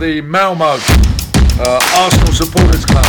the 0.00 0.22
Malmo 0.22 0.64
uh, 0.64 1.78
Arsenal 1.94 2.32
Supporters 2.32 2.86
Club. 2.86 3.04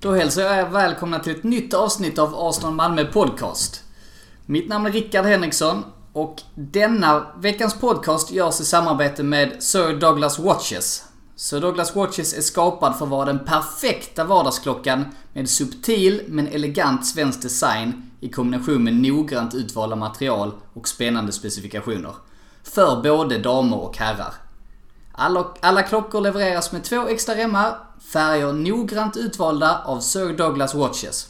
Då 0.00 0.14
hälsar 0.14 0.42
jag 0.42 0.58
er 0.58 0.66
välkomna 0.66 1.18
till 1.18 1.32
ett 1.32 1.42
nytt 1.42 1.74
avsnitt 1.74 2.18
av 2.18 2.34
Arsenal 2.34 2.72
Malmö 2.74 3.04
Podcast. 3.04 3.82
Mitt 4.46 4.68
namn 4.68 4.86
är 4.86 4.90
Rickard 4.90 5.24
Henriksson 5.24 5.84
och 6.14 6.42
denna 6.54 7.26
veckans 7.38 7.74
podcast 7.74 8.30
görs 8.30 8.60
i 8.60 8.64
samarbete 8.64 9.22
med 9.22 9.62
Sir 9.62 10.00
Douglas 10.00 10.38
Watches. 10.38 11.04
Sir 11.36 11.60
Douglas 11.60 11.96
Watches 11.96 12.34
är 12.34 12.40
skapad 12.40 12.96
för 12.96 13.04
att 13.04 13.10
vara 13.10 13.24
den 13.24 13.44
perfekta 13.44 14.24
vardagsklockan 14.24 15.04
med 15.32 15.50
subtil 15.50 16.22
men 16.28 16.48
elegant 16.48 17.06
svensk 17.06 17.42
design 17.42 18.10
i 18.20 18.28
kombination 18.28 18.84
med 18.84 18.94
noggrant 18.94 19.54
utvalda 19.54 19.96
material 19.96 20.52
och 20.74 20.88
spännande 20.88 21.32
specifikationer. 21.32 22.14
För 22.62 23.02
både 23.02 23.38
damer 23.38 23.78
och 23.78 23.96
herrar. 23.96 24.34
Alla, 25.12 25.44
alla 25.60 25.82
klockor 25.82 26.20
levereras 26.20 26.72
med 26.72 26.84
två 26.84 27.08
extra 27.08 27.34
remmar, 27.34 27.78
färger 28.12 28.52
noggrant 28.52 29.16
utvalda 29.16 29.82
av 29.84 30.00
Sir 30.00 30.36
Douglas 30.36 30.74
Watches. 30.74 31.28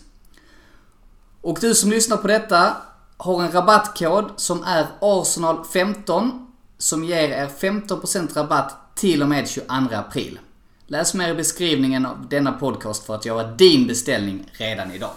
Och 1.41 1.59
du 1.61 1.75
som 1.75 1.91
lyssnar 1.91 2.17
på 2.17 2.29
detta 2.29 2.77
har 3.17 3.43
en 3.43 3.53
rabattkod 3.53 4.31
som 4.37 4.63
är 4.65 4.87
Arsenal15 5.01 6.47
som 6.79 7.05
ger 7.05 7.29
er 7.29 7.49
15% 7.61 8.35
rabatt 8.35 8.97
till 8.97 9.23
och 9.23 9.29
med 9.29 9.49
22 9.49 9.67
april. 9.93 10.39
Läs 10.87 11.15
mer 11.15 11.31
i 11.31 11.35
beskrivningen 11.35 12.07
av 12.07 12.29
denna 12.29 12.53
podcast 12.53 13.07
för 13.07 13.15
att 13.15 13.25
göra 13.25 13.51
din 13.51 13.87
beställning 13.87 14.51
redan 14.53 14.93
idag. 14.93 15.11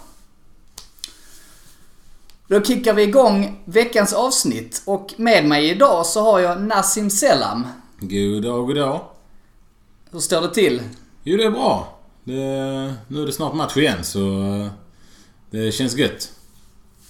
Då 2.47 2.63
kickar 2.63 2.93
vi 2.93 3.03
igång 3.03 3.63
veckans 3.65 4.13
avsnitt 4.13 4.81
och 4.85 5.13
med 5.17 5.45
mig 5.45 5.69
idag 5.69 6.05
så 6.05 6.21
har 6.21 6.39
jag 6.39 6.61
Nassim 6.61 7.09
Selam. 7.09 7.67
God 7.99 8.43
dag, 8.43 8.67
god 8.67 8.75
dag. 8.75 9.01
Hur 10.11 10.19
står 10.19 10.41
det 10.41 10.53
till? 10.53 10.81
Jo, 11.23 11.37
det 11.37 11.43
är 11.43 11.51
bra. 11.51 11.99
Det, 12.23 12.33
nu 13.07 13.21
är 13.21 13.25
det 13.25 13.31
snart 13.31 13.53
match 13.53 13.77
igen 13.77 14.03
så 14.03 14.19
eh, 14.41 14.67
det 15.49 15.71
känns 15.71 15.95
gött. 15.95 16.31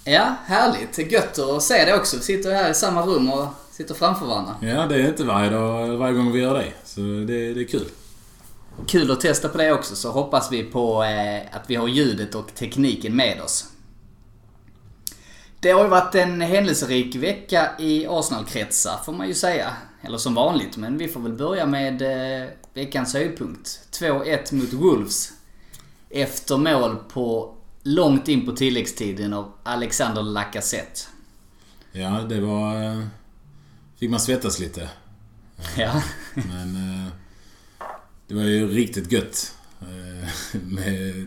Ja, 0.09 0.36
härligt. 0.45 1.11
Gött 1.11 1.39
att 1.39 1.63
se 1.63 1.86
det 1.86 1.95
också. 1.95 2.17
Vi 2.17 2.23
sitter 2.23 2.53
här 2.53 2.72
i 2.72 2.73
samma 2.73 3.02
rum 3.02 3.33
och 3.33 3.47
sitter 3.72 3.94
framför 3.94 4.25
varandra. 4.25 4.55
Ja, 4.61 4.86
det 4.86 4.95
är 4.95 5.08
inte 5.08 5.23
varje 5.23 5.49
dag, 5.49 5.97
varje 5.97 6.14
gång 6.14 6.31
vi 6.31 6.39
gör 6.39 6.53
det. 6.53 6.73
Så 6.83 7.02
det, 7.02 7.53
det 7.53 7.61
är 7.61 7.67
kul. 7.67 7.88
Kul 8.88 9.11
att 9.11 9.22
testa 9.22 9.49
på 9.49 9.58
det 9.58 9.73
också, 9.73 9.95
så 9.95 10.11
hoppas 10.11 10.52
vi 10.52 10.64
på 10.64 11.03
eh, 11.03 11.55
att 11.55 11.69
vi 11.69 11.75
har 11.75 11.88
ljudet 11.88 12.36
och 12.36 12.55
tekniken 12.55 13.16
med 13.16 13.41
oss. 13.41 13.66
Det 15.59 15.72
har 15.72 15.83
ju 15.83 15.89
varit 15.89 16.16
en 16.16 16.42
händelserik 16.42 17.16
vecka 17.16 17.69
i 17.80 18.08
Arsenal-kretsar, 18.08 18.97
får 19.05 19.14
man 19.14 19.27
ju 19.27 19.33
säga. 19.33 19.73
Eller 20.02 20.17
som 20.17 20.36
vanligt, 20.36 20.77
men 20.77 20.97
vi 20.97 21.08
får 21.08 21.19
väl 21.19 21.33
börja 21.33 21.66
med 21.66 22.02
eh, 22.02 22.47
veckans 22.73 23.14
höjdpunkt. 23.14 23.80
2-1 23.92 24.53
mot 24.53 24.73
Wolves. 24.73 25.31
Efter 26.09 26.58
mål 26.58 26.95
på 27.14 27.56
långt 27.95 28.27
in 28.27 28.45
på 28.45 28.52
tilläggstiden 28.52 29.33
av 29.33 29.52
Alexander 29.63 30.23
Lacazette. 30.23 30.99
Ja, 31.91 32.09
det 32.30 32.41
var... 32.41 32.83
eh, 32.83 33.03
Fick 33.99 34.09
man 34.11 34.19
svettas 34.19 34.59
lite. 34.59 34.89
Ja. 35.77 36.02
Men 36.33 36.75
eh, 36.75 37.08
det 38.27 38.36
var 38.36 38.43
ju 38.43 38.67
riktigt 38.67 39.11
gött. 39.11 39.55
eh, 39.81 40.30
Med 40.61 41.25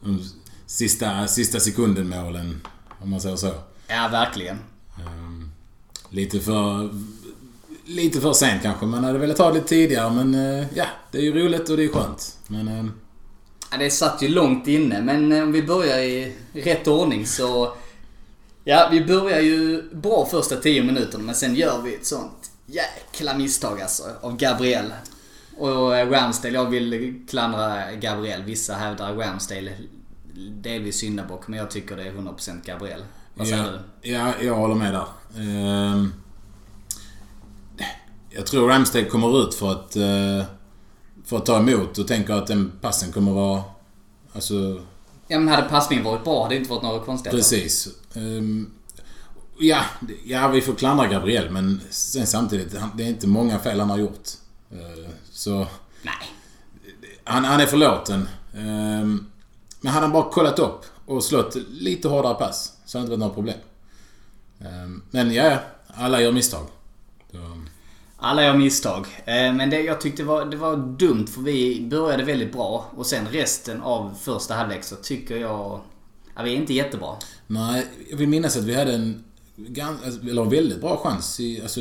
de 0.00 0.24
sista, 0.66 1.26
sista 1.26 1.60
sekunden 1.60 2.08
målen, 2.08 2.60
om 3.00 3.10
man 3.10 3.20
säger 3.20 3.36
så. 3.36 3.54
ja, 3.88 4.08
verkligen. 4.12 4.58
Ehm, 5.06 5.50
Lite 6.10 6.40
för... 6.40 6.90
Lite 7.84 8.20
för 8.20 8.32
sent 8.32 8.62
kanske. 8.62 8.86
Man 8.86 9.04
hade 9.04 9.18
velat 9.18 9.36
ta 9.36 9.48
det 9.48 9.54
lite 9.54 9.68
tidigare 9.68 10.10
men 10.24 10.34
ja, 10.74 10.86
det 11.10 11.18
är 11.18 11.22
ju 11.22 11.32
roligt 11.32 11.68
och 11.70 11.76
det 11.76 11.84
är 11.84 11.88
skönt. 11.88 12.38
Men 12.46 12.68
ehm, 12.68 12.92
Ja, 13.72 13.78
det 13.78 13.90
satt 13.90 14.22
ju 14.22 14.28
långt 14.28 14.68
inne, 14.68 15.02
men 15.02 15.32
eh, 15.32 15.42
om 15.42 15.52
vi 15.52 15.62
börjar 15.62 15.98
i 15.98 16.36
rätt 16.52 16.88
ordning 16.88 17.26
så... 17.26 17.74
Ja, 18.64 18.88
vi 18.92 19.04
börjar 19.04 19.40
ju 19.40 19.82
bra 19.92 20.28
första 20.30 20.56
10 20.56 20.82
minuterna, 20.82 21.24
men 21.24 21.34
sen 21.34 21.54
gör 21.54 21.82
vi 21.82 21.94
ett 21.94 22.06
sånt 22.06 22.50
jäkla 22.66 23.34
misstag 23.34 23.80
alltså, 23.80 24.02
av 24.20 24.36
Gabriel. 24.36 24.92
Och 25.56 25.96
eh, 25.96 26.10
Ramsdale, 26.10 26.54
jag 26.54 26.70
vill 26.70 27.20
klandra 27.28 27.92
Gabriel. 27.92 28.42
Vissa 28.42 28.74
hävdar 28.74 29.14
Ramsdale 29.14 29.72
delvis 30.50 30.98
syndabock, 30.98 31.48
men 31.48 31.58
jag 31.58 31.70
tycker 31.70 31.96
det 31.96 32.02
är 32.02 32.12
100% 32.12 32.66
Gabriel. 32.66 33.04
Vad 33.34 33.48
säger 33.48 33.64
ja, 33.64 33.70
du? 34.02 34.10
ja, 34.10 34.32
jag 34.42 34.54
håller 34.54 34.74
med 34.74 34.94
där. 34.94 35.06
Ehm, 35.38 36.12
jag 38.30 38.46
tror 38.46 38.68
Ramsdale 38.68 39.04
kommer 39.04 39.42
ut 39.42 39.54
för 39.54 39.72
att, 39.72 39.96
eh, 39.96 40.44
för 41.32 41.36
att 41.38 41.46
ta 41.46 41.58
emot 41.58 41.98
och 41.98 42.08
tänker 42.08 42.34
att 42.34 42.46
den 42.46 42.72
passen 42.80 43.12
kommer 43.12 43.32
vara... 43.32 43.62
Alltså, 44.32 44.80
Ja, 45.28 45.38
men 45.38 45.48
hade 45.48 45.68
passningen 45.68 46.04
varit 46.04 46.24
bra 46.24 46.42
hade 46.42 46.54
det 46.54 46.58
inte 46.58 46.70
varit 46.70 46.82
några 46.82 46.98
konstigheter. 47.04 47.38
precis. 47.38 47.88
Ehm, 48.14 48.70
ja, 49.58 49.80
ja, 50.24 50.48
vi 50.48 50.60
får 50.60 50.74
klandra 50.74 51.06
Gabriel 51.06 51.50
men 51.50 51.80
sen 51.90 52.26
samtidigt, 52.26 52.78
han- 52.78 52.90
det 52.96 53.02
är 53.02 53.08
inte 53.08 53.26
många 53.26 53.58
fel 53.58 53.80
han 53.80 53.90
har 53.90 53.98
gjort. 53.98 54.28
Eh, 54.70 55.10
så... 55.30 55.66
Nej. 56.02 56.14
Han, 57.24 57.44
han 57.44 57.60
är 57.60 57.66
förlåten. 57.66 58.28
Ehm, 58.56 59.26
men 59.80 59.92
hade 59.92 60.06
han 60.06 60.12
bara 60.12 60.30
kollat 60.30 60.58
upp 60.58 60.80
och 61.06 61.24
slått 61.24 61.56
lite 61.70 62.08
hårdare 62.08 62.34
pass 62.34 62.72
så 62.86 62.98
hade 62.98 63.10
det 63.10 63.14
inte 63.14 63.26
varit 63.26 63.34
några 63.34 63.34
problem. 63.34 63.58
Ehm, 64.60 65.02
men 65.10 65.34
ja, 65.34 65.58
alla 65.86 66.20
gör 66.20 66.32
misstag. 66.32 66.66
Alla 68.24 68.44
gör 68.44 68.56
misstag. 68.56 69.06
Eh, 69.24 69.54
Men 69.54 69.70
det 69.70 69.80
jag 69.80 70.00
tyckte 70.00 70.24
var, 70.24 70.44
det 70.44 70.56
var 70.56 70.76
dumt 70.76 71.26
för 71.26 71.40
vi 71.40 71.86
började 71.90 72.24
väldigt 72.24 72.52
bra 72.52 72.90
och 72.96 73.06
sen 73.06 73.26
resten 73.28 73.80
av 73.80 74.14
första 74.20 74.54
halvlek 74.54 74.84
så 74.84 74.96
tycker 74.96 75.36
jag... 75.36 75.80
Ja, 76.34 76.42
vi 76.42 76.52
är 76.52 76.56
inte 76.56 76.74
jättebra. 76.74 77.16
nej, 77.46 77.86
jag 78.10 78.16
vill 78.16 78.28
minnas 78.28 78.56
att 78.56 78.64
vi 78.64 78.74
hade 78.74 78.94
en, 78.94 79.24
alltså, 80.04 80.20
eller 80.20 80.42
en 80.42 80.50
väldigt 80.50 80.80
bra 80.80 80.96
chans 80.96 81.40
i, 81.40 81.62
alltså, 81.62 81.80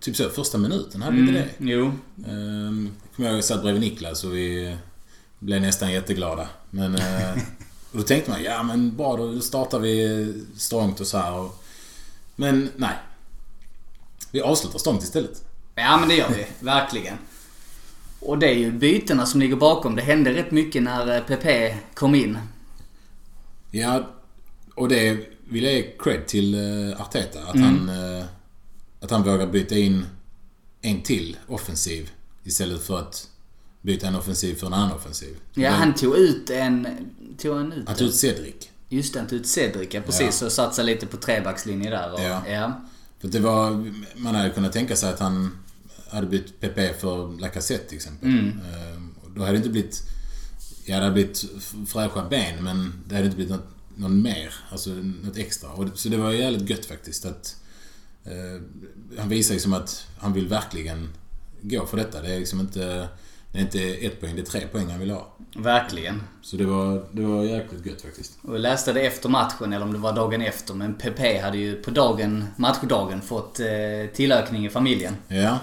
typ 0.00 0.16
så, 0.16 0.28
första 0.28 0.58
minuten. 0.58 1.02
Hade 1.02 1.16
vi 1.16 1.20
inte 1.22 1.32
det? 1.32 1.48
Jo. 1.58 1.92
Um, 2.28 2.90
kommer 3.16 3.28
jag 3.28 3.36
jag 3.36 3.44
satt 3.44 3.62
bredvid 3.62 3.80
Niklas 3.82 4.24
och 4.24 4.36
vi 4.36 4.76
blev 5.38 5.60
nästan 5.60 5.92
jätteglada. 5.92 6.48
Men... 6.70 6.94
eh, 6.94 7.32
och 7.92 7.98
då 7.98 8.02
tänkte 8.02 8.30
man, 8.30 8.42
ja 8.42 8.62
men 8.62 8.96
bra 8.96 9.16
då 9.16 9.40
startar 9.40 9.78
vi 9.78 10.34
strångt 10.56 11.00
och 11.00 11.06
så 11.06 11.18
här. 11.18 11.32
Och, 11.38 11.64
men 12.36 12.68
nej. 12.76 12.94
Vi 14.30 14.40
avslutar 14.40 14.78
strångt 14.78 15.02
istället. 15.02 15.44
Ja 15.74 15.96
men 15.96 16.08
det 16.08 16.14
gör 16.14 16.28
vi. 16.28 16.46
Verkligen. 16.60 17.16
Och 18.20 18.38
det 18.38 18.46
är 18.48 18.54
ju 18.54 18.72
bytena 18.72 19.26
som 19.26 19.40
ligger 19.40 19.56
bakom. 19.56 19.96
Det 19.96 20.02
hände 20.02 20.34
rätt 20.34 20.50
mycket 20.50 20.82
när 20.82 21.16
eh, 21.16 21.22
PP 21.22 21.74
kom 21.94 22.14
in. 22.14 22.38
Ja, 23.70 24.10
och 24.74 24.88
det 24.88 25.26
vill 25.48 25.64
jag 25.64 25.72
ge 25.72 25.82
cred 25.98 26.26
till 26.26 26.54
uh, 26.54 27.00
Arteta. 27.00 27.42
Att, 27.44 27.54
Mm. 27.54 27.88
han, 27.88 28.16
eh, 28.18 28.24
att 29.00 29.10
han 29.10 29.22
vågar 29.22 29.46
byta 29.46 29.74
in 29.74 30.06
en 30.82 31.02
till 31.02 31.36
offensiv 31.48 32.10
istället 32.44 32.82
för 32.82 32.98
att 32.98 33.28
byta 33.82 34.06
en 34.06 34.16
offensiv 34.16 34.54
för 34.54 34.66
en 34.66 34.72
annan 34.72 34.92
offensiv. 34.92 35.36
Ja, 35.54 35.70
Men 35.70 35.80
han 35.80 35.94
tog 35.94 36.16
ut 36.16 36.50
en... 36.50 36.86
Tog 37.38 37.56
han 37.56 37.72
ut 37.72 37.88
Han 37.88 37.96
tog 37.96 38.06
ut 38.08 38.14
Cedric. 38.14 38.54
Just 38.88 39.12
det, 39.12 39.18
han 39.20 39.28
tog 39.28 39.38
ut 39.38 39.46
Cedric, 39.46 39.94
ja, 39.94 40.00
precis. 40.00 40.40
Ja. 40.40 40.46
Och 40.46 40.52
satsade 40.52 40.86
lite 40.86 41.06
på 41.06 41.16
trebackslinje 41.16 41.90
där. 41.90 42.12
Och, 42.12 42.20
Ja. 42.20 42.42
ja. 42.48 42.80
För 43.20 43.28
det 43.28 43.38
var... 43.40 43.90
Man 44.16 44.34
hade 44.34 44.50
kunnat 44.50 44.72
tänka 44.72 44.96
sig 44.96 45.10
att 45.12 45.20
han 45.20 45.58
hade 46.12 46.26
bytt 46.26 46.60
PP 46.60 47.00
för 47.00 47.40
Lacazette 47.40 47.88
till 47.88 47.96
exempel. 47.96 48.28
Mm. 48.28 48.48
Ehm, 48.48 49.14
Då 49.34 49.40
hade 49.40 49.52
det 49.52 49.56
inte 49.56 49.68
blivit... 49.70 50.02
Ja, 50.84 50.96
det 50.96 51.02
hade 51.02 51.14
blivit 51.14 51.44
fräscha 51.86 52.28
ben 52.30 52.64
men 52.64 52.92
det 53.08 53.14
hade 53.14 53.24
inte 53.26 53.36
blivit 53.36 53.52
något, 53.52 53.68
någon 53.96 54.22
mer. 54.22 54.54
Alltså 54.70 54.90
något 54.90 55.36
extra. 55.36 55.70
Och, 55.70 55.88
så 55.94 56.08
det 56.08 56.16
var 56.16 56.32
jävligt 56.32 56.70
gött 56.70 56.86
faktiskt 56.86 57.24
att... 57.24 57.56
Eh, 58.24 58.62
han 59.18 59.28
visar 59.28 59.54
liksom 59.54 59.72
att 59.72 60.06
han 60.18 60.32
vill 60.32 60.48
verkligen 60.48 61.08
gå 61.62 61.86
för 61.86 61.96
detta. 61.96 62.22
Det 62.22 62.34
är 62.34 62.38
liksom 62.38 62.60
inte... 62.60 63.08
Det 63.52 63.58
är 63.58 63.62
inte 63.62 63.80
ett 63.82 64.20
poäng, 64.20 64.36
det 64.36 64.42
är 64.42 64.46
tre 64.46 64.66
poäng 64.72 64.90
han 64.90 65.00
vill 65.00 65.10
ha. 65.10 65.36
Verkligen. 65.56 66.22
Så 66.42 66.56
det 66.56 66.64
var, 66.64 67.04
det 67.12 67.22
var 67.22 67.44
jäkligt 67.44 67.86
gött 67.86 68.02
faktiskt. 68.02 68.38
Och 68.42 68.54
jag 68.54 68.60
läste 68.60 68.92
det 68.92 69.00
efter 69.00 69.28
matchen, 69.28 69.72
eller 69.72 69.86
om 69.86 69.92
det 69.92 69.98
var 69.98 70.12
dagen 70.12 70.42
efter. 70.42 70.74
Men 70.74 70.94
PP 70.94 71.38
hade 71.42 71.58
ju 71.58 71.82
på 71.82 71.90
dagen, 71.90 72.44
matchdagen 72.56 73.22
fått 73.22 73.60
eh, 73.60 73.66
tillökning 74.14 74.66
i 74.66 74.70
familjen. 74.70 75.16
Ja. 75.28 75.58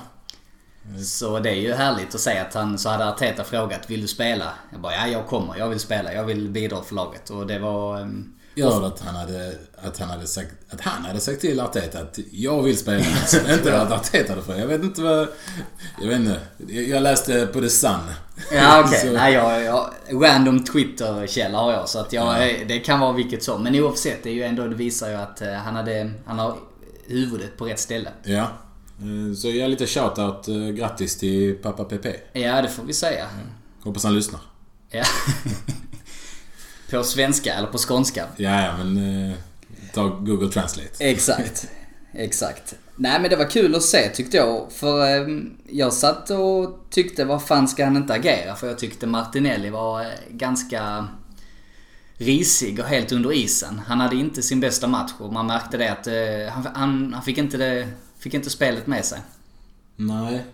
Så 1.05 1.39
det 1.39 1.49
är 1.49 1.55
ju 1.55 1.73
härligt 1.73 2.15
att 2.15 2.21
säga 2.21 2.41
att 2.41 2.53
han, 2.53 2.77
så 2.79 2.89
hade 2.89 3.09
Arteta 3.09 3.43
frågat 3.43 3.89
Vill 3.89 4.01
du 4.01 4.07
spela? 4.07 4.53
Jag 4.71 4.81
bara 4.81 4.93
ja, 4.95 5.07
jag 5.07 5.27
kommer. 5.27 5.57
Jag 5.57 5.69
vill 5.69 5.79
spela. 5.79 6.13
Jag 6.13 6.23
vill 6.23 6.49
bidra 6.49 6.81
för 6.83 6.95
laget. 6.95 7.29
Och 7.29 7.47
det 7.47 7.59
var... 7.59 8.01
ehm, 8.01 8.33
Jag 8.55 8.71
hörde 8.71 8.87
att 8.87 8.99
han 8.99 9.15
hade, 9.15 9.53
att 9.83 9.99
han 9.99 10.09
hade 10.09 10.27
sagt, 10.27 10.51
att 10.69 10.81
han 10.81 11.05
hade 11.05 11.19
sagt 11.19 11.41
till 11.41 11.59
Arteta 11.59 11.99
att 11.99 12.19
jag 12.31 12.63
vill 12.63 12.77
spela. 12.77 12.99
inte 13.53 13.81
att 13.81 13.91
Arteta 13.91 14.33
hade 14.33 14.41
frågat. 14.45 14.59
Jag 14.61 14.67
vet 14.67 14.83
inte 14.83 15.01
vad... 15.01 15.27
Jag 16.01 16.07
vet 16.07 16.19
inte. 16.19 16.39
Jag 16.81 17.03
läste 17.03 17.45
på 17.47 17.61
The 17.61 17.69
Sun. 17.69 17.91
Ja 18.53 18.83
okej. 18.85 18.99
Så- 19.07 19.11
Nej 19.13 19.33
jag, 19.33 19.63
jag, 19.63 19.89
random 20.11 20.63
Twitter-källa 20.63 21.57
har 21.57 21.71
jag 21.73 21.89
så 21.89 21.99
att 21.99 22.13
jag, 22.13 22.49
Ja. 22.49 22.55
det 22.67 22.79
kan 22.79 22.99
vara 22.99 23.11
vilket 23.13 23.43
som. 23.43 23.63
Men 23.63 23.75
oavsett, 23.75 24.23
det 24.23 24.29
är 24.29 24.33
ju 24.33 24.43
ändå, 24.43 24.67
det 24.67 24.75
visar 24.75 25.09
ju 25.09 25.15
att 25.15 25.41
eh, 25.41 25.53
han 25.53 25.75
hade, 25.75 26.11
han 26.25 26.39
har 26.39 26.55
huvudet 27.07 27.57
på 27.57 27.65
rätt 27.65 27.79
ställe. 27.79 28.09
Ja. 28.23 28.47
Eh, 29.01 29.33
Så 29.35 29.49
jag 29.49 29.69
lite 29.69 29.87
shoutout. 29.87 30.47
eh, 30.47 30.55
Grattis 30.69 31.17
till 31.17 31.55
pappa 31.55 31.83
Pepe. 31.83 32.15
Ja 32.33 32.61
det 32.61 32.69
får 32.69 32.83
vi 32.83 32.93
säga. 32.93 33.27
Hoppas 33.83 34.03
han 34.03 34.15
lyssnar. 34.15 34.41
Ja. 34.91 35.03
på 36.91 37.03
svenska 37.03 37.53
eller 37.53 37.67
på 37.67 37.77
skånska. 37.77 38.25
Ja, 38.37 38.61
ja, 38.65 38.77
men... 38.83 39.29
eh, 39.29 39.35
Ta 39.93 40.07
Google 40.07 40.49
Translate. 40.49 40.89
Exakt. 41.09 41.67
Exakt. 42.13 42.75
Nej 42.95 43.19
men 43.21 43.29
det 43.29 43.35
var 43.35 43.49
kul 43.49 43.75
att 43.75 43.83
se 43.83 44.09
tyckte 44.09 44.37
jag. 44.37 44.71
För 44.71 45.05
eh, 45.05 45.27
jag 45.69 45.93
satt 45.93 46.29
och 46.29 46.85
tyckte 46.89 47.25
vad 47.25 47.43
fan 47.43 47.67
ska 47.67 47.83
han 47.85 47.97
inte 47.97 48.13
agera? 48.13 48.55
För 48.55 48.67
jag 48.67 48.79
tyckte 48.79 49.07
Martinelli 49.07 49.69
var 49.69 50.01
eh, 50.01 50.07
ganska 50.29 51.07
risig 52.17 52.79
och 52.79 52.85
helt 52.85 53.11
under 53.11 53.33
isen. 53.33 53.81
Han 53.87 53.99
hade 53.99 54.15
inte 54.15 54.41
sin 54.41 54.59
bästa 54.59 54.87
match 54.87 55.11
och 55.19 55.33
man 55.33 55.47
märkte 55.47 55.77
det 55.77 55.91
att 55.91 56.07
eh, 56.07 56.53
han, 56.53 56.67
han, 56.75 57.13
han 57.13 57.23
fick, 57.23 57.37
inte 57.37 57.57
det, 57.57 57.87
fick 58.19 58.33
inte 58.33 58.49
spelet 58.49 58.87
med 58.87 59.05
sig. 59.05 59.21
Nej. 59.95 60.45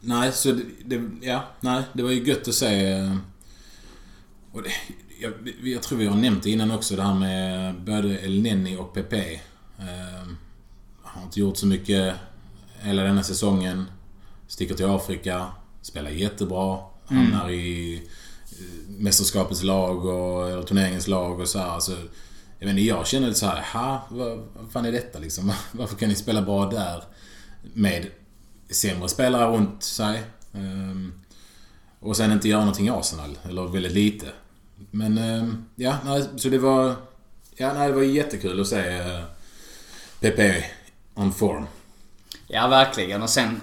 Nej, 0.00 0.32
så 0.32 0.52
det, 0.52 0.64
det... 0.84 1.10
Ja, 1.26 1.44
nej. 1.60 1.82
Det 1.92 2.02
var 2.02 2.10
ju 2.10 2.24
gött 2.24 2.48
att 2.48 2.54
se. 2.54 2.84
eh, 2.92 3.16
Och 4.52 4.62
det, 4.62 4.70
jag, 5.20 5.32
jag 5.62 5.82
tror 5.82 5.98
vi 5.98 6.06
har 6.06 6.16
nämnt 6.16 6.42
det 6.42 6.50
innan 6.50 6.70
också, 6.70 6.96
det 6.96 7.02
här 7.02 7.14
med 7.14 7.74
både 7.80 8.20
El 8.20 8.42
Neni 8.42 8.76
och 8.76 8.94
Pepe. 8.94 9.40
Eh, 9.78 10.28
har 11.02 11.22
inte 11.22 11.40
gjort 11.40 11.56
så 11.56 11.66
mycket 11.66 12.14
hela 12.80 13.02
denna 13.02 13.22
säsongen. 13.22 13.84
Sticker 14.48 14.74
till 14.74 14.86
Afrika. 14.86 15.46
Spelar 15.82 16.10
jättebra. 16.10 16.78
Hamnar 17.04 17.50
i 17.50 17.94
eh, 18.52 18.90
mästerskapets 18.98 19.62
lag 19.62 20.04
och 20.04 20.50
eller 20.50 20.62
turneringens 20.62 21.08
lag 21.08 21.40
och 21.40 21.48
så 21.48 21.58
här. 21.58 21.66
Alltså, 21.68 21.96
jag 22.60 22.66
menar, 22.66 22.80
jag 22.80 23.06
känner 23.06 23.26
lite 23.26 23.40
så 23.40 23.46
här, 23.46 23.62
ha, 23.72 24.06
vad, 24.08 24.48
fan 24.72 24.84
är 24.84 24.92
detta 24.92 25.18
liksom? 25.18 25.52
Varför 25.72 25.96
kan 25.96 26.08
ni 26.08 26.14
spela 26.14 26.42
bra 26.42 26.66
där? 26.66 27.04
Med 27.74 28.06
sämre 28.70 29.08
spelare 29.08 29.56
runt 29.56 29.82
sig. 29.82 30.22
Um, 30.52 31.22
och 32.00 32.16
sen 32.16 32.32
inte 32.32 32.48
göra 32.48 32.60
någonting 32.60 32.86
i 32.86 32.90
Arsenal. 32.90 33.38
Eller 33.48 33.66
väldigt 33.66 33.92
lite. 33.92 34.26
Men 34.90 35.18
um, 35.18 35.64
ja, 35.74 35.98
nej, 36.04 36.24
så 36.36 36.48
det 36.48 36.58
var... 36.58 36.94
Ja, 37.56 37.72
nej, 37.72 37.88
det 37.88 37.94
var 37.94 38.02
jättekul 38.02 38.60
att 38.60 38.66
se 38.66 39.00
uh, 39.00 39.24
Pepe 40.20 40.64
on 41.14 41.32
form. 41.32 41.66
Ja, 42.46 42.68
verkligen. 42.68 43.22
Och 43.22 43.30
sen 43.30 43.60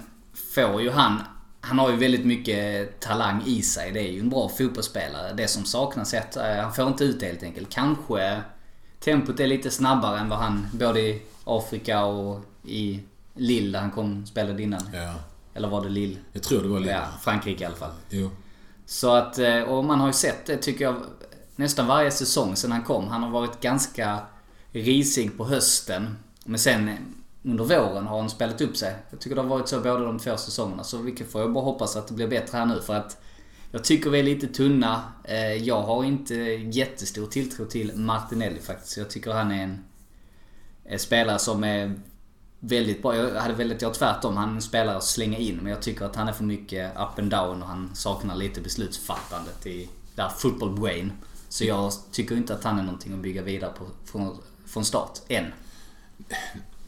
får 0.54 0.82
ju 0.82 0.90
han... 0.90 1.22
Han 1.60 1.78
har 1.78 1.90
ju 1.90 1.96
väldigt 1.96 2.24
mycket 2.24 3.00
talang 3.00 3.42
i 3.46 3.62
sig. 3.62 3.92
Det 3.92 4.00
är 4.00 4.12
ju 4.12 4.20
en 4.20 4.30
bra 4.30 4.48
fotbollsspelare. 4.48 5.32
Det 5.32 5.48
som 5.48 5.64
saknas 5.64 6.14
är 6.14 6.20
att 6.20 6.36
eh, 6.36 6.44
han 6.44 6.74
får 6.74 6.88
inte 6.88 7.04
ut 7.04 7.20
det 7.20 7.26
helt 7.26 7.42
enkelt. 7.42 7.70
Kanske 7.70 8.42
tempot 9.00 9.40
är 9.40 9.46
lite 9.46 9.70
snabbare 9.70 10.18
än 10.18 10.28
vad 10.28 10.38
han 10.38 10.66
både 10.72 11.00
i 11.00 11.22
Afrika 11.44 12.04
och 12.04 12.40
i 12.64 13.00
Lille 13.34 13.72
där 13.78 13.80
han 13.80 13.90
kom 13.90 14.26
spelade 14.26 14.62
innan. 14.62 14.80
Ja, 14.92 15.14
Eller 15.54 15.68
var 15.68 15.82
det 15.82 15.88
Lille? 15.88 16.16
jag 16.32 16.42
tror 16.42 16.62
det 16.62 16.68
var 16.68 16.80
lite. 16.80 16.92
Ja, 16.92 17.02
Frankrike 17.22 17.62
i 17.62 17.66
alla 17.66 17.76
fall. 17.76 17.92
Jo. 18.10 18.30
Så 18.86 19.14
att, 19.14 19.38
eh, 19.38 19.60
och 19.62 19.84
man 19.84 20.00
har 20.00 20.06
ju 20.06 20.12
sett 20.12 20.46
det 20.46 20.56
tycker 20.56 20.84
jag 20.84 20.96
nästan 21.56 21.86
varje 21.86 22.10
säsong 22.10 22.56
sedan 22.56 22.72
han 22.72 22.82
kom. 22.84 23.08
Han 23.08 23.22
har 23.22 23.30
varit 23.30 23.60
ganska 23.60 24.18
risig 24.72 25.36
på 25.38 25.44
hösten. 25.44 26.16
Men 26.44 26.58
sen 26.58 26.90
under 27.42 27.64
våren 27.64 28.06
har 28.06 28.20
han 28.20 28.30
spelat 28.30 28.60
upp 28.60 28.76
sig. 28.76 28.94
Jag 29.10 29.20
tycker 29.20 29.36
det 29.36 29.42
har 29.42 29.48
varit 29.48 29.68
så 29.68 29.80
båda 29.80 29.98
de 30.04 30.18
två 30.18 30.36
säsongerna. 30.36 30.84
Så 30.84 30.98
vilket 30.98 31.32
får 31.32 31.40
jag 31.40 31.52
bara 31.52 31.64
hoppas 31.64 31.96
att 31.96 32.08
det 32.08 32.14
blir 32.14 32.28
bättre 32.28 32.58
här 32.58 32.66
nu 32.66 32.80
för 32.80 32.94
att 32.94 33.20
jag 33.70 33.84
tycker 33.84 34.10
vi 34.10 34.18
är 34.18 34.22
lite 34.22 34.46
tunna. 34.46 35.02
Eh, 35.24 35.52
Jag 35.52 35.82
har 35.82 36.04
inte 36.04 36.34
jättestor 36.34 37.26
tilltro 37.26 37.64
till 37.64 37.96
Martinelli 37.96 38.60
faktiskt. 38.60 38.96
Jag 38.96 39.10
tycker 39.10 39.30
han 39.30 39.50
är 39.50 39.62
en, 39.64 39.84
en 40.84 40.98
spelare 40.98 41.38
som 41.38 41.64
är 41.64 42.00
väldigt 42.60 43.02
bra. 43.02 43.16
Jag 43.16 43.40
hade 43.40 43.54
väldigt, 43.54 43.82
jag 43.82 43.94
tvärtom. 43.94 44.36
Han 44.36 44.50
är 44.50 44.54
en 44.54 44.62
spelare 44.62 44.96
att 44.96 45.04
slänga 45.04 45.38
in. 45.38 45.56
Men 45.56 45.72
jag 45.72 45.82
tycker 45.82 46.04
att 46.04 46.16
han 46.16 46.28
är 46.28 46.32
för 46.32 46.44
mycket 46.44 46.92
up 46.92 47.18
and 47.18 47.30
down 47.30 47.62
och 47.62 47.68
han 47.68 47.90
saknar 47.94 48.36
lite 48.36 48.60
beslutsfattandet 48.60 49.66
i 49.66 49.88
det 50.14 50.22
här 50.22 50.30
football 50.30 50.80
brain. 50.80 51.12
Så 51.48 51.64
jag 51.64 51.92
tycker 52.12 52.36
inte 52.36 52.54
att 52.54 52.64
han 52.64 52.78
är 52.78 52.82
någonting 52.82 53.12
att 53.12 53.18
bygga 53.18 53.42
vidare 53.42 53.72
på 53.78 53.84
från, 54.04 54.38
från 54.66 54.84
start, 54.84 55.18
än. 55.28 55.44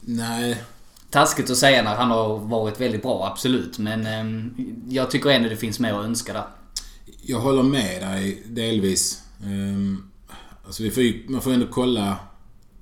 Nej. 0.01 0.63
Taskigt 1.11 1.51
att 1.51 1.57
säga 1.57 1.83
när 1.83 1.95
han 1.95 2.11
har 2.11 2.39
varit 2.39 2.81
väldigt 2.81 3.03
bra, 3.03 3.27
absolut. 3.27 3.79
Men 3.79 4.07
ehm, 4.07 4.55
jag 4.89 5.11
tycker 5.11 5.31
ändå 5.31 5.49
det 5.49 5.57
finns 5.57 5.81
mer 5.81 5.93
att 5.93 6.05
önska 6.05 6.33
där. 6.33 6.47
Jag 7.23 7.41
håller 7.41 7.63
med 7.63 8.03
dig 8.03 8.43
delvis. 8.47 9.23
Um, 9.45 10.11
alltså 10.67 10.83
vi 10.83 10.91
får 10.91 11.31
man 11.31 11.43
får 11.43 11.53
ändå 11.53 11.67
kolla. 11.71 12.17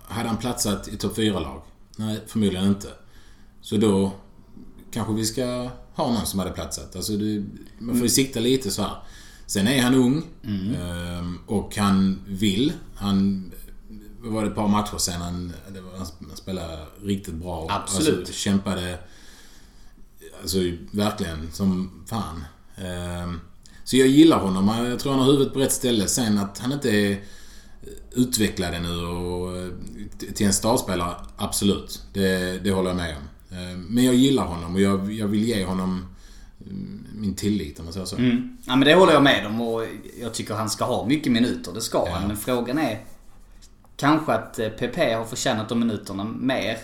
Hade 0.02 0.29
han 0.29 0.38
platsat 0.38 0.88
i 0.88 0.96
topp 0.96 1.19
4-lag? 1.19 1.62
Nej, 1.96 2.20
förmodligen 2.26 2.67
inte. 2.67 2.88
Så 3.61 3.76
då 3.76 4.12
kanske 4.90 5.12
vi 5.12 5.25
ska 5.25 5.70
ha 5.94 6.12
någon 6.12 6.26
som 6.26 6.38
hade 6.38 6.50
platsat. 6.50 6.96
Alltså 6.96 7.17
det, 7.17 7.44
man 7.79 7.94
får 7.94 8.02
ju 8.02 8.08
sikta 8.08 8.40
lite 8.40 8.70
så 8.70 8.82
här. 8.82 8.96
Sen 9.46 9.69
är 9.69 9.82
han 9.82 9.94
ung. 9.94 10.23
ehm, 10.44 11.38
och 11.46 11.76
han 11.76 12.20
vill. 12.26 12.73
Han... 12.94 13.52
Var 14.20 14.43
det 14.43 14.49
ett 14.49 14.55
par 14.55 14.69
matcher 14.69 14.99
sen 14.99 15.20
han, 15.20 15.52
var, 15.69 15.99
han 15.99 16.37
spelade 16.37 16.87
riktigt 17.02 17.34
bra. 17.34 17.67
Absolut. 17.70 18.19
Alltså, 18.19 18.32
kämpade... 18.32 18.99
Alltså 20.41 20.58
verkligen 20.91 21.52
som 21.52 21.91
fan. 22.06 22.44
Ehm, 22.76 23.41
så 23.88 23.96
jag 23.96 24.08
gillar 24.08 24.38
honom. 24.38 24.87
Jag 24.88 24.99
tror 24.99 25.12
han 25.12 25.20
har 25.20 25.26
huvudet 25.32 25.52
på 25.52 25.58
rätt 25.61 25.73
ställe. 25.73 26.06
Sen 26.06 26.38
att 26.38 26.58
han 26.58 26.73
inte 26.73 26.90
är 26.90 27.20
utvecklad 28.12 28.75
ännu 28.75 29.06
och 29.06 29.56
eh, 29.56 29.69
till 30.35 30.46
en 30.46 30.52
startspelare, 30.52 31.14
absolut. 31.37 32.02
Det, 32.12 32.58
det 32.64 32.70
håller 32.70 32.90
jag 32.90 32.96
med 32.96 33.17
om. 33.17 33.56
Ehm, 33.58 33.82
Men 33.82 34.05
jag 34.05 34.14
gillar 34.14 34.44
honom 34.44 34.75
och 34.75 34.81
jag, 34.81 35.12
jag 35.12 35.26
vill 35.29 35.44
ge 35.44 35.64
honom 35.64 36.05
mm, 36.67 37.06
min 37.14 37.35
tillit 37.35 37.79
om 37.79 37.85
man 37.85 37.93
säger 37.93 38.06
så. 38.06 38.17
Mm. 38.17 38.56
Ja 38.67 38.76
men 38.76 38.88
det 38.88 38.94
håller 38.94 39.12
jag 39.12 39.23
med 39.23 39.46
om 39.46 39.61
och 39.61 39.85
jag 40.20 40.34
tycker 40.34 40.55
han 40.55 40.70
ska 40.70 40.84
ha 40.84 41.06
mycket 41.06 41.32
minuter. 41.32 41.73
Det 41.75 41.81
ska 41.81 41.99
Ja. 42.06 42.12
han. 42.14 42.29
Men 42.29 42.37
frågan 42.37 42.79
är 42.79 43.00
kanske 43.96 44.32
att 44.32 44.58
eh, 44.58 44.69
PP 44.69 45.15
har 45.15 45.24
förtjänat 45.24 45.69
de 45.69 45.81
minuterna 45.81 46.24
mer. 46.24 46.79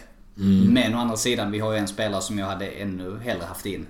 Men 0.68 0.94
å 0.94 0.98
andra 0.98 1.16
sidan, 1.16 1.50
vi 1.50 1.58
har 1.58 1.72
ju 1.72 1.78
en 1.78 1.88
spelare 1.88 2.22
som 2.22 2.38
jag 2.38 2.46
hade 2.46 2.66
ännu 2.66 3.18
hellre 3.18 3.44
haft 3.44 3.66
in. 3.66 3.86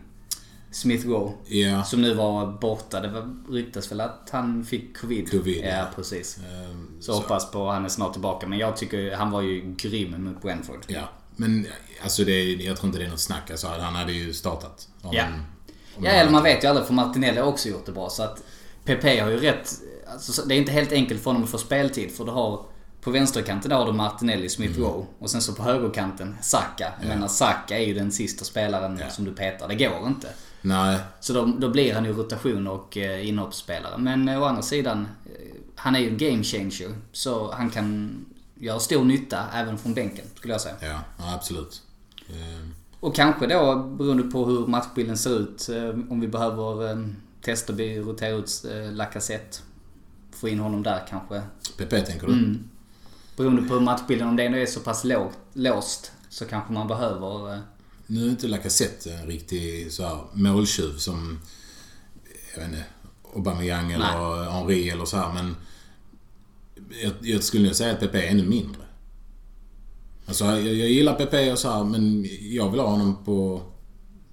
Smith 0.74 1.06
Rowe. 1.06 1.32
Ja. 1.46 1.84
Som 1.84 2.02
nu 2.02 2.14
var 2.14 2.46
borta. 2.60 3.00
Det 3.00 3.08
var, 3.08 3.34
ryktas 3.50 3.90
väl 3.92 4.00
att 4.00 4.28
han 4.32 4.64
fick 4.64 4.96
covid. 4.96 5.30
Covid, 5.30 5.64
ja. 5.64 5.68
ja. 5.70 5.86
precis. 5.94 6.38
Ehm, 6.38 6.88
Så, 7.00 7.12
hoppas 7.12 7.50
på 7.50 7.68
att 7.68 7.74
han 7.74 7.84
är 7.84 7.88
snart 7.88 8.12
tillbaka. 8.12 8.46
Men 8.46 8.58
jag 8.58 8.76
tycker 8.76 9.16
han 9.16 9.30
var 9.30 9.42
ju 9.42 9.74
grym 9.76 10.24
mot 10.24 10.42
Brentford. 10.42 10.84
Ja. 10.86 11.08
Men 11.36 11.66
alltså 12.02 12.24
det, 12.24 12.52
jag 12.52 12.76
tror 12.76 12.86
inte 12.86 12.98
det 12.98 13.04
är 13.04 13.10
något 13.10 13.20
snack. 13.20 13.50
Alltså, 13.50 13.66
han 13.68 13.94
hade 13.94 14.12
ju 14.12 14.32
startat. 14.34 14.88
Om, 15.02 15.10
Ja. 15.14 15.24
om 15.96 16.04
Ja, 16.04 16.10
eller 16.10 16.30
man 16.30 16.42
vet 16.42 16.64
ju 16.64 16.68
aldrig 16.68 16.86
för 16.86 16.94
Martinelli 16.94 17.40
har 17.40 17.46
också 17.46 17.68
gjort 17.68 17.86
det 17.86 17.92
bra. 17.92 18.08
Så 18.10 18.22
att 18.22 18.42
PP 18.84 19.20
har 19.20 19.30
ju 19.30 19.36
rätt... 19.36 19.70
Alltså, 20.12 20.32
så- 20.32 20.44
det 20.48 20.54
är 20.54 20.58
inte 20.58 20.72
helt 20.72 20.92
enkelt 20.92 21.20
för 21.22 21.30
honom 21.30 21.44
att 21.44 21.50
få 21.50 21.58
speltid. 21.58 22.10
För 22.10 22.24
du 22.24 22.30
har... 22.30 22.66
På 23.00 23.10
vänsterkanten 23.10 23.68
där 23.70 23.76
har 23.76 23.86
du 23.86 23.92
Martinelli, 23.92 24.48
Smith 24.48 24.78
Rowe. 24.78 25.06
Och 25.18 25.30
sen 25.30 25.42
så 25.42 25.52
på 25.52 25.62
högerkanten, 25.62 26.36
Saka. 26.42 26.92
Jag 27.00 27.08
menar, 27.08 27.28
Saka 27.28 27.78
är 27.78 27.86
ju 27.86 27.94
den 27.94 28.12
sista 28.12 28.44
spelaren 28.44 28.98
Ja. 29.02 29.10
som 29.10 29.24
du 29.24 29.32
petar. 29.32 29.68
Det 29.68 29.74
går 29.74 30.06
inte. 30.06 30.28
Nej. 30.66 30.98
Så 31.20 31.32
då, 31.32 31.44
då 31.58 31.68
blir 31.68 31.94
han 31.94 32.04
ju 32.04 32.12
rotation 32.12 32.66
och 32.66 32.96
eh, 32.96 33.28
inhoppsspelare. 33.28 33.98
Men 33.98 34.28
eh, 34.28 34.42
å 34.42 34.44
andra 34.44 34.62
sidan, 34.62 35.08
eh, 35.26 35.54
han 35.76 35.96
är 35.96 36.00
ju 36.00 36.08
en 36.08 36.16
game 36.18 36.42
changer. 36.44 36.92
Så 37.12 37.52
han 37.52 37.70
kan 37.70 38.16
göra 38.54 38.78
stor 38.80 39.04
nytta 39.04 39.38
även 39.54 39.78
från 39.78 39.94
bänken, 39.94 40.24
skulle 40.36 40.54
jag 40.54 40.60
säga. 40.60 40.74
Ja, 40.80 41.00
ja 41.18 41.34
absolut. 41.34 41.82
Ehm, 42.28 42.74
Och 43.00 43.14
kanske 43.14 43.46
då 43.46 43.76
beroende 43.98 44.22
på 44.22 44.44
hur 44.46 44.66
matchbilden 44.66 45.18
ser 45.18 45.38
ut. 45.38 45.68
eh, 45.68 45.88
Om 46.12 46.20
vi 46.20 46.28
behöver 46.28 46.90
eh, 46.90 46.98
testa 47.40 47.72
att 47.72 47.78
rotera 47.78 48.30
ut 48.36 48.64
eh, 48.70 48.92
Lacazette. 48.92 49.58
Få 50.30 50.48
in 50.48 50.58
honom 50.58 50.82
där 50.82 51.02
kanske. 51.10 51.42
PP 51.76 51.90
tänker 52.06 52.26
du? 52.26 52.32
Mm. 52.32 52.68
Beroende 53.36 53.62
på 53.62 53.74
hur 53.74 53.80
matchbilden, 53.80 54.28
om 54.28 54.36
det 54.36 54.44
ändå 54.46 54.58
är 54.58 54.66
så 54.66 54.80
pass 54.80 55.04
låst. 55.54 56.12
Så 56.28 56.44
kanske 56.44 56.72
man 56.72 56.88
behöver... 56.88 57.60
Nu 58.06 58.24
är 58.26 58.30
inte 58.30 58.48
Lacazette 58.48 59.12
en 59.14 59.26
riktig 59.26 59.92
så 59.92 60.02
här, 60.02 60.18
måltjuv 60.32 60.96
som... 60.96 61.40
Jag 62.54 62.60
vet 62.60 62.68
inte. 62.70 62.84
Aubameyang 63.34 63.92
eller 63.92 64.50
Henri 64.50 64.90
eller 64.90 65.04
så 65.04 65.16
här, 65.16 65.32
men... 65.32 65.56
Jag, 67.02 67.12
jag 67.20 67.42
skulle 67.42 67.64
nog 67.66 67.74
säga 67.76 67.92
att 67.92 68.00
PP 68.00 68.14
är 68.14 68.30
ännu 68.30 68.42
mindre. 68.46 68.82
Alltså 70.26 70.44
jag, 70.44 70.60
jag 70.62 70.88
gillar 70.90 71.14
PP 71.14 71.52
och 71.52 71.58
så 71.58 71.70
här, 71.70 71.84
men 71.84 72.26
jag 72.40 72.70
vill 72.70 72.80
ha 72.80 72.86
honom 72.86 73.24
på... 73.24 73.62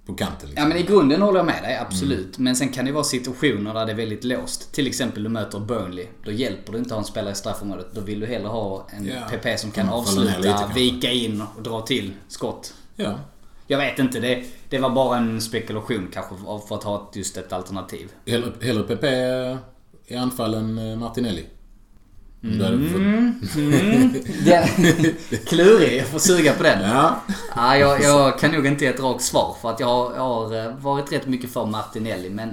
på 0.06 0.14
kanten. 0.14 0.38
Ja 0.42 0.48
Liksom. 0.48 0.68
men 0.68 0.78
i 0.78 0.82
grunden 0.82 1.22
håller 1.22 1.38
jag 1.38 1.46
med 1.46 1.62
dig, 1.62 1.76
absolut. 1.78 2.38
Men 2.38 2.56
sen 2.56 2.68
kan 2.68 2.84
det 2.84 2.92
vara 2.92 3.04
situationer 3.04 3.74
där 3.74 3.86
det 3.86 3.92
är 3.92 3.96
väldigt 3.96 4.24
låst. 4.24 4.72
Till 4.72 4.86
exempel 4.86 5.22
du 5.22 5.28
möter 5.28 5.60
Burnley. 5.60 6.06
Då 6.24 6.30
hjälper 6.32 6.72
det 6.72 6.78
inte 6.78 6.88
att 6.88 6.92
ha 6.92 6.98
en 6.98 7.04
spelare 7.04 7.32
i 7.32 7.36
straffområdet. 7.36 7.86
Då 7.94 8.00
vill 8.00 8.20
du 8.20 8.26
hellre 8.26 8.48
ha 8.48 8.86
en 8.90 9.06
Ja. 9.06 9.20
PP 9.30 9.58
som 9.60 9.70
kan 9.70 9.86
Ja, 9.86 9.98
lite 10.00 10.10
avsluta, 10.10 10.42
kanske. 10.58 10.74
vika 10.80 11.10
in 11.10 11.42
och 11.56 11.62
dra 11.62 11.80
till 11.80 12.12
skott. 12.28 12.74
Ja. 12.96 13.18
Jag 13.66 13.78
vet 13.78 13.98
inte, 13.98 14.20
det, 14.20 14.44
det 14.68 14.78
var 14.78 14.90
bara 14.90 15.16
en 15.16 15.40
spekulation 15.40 16.08
kanske 16.12 16.34
för 16.68 16.74
att 16.76 16.82
ha 16.84 17.10
just 17.14 17.36
ett 17.36 17.52
alternativ. 17.52 18.08
Hellre, 18.26 18.52
hellre 18.62 18.82
PP 18.96 19.04
i 20.06 20.16
anfall 20.16 20.54
än 20.54 20.78
eh, 20.92 20.98
Martinelli. 20.98 21.46
Fått- 22.92 24.44
Den, 24.44 24.68
klurig, 25.46 25.96
jag 25.98 26.06
får 26.06 26.18
suga 26.18 26.52
på 26.52 26.62
den. 26.62 26.82
Ja. 26.90 27.20
Ja, 27.56 27.76
jag, 27.76 28.02
jag 28.02 28.38
kan 28.38 28.50
nog 28.52 28.66
inte 28.66 28.84
ge 28.84 28.90
ett 28.90 29.00
rakt 29.00 29.22
svar 29.24 29.56
för 29.62 29.70
att 29.70 29.80
jag 29.80 29.86
har, 29.86 30.12
jag 30.14 30.20
har 30.22 30.66
eh, 30.66 30.76
varit 30.76 31.12
rätt 31.12 31.26
mycket 31.26 31.52
för 31.52 31.66
Martinelli 31.66 32.30
men... 32.30 32.52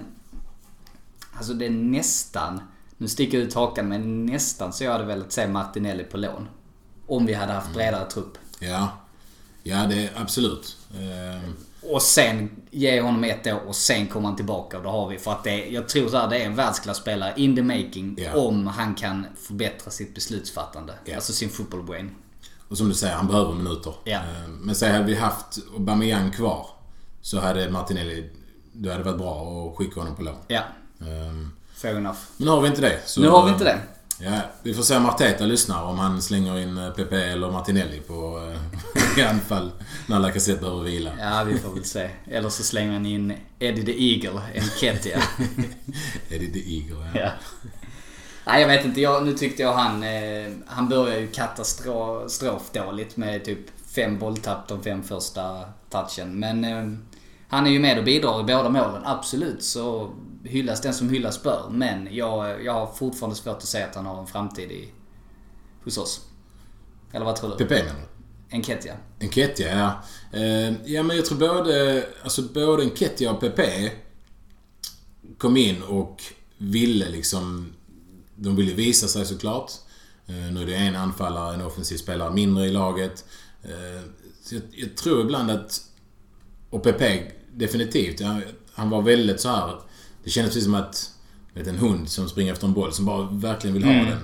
Alltså 1.37 1.53
det 1.53 1.65
är 1.65 1.69
nästan... 1.69 2.61
Nu 2.97 3.07
sticker 3.07 3.37
jag 3.37 3.47
ut 3.47 3.53
hakan 3.53 3.87
men 3.89 4.25
nästan 4.25 4.73
så 4.73 4.83
jag 4.83 4.91
hade 4.91 5.05
velat 5.05 5.31
se 5.31 5.47
Martinelli 5.47 6.03
på 6.03 6.17
lån. 6.17 6.47
Om 7.07 7.25
vi 7.25 7.33
hade 7.33 7.53
haft 7.53 7.73
bredare 7.73 8.05
trupp. 8.09 8.37
Ja. 8.59 8.89
Ja, 9.69 9.85
det 9.87 10.03
är 10.03 10.09
absolut. 10.15 10.77
Eh, 10.93 11.49
Och 11.91 12.01
sen 12.01 12.49
ge 12.71 13.01
honom 13.01 13.23
ett 13.23 13.47
år 13.47 13.61
och 13.67 13.75
sen 13.75 14.07
kommer 14.07 14.27
han 14.27 14.35
tillbaka 14.35 14.77
och 14.77 14.83
då 14.83 14.89
har 14.89 15.07
vi. 15.09 15.17
För 15.17 15.31
att 15.31 15.43
det, 15.43 15.65
jag 15.69 15.89
tror 15.89 16.09
så 16.09 16.17
här, 16.17 16.27
det 16.29 16.37
är 16.41 16.45
en 16.45 16.55
världsklasspelare 16.55 17.33
in 17.37 17.55
the 17.55 17.61
making 17.61 18.15
Ja. 18.17 18.35
om 18.41 18.67
han 18.67 18.95
kan 18.95 19.25
förbättra 19.47 19.91
sitt 19.91 20.15
beslutsfattande. 20.15 20.93
Ja. 21.05 21.15
Alltså 21.15 21.33
sin 21.33 21.49
football 21.49 21.83
brain. 21.83 22.15
Och 22.69 22.77
som 22.77 22.89
du 22.89 22.95
säger, 22.95 23.15
han 23.15 23.27
behöver 23.27 23.53
minuter. 23.53 23.93
Eh, 24.05 24.19
Men 24.61 24.75
säg 24.75 24.91
hade 24.91 25.03
vi 25.03 25.15
haft 25.15 25.59
Aubameyang 25.73 26.31
kvar 26.31 26.67
så 27.21 27.39
hade 27.39 27.69
Martinelli... 27.69 28.29
Det 28.71 28.91
hade 28.91 29.03
varit 29.03 29.17
bra 29.17 29.67
att 29.71 29.77
skicka 29.77 29.99
honom 29.99 30.15
på 30.15 30.21
lån. 30.21 30.35
Ja, 30.47 30.61
Eh, 31.01 31.47
fair 31.75 31.95
enough. 31.97 32.17
Men 32.37 32.45
nu 32.45 32.51
har 32.51 32.61
vi 32.61 32.67
inte 32.67 32.81
det. 32.81 32.99
Nu 33.17 33.27
har 33.27 33.45
vi 33.45 33.51
inte 33.51 33.63
det. 33.63 33.79
Ja, 34.21 34.41
vi 34.63 34.73
får 34.73 34.83
se 34.83 34.97
om 34.97 35.05
Arteta 35.05 35.45
lyssnar 35.45 35.83
om 35.83 35.99
han 35.99 36.21
slänger 36.21 36.59
in 36.59 36.77
eh, 36.77 36.89
PP 36.89 37.13
eller 37.13 37.51
Martinelli 37.51 37.99
på 37.99 38.51
eh, 39.15 39.17
i 39.19 39.23
anfall 39.23 39.71
när 40.07 40.19
Lacazette 40.19 40.61
behöver 40.61 40.83
vila. 40.83 41.11
Ja, 41.19 41.43
vi 41.43 41.57
får 41.57 41.73
väl 41.73 41.85
se. 41.85 42.09
Eller 42.27 42.49
så 42.49 42.63
slänger 42.63 42.93
han 42.93 43.05
in 43.05 43.33
Eddie 43.59 43.85
the 43.85 44.03
Eagle, 44.03 44.41
Enketia. 44.55 45.19
Eddie 46.29 46.53
the 46.53 46.75
Eagle, 46.75 47.11
ja. 47.13 47.21
ja. 47.21 47.31
Nej, 48.45 48.61
jag 48.61 48.67
vet 48.67 48.85
inte. 48.85 49.01
Jag, 49.01 49.25
nu 49.25 49.33
tyckte 49.33 49.61
jag 49.61 49.73
han... 49.73 50.03
Eh, 50.03 50.51
han 50.67 50.89
börjar 50.89 51.19
ju 51.19 51.27
katastrofdåligt 51.27 53.17
med 53.17 53.45
typ 53.45 53.59
fem 53.95 54.19
bolltapp 54.19 54.67
de 54.67 54.83
fem 54.83 55.03
första 55.03 55.65
touchen. 55.89 56.39
Men 56.39 56.63
eh, 56.63 56.97
han 57.47 57.67
är 57.67 57.71
ju 57.71 57.79
med 57.79 57.97
och 57.97 58.03
bidrar 58.03 58.39
i 58.39 58.43
båda 58.43 58.69
målen, 58.69 59.01
absolut. 59.05 59.63
Så 59.63 60.11
hyllas 60.43 60.81
den 60.81 60.93
som 60.93 61.09
hyllas 61.09 61.43
bör. 61.43 61.69
Men 61.71 62.15
jag, 62.15 62.63
jag 62.63 62.73
har 62.73 62.87
fortfarande 62.87 63.35
svårt 63.35 63.57
att 63.57 63.65
säga 63.65 63.87
att 63.87 63.95
han 63.95 64.05
har 64.05 64.19
en 64.19 64.27
framtid 64.27 64.71
i, 64.71 64.89
hos 65.83 65.97
oss. 65.97 66.21
Eller 67.11 67.25
vad 67.25 67.35
tror 67.35 67.49
du? 67.57 67.65
PP 67.65 67.69
menar 67.69 67.99
du? 67.99 68.55
Enketia. 68.55 68.97
Enketia, 69.19 69.77
ja. 69.77 70.03
Eh, 70.39 70.73
ja, 70.85 71.03
men 71.03 71.15
jag 71.15 71.25
tror 71.25 71.37
både, 71.37 72.05
alltså 72.23 72.41
både 72.41 72.83
Enketia 72.83 73.31
och 73.31 73.39
PP 73.39 73.91
kom 75.37 75.57
in 75.57 75.83
och 75.83 76.23
ville 76.57 77.09
liksom... 77.09 77.73
De 78.35 78.55
ville 78.55 78.73
visa 78.73 79.07
sig 79.07 79.25
såklart. 79.25 79.71
Eh, 80.27 80.35
nu 80.35 80.61
är 80.61 80.65
det 80.65 80.75
en 80.75 80.95
anfallare, 80.95 81.53
en 81.53 81.61
offensiv 81.61 81.97
spelare 81.97 82.33
mindre 82.33 82.65
i 82.65 82.71
laget. 82.71 83.25
Eh, 83.63 84.03
så 84.43 84.55
jag, 84.55 84.63
jag 84.71 84.97
tror 84.97 85.21
ibland 85.21 85.51
att... 85.51 85.81
Och 86.69 86.83
PP, 86.83 87.31
definitivt. 87.53 88.21
Han 88.73 88.89
var 88.89 89.01
väldigt 89.01 89.41
så 89.41 89.49
här. 89.49 89.79
Det 90.23 90.29
kändes 90.29 90.49
precis 90.53 90.63
som 90.63 90.75
att... 90.75 91.11
Vet, 91.53 91.67
en 91.67 91.77
hund 91.77 92.09
som 92.09 92.29
springer 92.29 92.53
efter 92.53 92.67
en 92.67 92.73
boll, 92.73 92.93
som 92.93 93.05
bara 93.05 93.27
verkligen 93.31 93.73
vill 93.73 93.83
ha 93.83 93.91
den. 93.93 94.19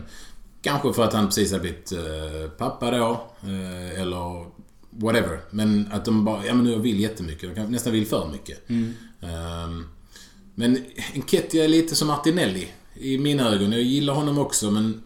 Kanske 0.62 0.94
för 0.94 1.04
att 1.04 1.14
han 1.14 1.26
precis 1.28 1.52
har 1.52 1.60
blivit 1.60 1.92
eh, 1.92 2.50
pappa 2.58 2.92
då. 2.92 3.28
Eh, 3.44 4.02
eller 4.02 4.46
whatever. 4.90 5.40
Men 5.52 5.90
att 5.92 6.06
de 6.06 6.26
bara, 6.26 6.46
ja 6.46 6.54
men 6.54 6.64
nu 6.66 6.72
jag 6.72 6.80
vill 6.80 7.00
jättemycket. 7.00 7.42
De 7.50 7.56
kanske 7.56 7.72
nästan 7.72 7.94
vill 7.94 8.08
för 8.08 8.28
mycket. 8.32 8.70
Ehm, 9.22 9.88
men 10.56 10.86
Enketia 11.14 11.64
är 11.64 11.68
lite 11.68 11.96
som 11.96 12.08
Martinelli 12.08 12.68
i 12.96 13.18
mina 13.18 13.50
ögon. 13.50 13.72
Jag 13.72 13.82
gillar 13.82 14.14
honom 14.14 14.38
också 14.38 14.72
men... 14.72 15.04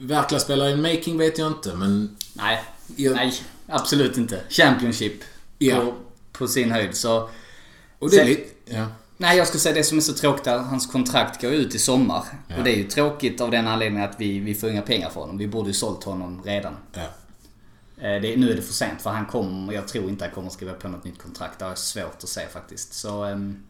Verkliga 0.00 0.40
spelare 0.40 0.72
in 0.72 0.82
making 0.82 1.18
vet 1.18 1.38
jag 1.38 1.48
inte 1.48 1.74
men... 1.74 2.16
Nej, 2.34 2.64
Jag- 2.96 3.14
nej. 3.16 3.34
Absolut 3.66 4.16
inte. 4.16 4.40
Championship. 4.48 5.12
Ja. 5.58 5.80
På, 5.80 5.94
på 6.32 6.48
sin 6.48 6.70
höjd. 6.70 6.94
Så... 6.96 7.30
Och 7.98 8.10
det 8.10 8.20
är 8.20 8.24
lite... 8.24 8.50
Ja. 8.64 8.86
Nej, 9.20 9.36
jag 9.38 9.46
skulle 9.46 9.60
säga 9.60 9.74
det 9.74 9.84
som 9.84 9.98
är 9.98 10.02
så 10.02 10.12
tråkigt 10.12 10.46
är 10.46 10.54
att 10.56 10.66
hans 10.66 10.86
kontrakt 10.86 11.40
går 11.42 11.52
ut 11.52 11.74
i 11.74 11.78
sommar. 11.78 12.24
Ja. 12.48 12.56
Och 12.58 12.64
det 12.64 12.70
är 12.70 12.76
ju 12.76 12.84
tråkigt 12.84 13.40
av 13.40 13.50
den 13.50 13.68
anledningen 13.68 14.10
att 14.10 14.20
vi, 14.20 14.38
vi 14.38 14.54
får 14.54 14.70
inga 14.70 14.82
pengar 14.82 15.10
för 15.10 15.20
honom. 15.20 15.38
Vi 15.38 15.48
borde 15.48 15.68
ju 15.68 15.74
sålt 15.74 16.04
honom 16.04 16.42
redan. 16.44 16.76
ja. 16.92 17.00
Eh, 18.00 18.22
Det, 18.22 18.36
nu 18.36 18.50
är 18.50 18.56
det 18.56 18.62
för 18.62 18.72
sent 18.72 19.02
för 19.02 19.10
han 19.10 19.26
kommer, 19.26 19.72
jag 19.72 19.88
tror 19.88 20.08
inte 20.08 20.24
han 20.24 20.34
kommer 20.34 20.50
skriva 20.50 20.72
på 20.72 20.88
något 20.88 21.04
nytt 21.04 21.22
kontrakt. 21.22 21.58
Det 21.58 21.64
jag 21.64 21.78
svårt 21.78 22.22
att 22.22 22.28
se 22.28 22.46
faktiskt. 22.52 22.94
Så... 22.94 23.24
ehm, 23.24 23.62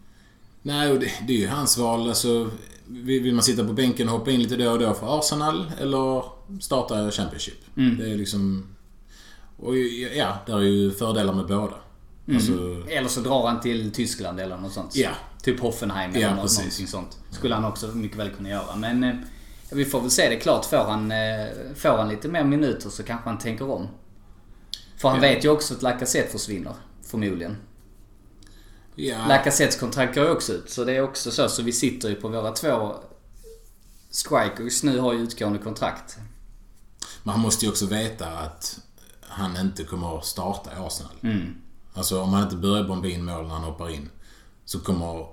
Nej, 0.62 0.90
och 0.90 0.98
det, 1.00 1.10
det 1.26 1.32
är 1.32 1.38
ju 1.38 1.48
hans 1.48 1.78
val. 1.78 2.08
Alltså, 2.08 2.50
vill 2.86 3.34
man 3.34 3.42
sitta 3.42 3.64
på 3.64 3.72
bänken 3.72 4.08
och 4.08 4.18
hoppa 4.18 4.30
in 4.30 4.42
lite 4.42 4.56
då 4.56 4.70
och 4.70 4.78
då 4.78 4.94
för 4.94 5.18
Arsenal 5.18 5.72
eller 5.80 6.24
starta 6.60 7.10
Championship? 7.10 7.58
Det 7.74 8.10
är 8.12 8.16
liksom... 8.16 8.66
Och 9.56 9.76
ja, 10.16 10.38
där 10.46 10.56
är 10.56 10.62
ju 10.62 10.90
fördelar 10.92 11.32
med 11.32 11.46
båda. 11.46 11.74
Alltså, 12.34 12.52
Eller 12.88 13.08
så 13.08 13.20
drar 13.20 13.46
han 13.46 13.60
till 13.60 13.92
Tyskland 13.92 14.40
eller 14.40 14.56
något 14.56 14.72
sånt. 14.72 14.96
Ja. 14.96 15.10
Typ 15.42 15.60
Hoffenheim 15.60 16.10
eller 16.10 16.20
Ja, 16.20 16.34
något, 16.34 16.56
någonting 16.58 16.86
sånt. 16.86 17.18
Skulle 17.30 17.54
han 17.54 17.64
också 17.64 17.86
mycket 17.86 18.18
väl 18.18 18.30
kunna 18.30 18.48
göra. 18.48 18.76
Men 18.76 19.04
eh, 19.04 19.14
vi 19.70 19.84
får 19.84 20.00
väl 20.00 20.10
se 20.10 20.28
det 20.28 20.36
klart. 20.36 20.64
Får 20.64 20.76
han, 20.76 21.12
eh, 21.12 21.46
får 21.76 21.88
han 21.98 22.08
lite 22.08 22.28
mer 22.28 22.44
minuter 22.44 22.90
så 22.90 23.02
kanske 23.02 23.28
han 23.28 23.38
tänker 23.38 23.70
om. 23.70 23.88
För 24.96 25.08
han 25.08 25.22
Ja. 25.22 25.28
vet 25.34 25.44
ju 25.44 25.48
också 25.48 25.74
att 25.74 25.82
Lacazette 25.82 26.32
försvinner. 26.32 26.74
Förmodligen. 27.02 27.56
ja, 28.94 29.26
Lacazettes 29.28 29.76
kontrakt 29.80 30.14
går 30.14 30.24
ju 30.24 30.30
också 30.30 30.52
ut. 30.52 30.70
Så 30.70 30.84
det 30.84 30.92
är 30.96 31.02
också 31.02 31.30
så. 31.30 31.48
Så 31.48 31.62
vi 31.62 31.72
sitter 31.72 32.08
ju 32.08 32.14
på 32.14 32.28
våra 32.28 32.52
två 32.52 32.94
strikers 34.10 34.82
nu 34.82 34.98
har 34.98 35.12
ju 35.12 35.18
utgående 35.18 35.58
kontrakt. 35.58 36.16
Men 37.22 37.32
han 37.32 37.40
måste 37.40 37.64
ju 37.64 37.70
också 37.70 37.86
veta 37.86 38.26
att 38.28 38.78
han 39.20 39.56
inte 39.56 39.84
kommer 39.84 40.18
att 40.18 40.24
starta 40.26 40.70
i 40.70 40.74
Arsenal. 40.86 41.12
Mm. 41.22 41.54
Alltså 41.94 42.20
om 42.22 42.32
han 42.32 42.42
inte 42.42 42.56
börjar 42.56 42.84
bomba 42.84 43.08
in 43.08 43.24
mål 43.24 43.42
när 43.46 43.54
han 43.54 43.64
hoppar 43.64 43.90
in. 43.90 44.10
Så 44.68 44.80
kommer... 44.80 45.26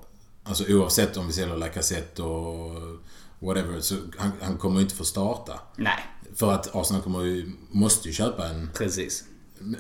Alltså 0.44 0.64
oavsett 0.74 1.18
om 1.18 1.28
vi 1.28 1.34
säljer 1.34 1.58
Lacazette 1.58 2.22
och 2.24 3.00
whatever. 3.40 3.82
Så 3.82 3.96
han, 4.18 4.32
han 4.42 4.58
kommer 4.58 4.76
ju 4.76 4.82
inte 4.82 4.96
få 4.96 5.04
starta. 5.04 5.60
Nej, 5.76 6.00
För 6.36 6.52
att 6.52 6.76
Arsenal 6.76 7.02
kommer 7.02 7.22
ju, 7.24 7.52
måste 7.72 8.08
ju 8.08 8.14
köpa 8.14 8.48
en, 8.48 8.70
precis. 8.74 9.24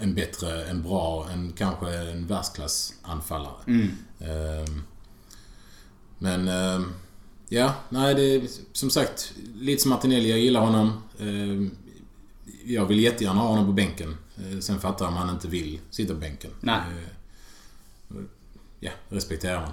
en 0.01 0.15
bättre, 0.15 0.65
en 0.65 0.83
bra, 0.83 1.29
en 1.29 1.53
kanske 1.57 1.95
en 1.95 2.27
världsklassanfallare. 2.27 3.55
Mm. 3.67 3.91
Ehm, 4.19 4.83
men... 6.17 6.47
ehm, 6.47 6.93
ja, 7.49 7.73
nej 7.89 8.15
det 8.15 8.21
är 8.35 8.47
som 8.73 8.89
sagt 8.89 9.33
lite 9.55 9.81
som 9.81 9.89
Martinelli. 9.89 10.29
Jag 10.29 10.39
gillar 10.39 10.61
honom. 10.61 11.03
Ehm, 11.19 11.71
jag 12.65 12.85
vill 12.85 12.99
jättegärna 12.99 13.39
ha 13.39 13.47
honom 13.47 13.65
på 13.65 13.71
bänken. 13.73 14.17
Sen 14.61 14.79
fattar 14.79 15.05
jag 15.05 15.11
om 15.11 15.17
han 15.17 15.35
inte 15.35 15.47
vill 15.47 15.79
sitta 15.91 16.13
på 16.13 16.19
bänken. 16.19 16.51
Nej. 16.61 16.81
Eh, 18.81 18.87
ja, 18.87 18.91
respekterar 19.09 19.61
man. 19.61 19.71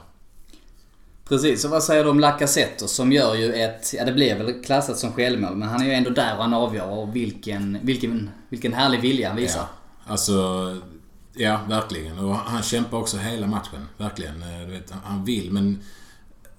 Precis, 1.24 1.64
och 1.64 1.70
vad 1.70 1.82
säger 1.84 2.04
du 2.04 2.10
om 2.10 2.20
Lacazette 2.20 2.88
som 2.88 3.12
gör 3.12 3.34
ju 3.34 3.52
ett, 3.52 3.92
ja 3.94 4.04
det 4.04 4.12
blev 4.12 4.38
väl 4.38 4.64
klassat 4.64 4.98
som 4.98 5.12
självmål, 5.12 5.56
men 5.56 5.68
han 5.68 5.80
är 5.80 5.84
ju 5.86 5.92
ändå 5.92 6.10
där 6.10 6.36
och 6.36 6.42
han 6.42 6.54
avgör 6.54 6.88
och 6.88 7.16
vilken, 7.16 7.78
vilken, 7.82 8.30
vilken 8.48 8.72
härlig 8.72 9.00
vilja 9.00 9.28
han 9.28 9.36
visar. 9.36 9.60
Ja, 9.60 9.68
alltså... 10.12 10.32
Ja, 11.34 11.60
verkligen. 11.68 12.18
Och 12.18 12.34
han 12.34 12.62
kämpar 12.62 12.98
också 12.98 13.16
hela 13.16 13.46
matchen. 13.46 13.86
Verkligen. 13.96 14.42
Eh, 14.42 14.66
Du 14.66 14.72
vet, 14.72 14.90
han- 15.04 15.24
vill, 15.24 15.52
men... 15.52 15.80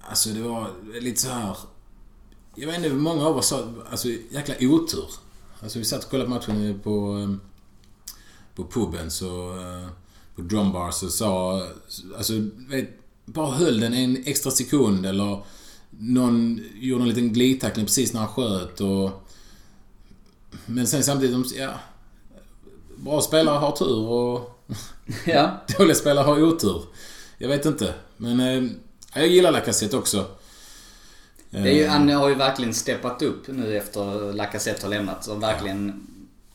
Alltså 0.00 0.28
det 0.30 0.42
var 0.42 0.70
lite 1.00 1.20
så 1.20 1.28
här... 1.30 1.56
Jag 2.54 2.66
vet 2.66 2.76
inte, 2.76 2.88
många 2.90 3.26
av 3.26 3.36
oss 3.36 3.46
sa... 3.48 3.68
Alltså 3.90 4.08
jäkla 4.30 4.54
otur. 4.60 5.08
Alltså 5.62 5.78
vi 5.78 5.84
satt 5.84 6.04
och 6.04 6.10
kollade 6.10 6.28
på 6.28 6.34
matchen 6.34 6.80
på... 6.84 7.18
eh, 7.18 7.36
På 8.54 8.64
puben 8.64 9.10
så... 9.10 9.54
eh, 10.36 10.42
På 10.42 10.42
Drumbar 10.42 10.90
så 10.90 11.08
sa... 11.08 11.62
Alltså, 12.16 12.32
vet, 12.68 12.88
bara 13.24 13.50
höll 13.50 13.80
den 13.80 13.94
en 13.94 14.22
extra 14.26 14.50
sekund 14.50 15.06
eller... 15.06 15.44
Någon 15.98 16.60
gjorde 16.74 17.02
en 17.02 17.08
liten 17.08 17.32
glidtackling 17.32 17.86
precis 17.86 18.12
när 18.12 18.20
han 18.20 18.28
sköt 18.28 18.80
och... 18.80 19.10
Men 20.66 20.86
sen 20.86 21.02
samtidigt, 21.02 21.56
ja... 21.56 21.70
Bra 22.96 23.20
spelare 23.20 23.58
har 23.58 23.72
tur 23.72 24.08
och 24.08 24.54
Ja. 25.26 25.60
dåliga 25.78 25.94
spelare 25.94 26.24
har 26.24 26.42
otur. 26.42 26.82
Jag 27.38 27.48
vet 27.48 27.66
inte. 27.66 27.94
Men 28.16 28.40
eh, 28.40 28.70
jag 29.14 29.28
gillar 29.28 29.52
Lacazette 29.52 29.96
också. 29.96 30.26
Det 31.50 31.58
är 31.58 31.74
ju, 31.74 31.86
han 31.86 32.08
har 32.08 32.28
ju 32.28 32.34
verkligen 32.34 32.74
steppat 32.74 33.22
upp 33.22 33.48
nu 33.48 33.76
efter 33.76 34.32
Lacazette 34.32 34.82
har 34.82 34.90
lämnat 34.90 35.26
och 35.26 35.42
verkligen... 35.42 36.06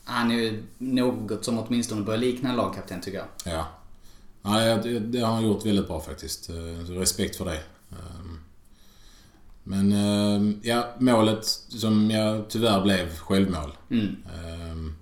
Han 0.04 0.30
är 0.30 0.34
ju 0.34 0.62
något 0.78 1.44
som 1.44 1.58
åtminstone 1.58 2.02
börjar 2.02 2.20
likna 2.20 2.48
en 2.50 2.56
lagkapten 2.56 3.00
tycker 3.00 3.18
jag. 3.18 3.54
Ja. 3.54 3.66
Ja, 4.42 4.76
det, 4.76 4.98
det 4.98 5.20
har 5.20 5.34
han 5.34 5.44
gjort 5.44 5.66
väldigt 5.66 5.86
bra 5.86 6.00
faktiskt. 6.00 6.50
Eh, 6.50 6.54
respekt 6.94 7.36
för 7.36 7.44
det. 7.44 7.60
Ehm, 7.90 8.38
Men 9.64 9.92
ehm, 9.92 10.60
ja, 10.62 10.94
målet 10.98 11.44
som 11.68 12.10
jag 12.10 12.48
tyvärr 12.48 12.82
blev 12.82 13.16
självmål. 13.16 13.72
Mm. 13.90 14.16
Ehm, 14.34 14.94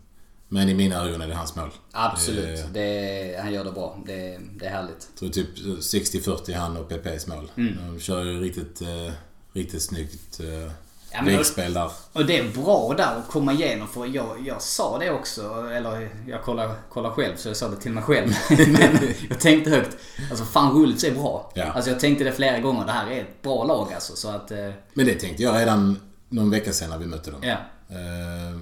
Men 0.48 0.68
i 0.68 0.74
mina 0.74 0.96
ögon 1.04 1.20
är 1.20 1.28
det 1.28 1.34
hans 1.34 1.56
mål. 1.56 1.70
Absolut. 1.92 2.60
Eh, 2.60 2.70
Det, 2.72 3.40
han 3.42 3.52
gör 3.52 3.64
det 3.64 3.72
bra. 3.72 3.98
Det, 4.06 4.38
det 4.58 4.66
är 4.66 4.70
härligt. 4.70 5.08
Jag 5.10 5.18
tror 5.18 5.28
typ 5.28 5.56
60-40 5.58 6.54
han 6.54 6.76
och 6.76 6.88
PPs 6.88 7.26
mål. 7.26 7.50
De 7.54 8.00
kör 8.00 8.24
ju 8.24 8.40
riktigt, 8.40 8.80
eh, 8.82 9.12
riktigt 9.52 9.82
snyggt 9.82 10.40
eh, 10.40 10.72
Ja, 11.12 11.22
men- 11.22 11.36
vägspel 11.36 11.72
där. 11.72 11.90
Och 12.12 12.26
det 12.26 12.38
är 12.38 12.48
bra 12.62 12.94
där 12.96 13.16
att 13.16 13.28
komma 13.28 13.52
igenom 13.52 13.88
för 13.88 14.06
jag, 14.06 14.46
jag 14.46 14.62
sa 14.62 14.98
det 14.98 15.10
också, 15.10 15.68
eller 15.72 16.08
jag 16.26 16.42
kollar, 16.42 16.74
kollar 16.90 17.10
själv 17.10 17.36
så 17.36 17.48
jag 17.48 17.56
sa 17.56 17.68
det 17.68 17.76
till 17.76 17.92
mig 17.92 18.02
själv. 18.02 18.28
Men 18.50 18.98
jag 19.28 19.40
tänkte 19.40 19.70
högt. 19.70 19.96
Alltså 20.30 20.44
fan 20.44 20.74
Rulls 20.74 21.04
är 21.04 21.14
bra. 21.14 21.52
Ja. 21.54 21.64
Alltså 21.64 21.90
jag 21.90 22.00
tänkte 22.00 22.24
det 22.24 22.32
flera 22.32 22.58
gånger. 22.60 22.86
Det 22.86 22.92
här 22.92 23.10
är 23.10 23.20
ett 23.20 23.42
bra 23.42 23.64
lag 23.64 23.92
alltså. 23.92 24.16
Så 24.16 24.28
att... 24.28 24.50
eh, 24.50 24.70
Men 24.94 25.06
det 25.06 25.14
tänkte 25.14 25.42
jag 25.42 25.56
redan 25.56 26.00
någon 26.28 26.50
vecka 26.50 26.72
sen 26.72 26.90
när 26.90 26.98
vi 26.98 27.06
mötte 27.06 27.30
dem. 27.30 27.40
Ja. 27.42 27.56
Eh, 27.88 28.58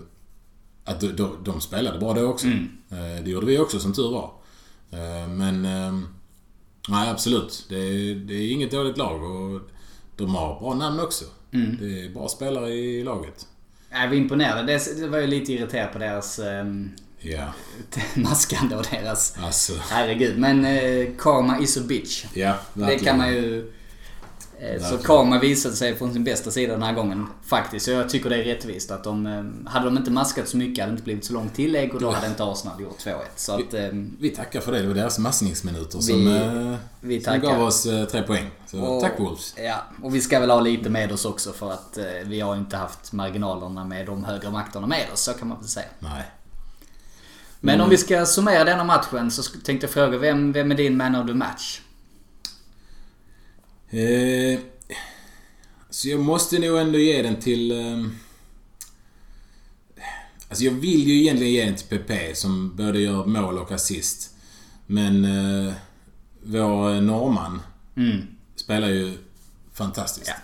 att 0.84 1.00
de, 1.00 1.06
de, 1.12 1.36
de 1.44 1.60
spelade 1.60 1.98
bra 1.98 2.12
då 2.14 2.24
också. 2.26 2.46
Mm. 2.46 2.68
Eh, 2.90 3.22
det 3.24 3.30
gjorde 3.30 3.46
vi 3.46 3.58
också 3.58 3.78
som 3.80 3.92
tur 3.92 4.10
var. 4.10 4.30
Eh, 4.90 5.28
men... 5.28 5.64
Eh, 5.64 5.92
nej, 6.88 7.10
absolut. 7.10 7.66
Det, 7.68 7.76
är- 7.76 8.14
det 8.14 8.34
är 8.34 8.52
inget 8.52 8.70
dåligt 8.70 8.96
lag 8.98 9.22
och 9.22 9.60
de 10.16 10.34
har 10.34 10.60
bra 10.60 10.74
namn 10.74 11.00
också. 11.00 11.24
Mm. 11.64 11.76
Det 11.80 12.04
är 12.04 12.08
bra 12.08 12.28
spelare 12.28 12.72
i 12.72 13.04
laget. 13.04 13.46
Jag 13.90 14.08
var 14.08 14.14
imponerad. 14.14 14.66
Det, 14.66 15.08
var 15.08 15.18
ju 15.18 15.26
lite 15.26 15.52
irriterad 15.52 15.92
på 15.92 15.98
deras 15.98 16.38
um, 16.38 16.90
Ja, 17.20 17.52
maskande 18.14 18.76
och 18.76 18.86
deras... 18.90 19.36
alltså. 19.42 19.72
Herregud. 19.90 20.38
Men 20.38 20.64
eh, 20.64 21.06
karma 21.18 21.60
is 21.60 21.76
a 21.76 21.80
bitch. 21.88 22.25
Ja, 22.34 22.54
Det 22.75 22.98
kan 22.98 23.18
man 23.18 23.28
ju... 23.28 23.72
eh, 24.60 24.82
Så 24.82 24.98
karma 24.98 25.38
visade 25.38 25.76
sig 25.76 25.94
från 25.96 26.12
sin 26.12 26.25
bästa 26.25 26.50
sida 26.50 26.72
den 26.72 26.82
här 26.82 26.92
gången. 26.92 27.26
Faktiskt. 27.44 27.84
Så 27.84 27.90
jag 27.90 28.08
tycker 28.10 28.30
det 28.30 28.36
är 28.36 28.44
rättvist 28.44 28.90
att 28.90 29.04
de... 29.04 29.26
eh, 29.26 29.70
Hade 29.72 29.84
de 29.84 29.96
inte 29.96 30.10
maskat 30.10 30.48
så 30.48 30.56
mycket 30.56 30.78
hade 30.84 30.90
det 30.92 30.94
inte 30.94 31.04
blivit 31.04 31.25
så 31.25 31.32
långt 31.32 31.54
tillägg 31.54 31.94
och 31.94 32.00
då 32.00 32.10
hade 32.10 32.26
inte 32.26 32.44
Arsenal 32.44 32.80
gjort 32.82 32.98
2-1. 32.98 33.14
Så 33.36 33.52
att... 33.54 33.75
eh, 33.75 33.88
Vi 34.20 34.30
tackar 34.36 34.60
för 34.60 34.72
det. 34.72 34.80
Det 34.82 34.86
var 34.88 34.94
deras 34.94 35.18
maskningsminuter 35.18 35.98
Vi- 35.98 36.02
som, 36.04 36.26
eh, 36.72 36.76
vi 37.00 37.20
som 37.20 37.40
gav 37.40 37.62
oss 37.62 37.86
eh, 37.86 38.04
tre 38.04 38.22
poäng. 38.22 38.50
Så 38.66 38.80
och- 38.80 39.00
tack 39.02 39.20
Wolves. 39.20 39.54
Ja, 39.58 39.76
och 40.02 40.14
vi 40.14 40.20
ska 40.20 40.40
väl 40.40 40.50
ha 40.50 40.60
lite 40.60 40.90
med 40.90 41.12
oss 41.12 41.25
också 41.25 41.52
för 41.52 41.72
att 41.72 41.98
eh, 41.98 42.04
vi 42.25 42.40
har 42.40 42.56
inte 42.56 42.76
haft 42.76 43.12
marginalerna 43.12 43.84
med 43.84 44.06
de 44.06 44.25
högre 44.25 44.50
makterna 44.50 44.86
med 44.86 45.04
oss. 45.12 45.20
Så 45.20 45.32
kan 45.32 45.48
man 45.48 45.58
väl 45.58 45.68
säga. 45.68 45.86
Nej. 45.98 46.22
Men 47.60 47.75
Mm. 47.75 47.84
om 47.84 47.90
vi 47.90 47.96
ska 47.96 48.26
summera 48.26 48.64
denna 48.64 48.84
matchen 48.84 49.30
så 49.30 49.42
tänkte 49.64 49.84
jag 49.86 49.90
fråga 49.94 50.18
vem, 50.18 50.52
vem 50.52 50.70
är 50.70 50.75
din 50.75 50.96
man 50.96 51.14
of 51.14 51.26
the 51.26 51.34
match? 51.34 51.80
Eh, 53.90 54.59
så 55.90 56.09
jag 56.09 56.21
måste 56.21 56.59
nog 56.59 56.78
ändå 56.78 56.99
ge 56.99 57.23
den 57.23 57.37
till... 57.40 57.71
Eh, 57.71 58.05
alltså 60.49 60.64
jag 60.64 60.73
vill 60.73 61.07
ju 61.09 61.21
egentligen 61.21 61.52
ge 61.52 61.64
den 61.64 61.75
till 61.75 61.99
PP 61.99 62.35
som 62.37 62.76
både 62.76 62.99
gör 63.00 63.25
mål 63.26 63.59
och 63.59 63.73
assist. 63.73 64.35
Men 64.87 65.25
eh, 65.25 65.73
vår 66.43 66.95
eh, 66.95 67.00
norrman 67.00 67.62
Mm. 67.97 68.26
spelar 68.57 68.88
ju 68.88 69.19
fantastiskt. 69.73 70.28
Ja. 70.28 70.35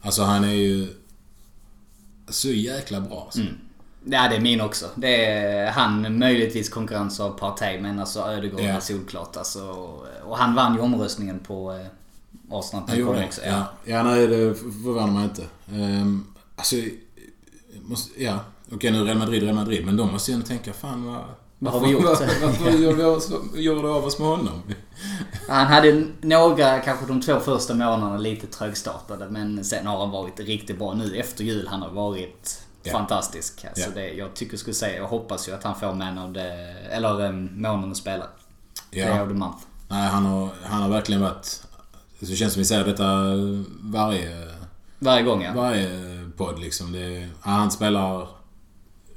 Alltså 0.00 0.22
han 0.22 0.44
är 0.44 0.52
ju 0.52 0.88
så 2.28 2.48
jäkla 2.48 3.00
bra. 3.00 3.22
Alltså. 3.24 3.40
Mm. 3.40 3.54
Ja, 4.04 4.28
det 4.28 4.36
är 4.36 4.40
min 4.40 4.60
också. 4.60 4.86
Det 4.96 5.24
är 5.24 5.70
han 5.70 6.18
möjligtvis 6.18 6.68
konkurrens 6.68 7.20
av 7.20 7.38
Partey 7.38 7.80
men 7.80 7.98
alltså 8.00 8.20
Ödegård 8.20 8.60
Ja. 8.60 8.80
solklart 8.80 9.36
alltså. 9.36 9.62
Och 10.24 10.38
han 10.38 10.54
vann 10.54 10.74
ju 10.74 10.80
omröstningen 10.80 11.38
på 11.38 11.86
gjorde 12.98 13.18
det. 13.18 13.24
också. 13.26 13.40
Ja. 13.46 13.64
ja, 13.84 14.02
nej 14.02 14.26
det 14.26 14.54
förvånar 14.54 15.06
mig 15.12 15.24
inte. 15.24 15.42
Um, 15.72 16.26
alltså, 16.56 16.76
måste, 17.80 18.22
ja. 18.24 18.38
Okej 18.72 18.90
nu 18.90 19.04
Real 19.04 19.18
Madrid, 19.18 19.42
Real 19.42 19.54
Madrid. 19.54 19.86
Men 19.86 19.96
då 19.96 20.06
måste 20.06 20.30
jag 20.30 20.36
ändå 20.36 20.46
tänka, 20.46 20.72
fan 20.72 21.04
vad... 21.04 21.24
Vad 21.60 21.72
har 21.72 21.80
vi 21.80 21.90
gjort? 21.92 22.04
Vad 22.64 22.72
gör 23.60 23.74
vi 23.74 23.82
det 23.82 23.88
av 23.88 24.04
oss 24.04 24.18
med 24.18 24.28
honom? 24.28 24.62
Han 25.48 25.66
hade 25.66 26.04
några, 26.20 26.78
kanske 26.78 27.06
de 27.06 27.20
två 27.20 27.40
första 27.40 27.74
månaderna 27.74 28.16
lite 28.16 28.46
trögstartade 28.46 29.28
men 29.30 29.64
sen 29.64 29.86
har 29.86 29.98
han 29.98 30.10
varit 30.10 30.40
riktigt 30.40 30.78
bra 30.78 30.94
nu 30.94 31.16
efter 31.16 31.44
jul. 31.44 31.68
Han 31.70 31.82
har 31.82 31.90
varit 31.90 32.62
Ja. 32.82 32.92
fantastisk. 32.92 33.64
Alltså 33.68 33.88
Ja. 33.88 33.94
det, 33.94 34.08
jag 34.12 34.34
tycker 34.34 34.56
skulle 34.56 34.74
säga, 34.74 34.96
jag 34.96 35.08
hoppas 35.08 35.48
ju 35.48 35.52
att 35.52 35.64
han 35.64 35.74
får 35.80 35.94
man 35.94 36.18
of 36.18 36.34
the, 36.34 36.40
eller 36.96 37.26
um, 37.28 37.62
månaden 37.62 37.90
att 37.90 37.96
spela. 37.96 38.24
Ja. 38.90 39.22
of 39.22 39.28
the 39.28 39.34
month. 39.34 39.58
Nej, 39.88 40.08
han 40.08 40.26
har, 40.26 40.48
han 40.64 40.82
har 40.82 40.88
verkligen 40.88 41.22
varit... 41.22 41.62
Det 42.20 42.26
känns 42.26 42.52
som 42.52 42.60
vi 42.60 42.66
säger 42.66 42.84
detta 42.84 43.24
varje, 43.80 44.48
Varje 44.98 45.22
gång 45.22 45.42
ja. 45.42 45.52
varje 45.54 45.90
podd 46.36 46.58
liksom. 46.60 46.92
Det, 46.92 47.18
ja, 47.20 47.28
han 47.50 47.70
spelar 47.70 48.28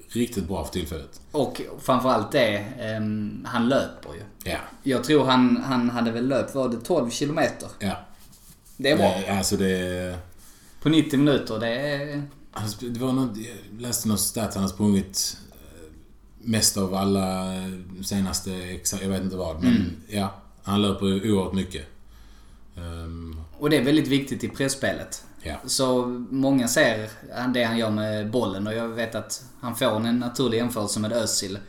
riktigt 0.09 0.47
bra 0.47 0.63
för 0.65 0.71
tillfället. 0.73 1.21
Och 1.31 1.61
framförallt 1.79 2.31
det, 2.31 2.57
ehm, 2.79 3.45
han 3.49 3.69
löper 3.69 4.09
ju. 4.13 4.51
Ja. 4.51 4.57
Jag 4.83 5.03
tror 5.03 5.25
han, 5.25 5.57
han 5.65 5.89
hade 5.89 6.11
väl 6.11 6.27
löpt, 6.27 6.55
var 6.55 6.69
det 6.69 6.77
12 6.77 7.09
kilometer? 7.09 7.69
Ja. 7.79 7.95
Det 8.77 8.91
är 8.91 8.97
bra. 8.97 9.15
Det, 9.27 9.37
alltså 9.37 9.57
det... 9.57 10.17
På 10.81 10.89
90 10.89 11.19
minuter, 11.19 11.59
det 11.59 11.67
är... 11.69 12.23
Han 12.51 12.67
sp- 12.67 12.89
Det 12.89 12.99
var 12.99 13.11
något, 13.13 13.37
jag 13.37 13.81
läste 13.81 14.07
någon 14.07 14.17
stat 14.17 14.53
han 14.53 14.63
har 14.63 14.69
sprungit 14.69 15.37
eh, 15.51 15.91
mest 16.39 16.77
av 16.77 16.93
alla 16.95 17.45
senaste, 18.03 18.49
exa- 18.49 19.01
jag 19.01 19.09
vet 19.09 19.21
inte 19.21 19.35
vad. 19.35 19.63
Men 19.63 19.91
ja, 20.07 20.33
han 20.63 20.81
löper 20.81 21.05
oerhört 21.05 21.53
mycket. 21.53 21.85
Ehm, 22.77 23.41
Och 23.59 23.69
det 23.69 23.77
är 23.77 23.83
väldigt 23.83 24.07
viktigt 24.07 24.43
i 24.43 24.47
pressspelet. 24.49 25.25
ja. 25.43 25.55
Så 25.65 26.05
många 26.29 26.67
ser 26.67 27.09
det 27.53 27.63
han 27.63 27.77
gör 27.77 27.89
med 27.89 28.31
bollen 28.31 28.67
och 28.67 28.73
jag 28.73 28.87
vet 28.87 29.15
att 29.15 29.43
han 29.59 29.75
får 29.75 29.95
en 30.07 30.19
naturlig 30.19 30.57
jämförelse 30.57 30.99
med 30.99 31.11
Özil. 31.13 31.59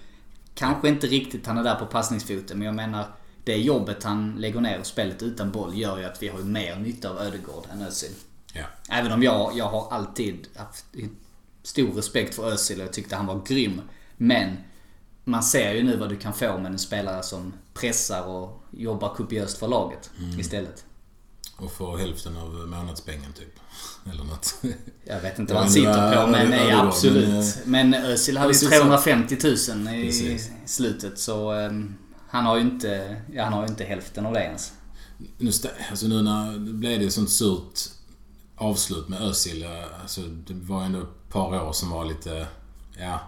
Kanske 0.55 0.89
inte 0.89 1.07
riktigt 1.07 1.47
han 1.47 1.59
är 1.59 1.65
där 1.65 1.75
på 1.75 1.87
passningsfoten 1.87 2.59
men 2.59 2.67
jag 2.67 2.75
menar 2.75 3.07
det 3.45 3.57
jobbet 3.57 4.05
han 4.05 4.35
lägger 4.39 4.61
ner 4.61 4.81
och 4.81 4.87
spelet 4.87 5.23
utan 5.23 5.51
boll 5.51 5.79
gör 5.79 5.99
ju 5.99 6.05
att 6.05 6.23
vi 6.23 6.29
har 6.29 6.39
mer 6.39 6.77
nytta 6.77 7.11
av 7.11 7.19
Ödegård 7.19 7.65
än 7.73 7.83
Özil. 7.83 8.13
Ja. 8.53 8.65
Även 8.91 9.13
om 9.13 9.23
jag, 9.23 9.53
jag 9.57 9.69
har 9.69 9.93
alltid 9.93 10.49
haft 10.57 10.85
stor 11.63 11.93
respekt 11.93 12.35
för 12.35 12.53
Özil 12.53 12.81
och 12.81 12.87
jag 12.87 12.93
tyckte 12.93 13.17
han 13.17 13.27
var 13.27 13.43
grym. 13.47 13.81
Men 14.17 14.57
man 15.25 15.43
ser 15.43 15.75
ju 15.75 15.83
nu 15.83 15.97
vad 15.97 16.09
du 16.09 16.17
kan 16.17 16.33
få 16.33 16.59
med 16.59 16.73
en 16.73 16.79
spelare 16.79 17.23
som 17.23 17.53
pressar 17.75 18.23
och 18.27 18.65
jobbar 18.71 19.15
kopiöst 19.15 19.59
för 19.59 19.69
laget 19.69 20.11
istället. 20.39 20.85
Och 21.65 21.73
få 21.73 21.97
hälften 21.97 22.37
av 22.37 22.49
månadspengen 22.55 23.33
typ. 23.33 23.55
Eller 24.13 24.25
något. 24.25 24.55
Jag 25.05 25.21
vet 25.21 25.39
inte 25.39 25.55
vad 25.55 25.63
han 25.63 25.73
sitter 25.73 25.93
på 26.25 26.31
men 26.31 26.41
vad- 26.41 26.51
nej, 26.51 26.73
absolut. 26.73 27.57
Men 27.65 27.95
Özil 27.95 28.37
hade 28.37 28.53
ju 28.53 28.57
Özil 28.57 28.69
sa- 28.69 28.77
350 28.77 29.37
000 29.43 29.55
i 29.95 30.03
Precis. 30.07 30.51
slutet 30.67 31.19
så 31.19 31.53
um, 31.53 31.95
han 32.29 32.45
har 32.45 32.57
ju 32.57 32.63
inte, 32.63 33.17
ja, 33.33 33.45
han 33.45 33.53
har 33.53 33.67
inte 33.67 33.85
hälften 33.85 34.27
av 34.27 34.33
det 34.35 34.41
ens. 34.45 34.73
Nu, 35.39 35.51
alltså 35.91 36.07
nu 36.07 36.23
när 36.23 36.53
det 36.53 36.73
blev 36.73 37.01
det 37.01 37.11
sånt 37.11 37.31
surt 37.31 37.81
avslut 38.57 39.09
med 39.09 39.21
Özil. 39.23 39.63
eh, 39.63 39.71
Alltså 40.03 40.21
det 40.21 40.55
var 40.55 40.83
ändå 40.83 40.99
ett 41.01 41.29
par 41.29 41.63
år 41.69 41.73
som 41.73 41.91
var 41.91 42.05
lite, 42.05 42.47
ja, 42.99 43.21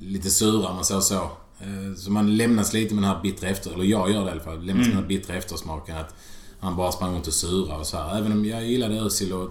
lite 0.00 0.30
sura 0.30 0.68
om 0.68 0.74
man 0.76 0.84
säger 0.84 1.00
så. 1.00 1.14
Eh, 1.60 1.94
Så 1.96 2.10
man 2.10 2.36
lämnas 2.36 2.72
lite 2.72 2.94
med 2.94 3.02
den 3.04 3.10
här 3.10 3.22
bittra 3.22 3.48
efter, 3.48 3.70
eller 3.72 3.84
jag 3.84 4.10
gör 4.10 4.20
det 4.24 4.28
i 4.28 4.32
alla 4.32 4.40
fall, 4.40 4.64
lämnas 4.64 4.86
med 4.86 4.96
den 4.96 5.02
här 5.02 5.08
bittra 5.08 5.34
eftersmaken 5.36 5.96
att 5.96 6.14
han 6.60 6.76
bara 6.76 6.92
sprang 6.92 7.14
runt 7.14 7.26
och 7.26 7.32
sura 7.32 7.76
och 7.76 7.86
så 7.86 7.96
här. 7.96 8.18
Även 8.18 8.32
om 8.32 8.44
jag 8.44 8.66
gillade 8.66 9.00
Özil 9.00 9.32
och 9.32 9.50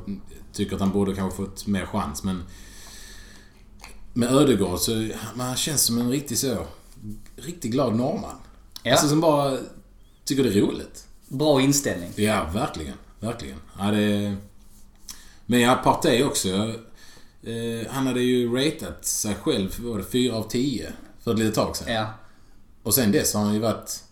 tycker 0.53 0.75
att 0.75 0.81
han 0.81 0.91
borde 0.91 1.15
kanske 1.15 1.37
fått 1.37 1.67
mer 1.67 1.85
chans 1.85 2.23
men 2.23 2.43
med 4.13 4.31
Ödegård 4.31 4.79
så 4.79 5.09
man 5.35 5.55
känns 5.55 5.81
som 5.81 5.97
en 5.97 6.11
riktig 6.11 6.37
så, 6.37 6.65
riktigt 7.35 7.71
glad 7.71 7.95
norrman. 7.95 8.35
Ja. 8.83 8.91
Alltså 8.91 9.07
som 9.07 9.21
bara 9.21 9.57
tycker 10.25 10.43
det 10.43 10.49
är 10.49 10.61
roligt. 10.61 11.07
Bra 11.27 11.61
inställning. 11.61 12.11
Ja, 12.15 12.49
verkligen. 12.53 12.95
Verkligen. 13.19 13.57
Ja, 13.79 13.91
det... 13.91 14.35
Men 15.45 15.59
ja, 15.59 15.75
Partey 15.83 16.23
också. 16.23 16.49
Eh, 17.43 17.87
han 17.89 18.07
hade 18.07 18.21
ju 18.21 18.55
ratat 18.55 19.05
sig 19.05 19.35
själv, 19.35 19.79
var 19.79 19.97
det, 19.97 20.03
4 20.03 20.35
av 20.35 20.43
10 20.43 20.93
för 21.23 21.33
ett 21.33 21.39
litet 21.39 21.55
tag 21.55 21.75
sedan. 21.75 21.93
Ja. 21.93 22.13
Och 22.83 22.93
sen 22.93 23.11
dess 23.11 23.33
har 23.33 23.41
han 23.41 23.53
ju 23.53 23.59
varit... 23.59 24.03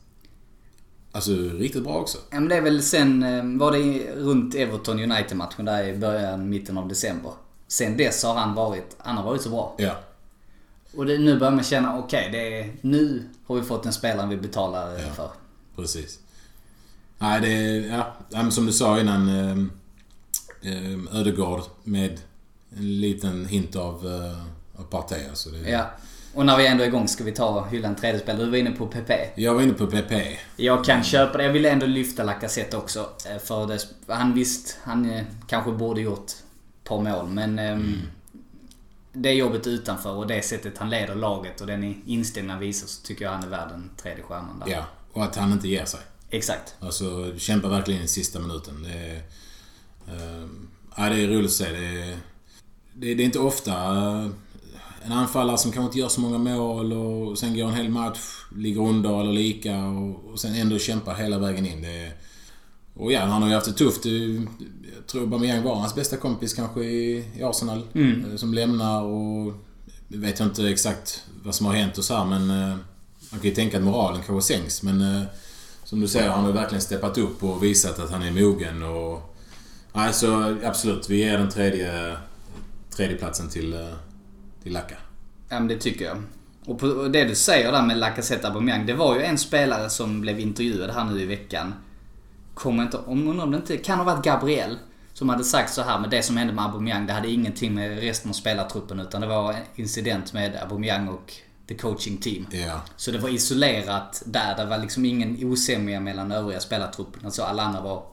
Alltså 1.12 1.32
riktigt 1.32 1.84
bra 1.84 1.94
också. 1.98 2.18
Ja 2.30 2.40
men 2.40 2.50
det 2.50 2.56
är 2.56 2.62
väl 2.62 2.84
sen, 2.84 3.24
eh, 3.24 3.60
var 3.60 3.72
det 3.72 4.12
runt 4.16 4.56
Everton 4.56 5.00
United-matchen 5.12 5.66
där 5.66 5.84
i 5.88 5.98
början, 5.98 6.50
mitten 6.50 6.78
av 6.78 6.88
december. 6.88 7.32
Sen 7.68 7.98
dess 7.98 8.24
har 8.24 8.34
han 8.34 8.54
varit, 8.56 8.96
han 8.98 9.18
har 9.18 9.24
varit 9.24 9.42
så 9.42 9.50
bra. 9.50 9.76
Ja. 9.78 9.96
Och 10.96 11.06
det, 11.06 11.18
nu 11.18 11.40
börjar 11.40 11.52
man 11.54 11.64
känna, 11.64 11.98
okej, 12.00 12.30
det 12.32 12.60
är, 12.60 12.74
nu 12.82 13.24
har 13.48 13.56
vi 13.56 13.62
fått 13.62 13.86
en 13.86 13.94
spelare 13.94 14.28
vi 14.30 14.38
betalar 14.38 14.96
eh, 14.96 15.02
Ja. 15.08 15.14
för. 15.14 15.30
Precis. 15.76 16.20
Nej, 17.20 17.42
det 17.42 17.48
är... 17.48 18.06
Ja, 18.30 18.52
som 18.52 18.66
du 18.66 18.72
sa 18.74 19.00
innan. 19.00 19.30
Eh, 19.30 19.58
eh, 20.72 21.20
Ödegård 21.20 21.62
med 21.84 22.20
en 22.78 23.00
liten 23.02 23.46
hint 23.46 23.76
av, 23.76 24.08
eh, 24.08 24.82
av 24.82 24.84
Partey. 24.84 25.28
Alltså 25.30 25.50
det, 25.50 25.70
Ja. 25.70 25.86
Och 26.38 26.46
när 26.46 26.58
vi 26.58 26.68
ändå 26.68 26.84
är 26.84 26.88
igång 26.88 27.08
ska 27.08 27.24
vi 27.24 27.32
ta 27.32 27.66
hylla 27.68 27.88
en 27.88 27.96
tredje 27.96 28.20
spelare. 28.20 28.44
Du 28.46 28.50
var 28.50 28.58
inne 28.58 28.72
på 28.72 28.88
PP. 28.88 29.12
Jag 29.36 29.54
var 29.54 29.62
inne 29.62 29.74
på 29.74 29.88
PP. 29.88 30.12
Jag 30.56 30.86
kan 30.86 31.04
köpa 31.04 31.38
det. 31.38 31.44
Jag 31.44 31.54
ville 31.54 31.70
ändå 31.70 31.86
lyfta 31.86 32.24
Lacazette 32.24 32.78
också. 32.78 33.10
eh, 33.30 33.38
För 33.38 33.68
det, 33.68 33.80
han 34.08 34.34
visst, 34.34 34.78
han 34.84 35.10
eh, 35.10 35.24
kanske 35.48 35.72
borde 35.72 36.02
gjort 36.02 36.26
ett 36.30 36.44
par 36.84 37.02
mål. 37.02 37.28
Men 37.28 37.60
ehm, 37.60 38.02
det 39.14 39.32
jobbet 39.34 39.68
utanför 39.68 40.12
och 40.12 40.28
det 40.28 40.42
sättet 40.42 40.78
han 40.78 40.90
leder 40.90 41.16
laget 41.16 41.62
och 41.62 41.68
den 41.68 42.02
inställningen 42.06 42.50
han 42.50 42.60
visar 42.60 42.88
så 42.88 43.02
tycker 43.02 43.26
jag 43.26 43.32
han 43.32 43.44
är 43.44 43.48
värd 43.48 43.70
den 43.70 43.90
tredje 44.02 44.24
stjärnan 44.24 44.60
där. 44.66 44.72
Ja, 44.72 44.86
och 45.14 45.24
att 45.24 45.36
han 45.36 45.52
inte 45.52 45.68
ger 45.68 45.86
sig. 45.86 46.00
Exakt. 46.30 46.76
Alltså, 46.80 47.34
kämpar 47.38 47.70
verkligen 47.70 48.04
i 48.04 48.08
sista 48.08 48.40
minuten. 48.40 48.84
Det 48.84 48.90
är, 49.00 49.22
ja, 50.98 51.10
det 51.10 51.24
är 51.24 51.28
roligt 51.28 51.46
att 51.46 51.52
se. 51.52 51.72
Det 51.72 52.02
är, 52.02 52.18
det, 52.94 53.14
det 53.16 53.24
är 53.24 53.26
inte 53.26 53.40
ofta 53.40 53.74
en 55.08 55.14
anfallare 55.14 55.58
som 55.58 55.72
kanske 55.72 55.86
inte 55.88 56.00
gör 56.00 56.08
så 56.10 56.22
många 56.22 56.38
mål 56.38 56.94
och 56.94 57.38
sen 57.38 57.58
går 57.58 57.68
en 57.68 57.74
hel 57.74 57.90
match, 57.90 58.20
ligger 58.56 58.82
under 58.82 59.22
eller 59.22 59.34
lika 59.34 59.86
och, 59.86 60.32
och 60.32 60.40
sen 60.40 60.56
ändå 60.56 60.80
kämpar 60.80 61.16
hela 61.16 61.38
vägen 61.40 61.66
in. 61.66 61.82
Det 61.82 62.12
och 62.94 63.12
ja, 63.12 63.20
han 63.20 63.42
har 63.42 63.50
ju 63.50 63.56
haft 63.56 63.68
det 63.68 63.74
tufft. 63.74 64.06
Jag 64.06 65.08
tror 65.08 65.22
Aubameyang 65.22 65.64
var 65.64 65.76
hans 65.76 65.96
bästa 65.96 66.18
kompis 66.18 66.54
kanske 66.54 66.84
i, 66.84 67.26
i 67.36 67.44
Arsenal. 67.44 67.82
Mm. 67.94 68.26
eh, 68.32 68.36
Som 68.38 68.54
lämnar 68.54 69.02
och... 69.02 69.54
Jag 70.08 70.18
vet 70.20 70.40
jag 70.40 70.48
inte 70.48 70.70
exakt 70.70 71.24
vad 71.44 71.56
som 71.56 71.66
har 71.66 71.74
hänt 71.74 71.98
och 71.98 72.04
så 72.04 72.16
här, 72.16 72.26
men... 72.26 72.50
eh, 72.50 72.78
Man 73.32 73.40
kan 73.40 73.50
ju 73.50 73.56
tänka 73.56 73.78
att 73.78 73.84
moralen 73.84 74.22
kanske 74.26 74.54
sänks 74.54 74.84
men... 74.84 75.02
eh, 75.02 75.24
Som 75.84 76.00
du 76.00 76.08
säger, 76.08 76.30
han 76.30 76.46
har 76.46 76.52
verkligen 76.52 76.82
steppat 76.82 77.18
upp 77.18 77.44
och 77.44 77.64
visat 77.64 78.00
att 78.00 78.12
han 78.12 78.24
är 78.24 78.32
mogen 78.32 78.84
och... 78.84 79.36
Alltså 79.92 80.58
absolut, 80.64 81.10
vi 81.10 81.18
ger 81.18 81.38
den 81.38 81.50
tredje, 81.50 82.18
tredje 82.96 83.18
platsen 83.18 83.50
till, 83.50 83.74
till 84.68 84.74
Lacka. 84.74 84.96
Ja 85.50 85.60
men 85.60 85.68
det 85.68 85.78
tycker 85.78 86.06
jag. 86.06 86.24
Och 86.66 86.80
på 86.80 87.08
det 87.08 87.24
du 87.24 87.36
säger 87.36 87.72
där 87.72 87.82
med 87.82 87.98
Lacazette 87.98 88.48
Aubameyang. 88.48 88.86
Det 88.86 88.94
var 88.94 89.16
ju 89.16 89.24
en 89.24 89.38
spelare 89.38 89.90
som 89.90 90.22
blev 90.22 90.40
intervjuad 90.40 90.90
här 90.90 91.04
nu 91.06 91.22
i 91.22 91.26
veckan. 91.26 91.74
Kommer 92.54 92.84
inte, 92.84 92.98
om 92.98 93.28
undrar 93.28 93.44
om 93.44 93.52
det 93.52 93.58
inte 93.58 93.78
kan 93.78 93.98
ha 93.98 94.06
varit 94.06 94.24
Gabriel. 94.24 94.78
Som 95.14 95.30
hade 95.30 95.44
sagt 95.44 95.74
så 95.74 95.82
här 95.82 96.00
med 96.00 96.10
det 96.10 96.24
som 96.24 96.38
hände 96.38 96.54
med 96.54 96.66
Aubameyang. 96.66 97.08
Det 97.08 97.14
hade 97.14 97.30
ingenting 97.30 97.74
med 97.74 98.00
resten 98.00 98.30
av 98.30 98.34
spelartruppen 98.34 99.00
utan 99.00 99.22
det 99.22 99.28
var 99.28 99.54
en 99.54 99.58
incident 99.76 100.34
med 100.34 100.56
Aubameyang 100.56 101.08
och 101.08 101.34
the 101.68 101.76
coaching 101.76 102.18
team. 102.18 102.48
Ja. 102.52 102.82
Så 102.96 103.12
det 103.12 103.18
var 103.18 103.30
isolerat 103.30 104.24
där. 104.26 104.58
Det 104.58 104.66
var 104.66 104.78
liksom 104.78 105.06
ingen 105.06 105.44
osämja 105.44 106.00
mellan 106.00 106.32
övriga 106.32 106.60
spelartruppen. 106.60 107.26
Alltså 107.26 107.44
alla 107.44 107.64
andra 107.64 107.82
var 107.82 108.04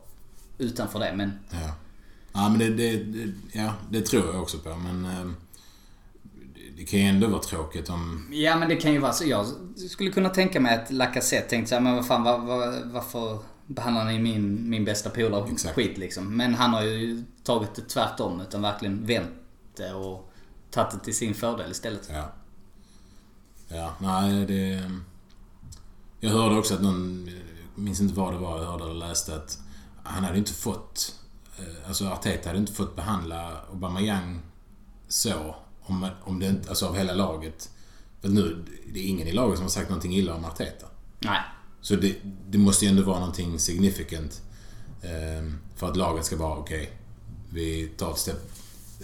utanför 0.59 0.99
det. 0.99 1.13
Men 1.15 1.33
Ja. 1.51 1.75
Ja 2.33 2.49
men 2.49 2.59
det, 2.59 2.69
det, 2.69 2.97
det, 2.97 3.33
ja, 3.53 3.75
det 3.91 4.01
tror 4.01 4.27
jag 4.27 4.43
också 4.43 4.59
på 4.59 4.77
men... 4.77 5.05
eh, 5.05 5.31
det- 6.77 6.85
kan 6.85 7.01
ju 7.01 7.07
ändå 7.07 7.27
vara 7.29 7.43
tråkigt 7.43 7.89
om... 7.91 8.29
Ja 8.33 8.57
men 8.57 8.69
det 8.69 8.77
kan 8.77 8.93
ju 8.93 8.99
vara 8.99 9.13
så. 9.13 9.25
Jag 9.25 9.47
skulle 9.91 10.11
kunna 10.11 10.29
tänka 10.29 10.61
mig 10.61 10.75
att 10.75 10.91
Lacazette 10.91 11.49
tänkte 11.49 11.69
såhär, 11.69 11.83
men 11.83 11.95
vad 11.95 12.07
fan 12.07 12.23
var, 12.23 12.39
var, 12.39 12.93
varför 12.93 13.39
behandlar 13.67 14.05
ni 14.05 14.19
min, 14.19 14.71
min 14.71 14.85
bästa 14.85 15.11
polare 15.11 15.57
skit 15.75 15.99
liksom? 15.99 16.37
Men 16.37 16.55
han 16.55 16.71
har 16.73 16.83
ju 16.83 17.25
tagit 17.45 17.75
det 17.75 17.83
tvärtom 17.83 18.41
utan 18.41 18.63
verkligen 18.63 19.07
vänt 19.07 19.31
det 19.77 19.95
och 19.95 20.31
tagit 20.71 20.91
det 20.93 20.99
till 20.99 21.17
sin 21.17 21.35
fördel 21.35 21.71
istället. 21.71 22.09
Ja. 22.13 22.33
Ja, 23.69 23.95
nej 24.01 24.47
det... 24.47 24.91
Jag 26.21 26.31
hörde 26.31 26.57
också 26.59 26.75
att 26.75 26.83
någon... 26.83 27.29
Jag 27.77 27.83
minns 27.85 28.01
inte 28.01 28.15
vad 28.15 28.33
det 28.33 28.39
var 28.39 28.59
jag 28.59 28.65
hörde 28.71 28.85
eller 28.85 28.95
läste 28.95 29.35
att 29.37 29.59
han 30.05 30.25
hade 30.25 30.39
inte 30.39 30.53
fått... 30.53 31.15
eh, 31.59 31.89
Alltså 31.89 32.07
Arteta 32.09 32.49
hade 32.49 32.59
inte 32.59 32.73
fått 32.73 32.97
behandla 32.97 33.51
Aubameyang 33.71 34.41
så 35.09 35.55
om, 35.85 36.09
om 36.23 36.41
det 36.41 36.47
inte... 36.47 36.69
Alltså 36.69 36.87
av 36.87 36.97
hela 36.97 37.13
laget. 37.13 37.71
För 38.21 38.29
nu, 38.29 38.65
det 38.93 39.01
är 39.01 39.07
ingen 39.07 39.29
i 39.29 39.33
laget 39.33 39.57
som 39.57 39.65
har 39.65 39.71
sagt 39.71 39.89
någonting 39.89 40.17
illa 40.17 40.35
om 40.35 40.45
Arteta. 40.45 40.87
Nej. 41.19 41.41
Så 41.81 41.97
det, 41.97 42.17
det 42.51 42.59
måste 42.59 42.85
ju 42.85 42.89
ändå 42.89 43.03
vara 43.03 43.19
någonting 43.19 43.59
significant 43.59 44.43
eh, 45.03 45.53
för 45.77 45.89
att 45.91 45.97
laget 45.97 46.25
ska 46.25 46.37
vara 46.37 46.59
okej. 46.59 46.91
vi 47.53 47.87
tar 47.97 48.11
ett, 48.11 48.19
steg, 48.19 48.35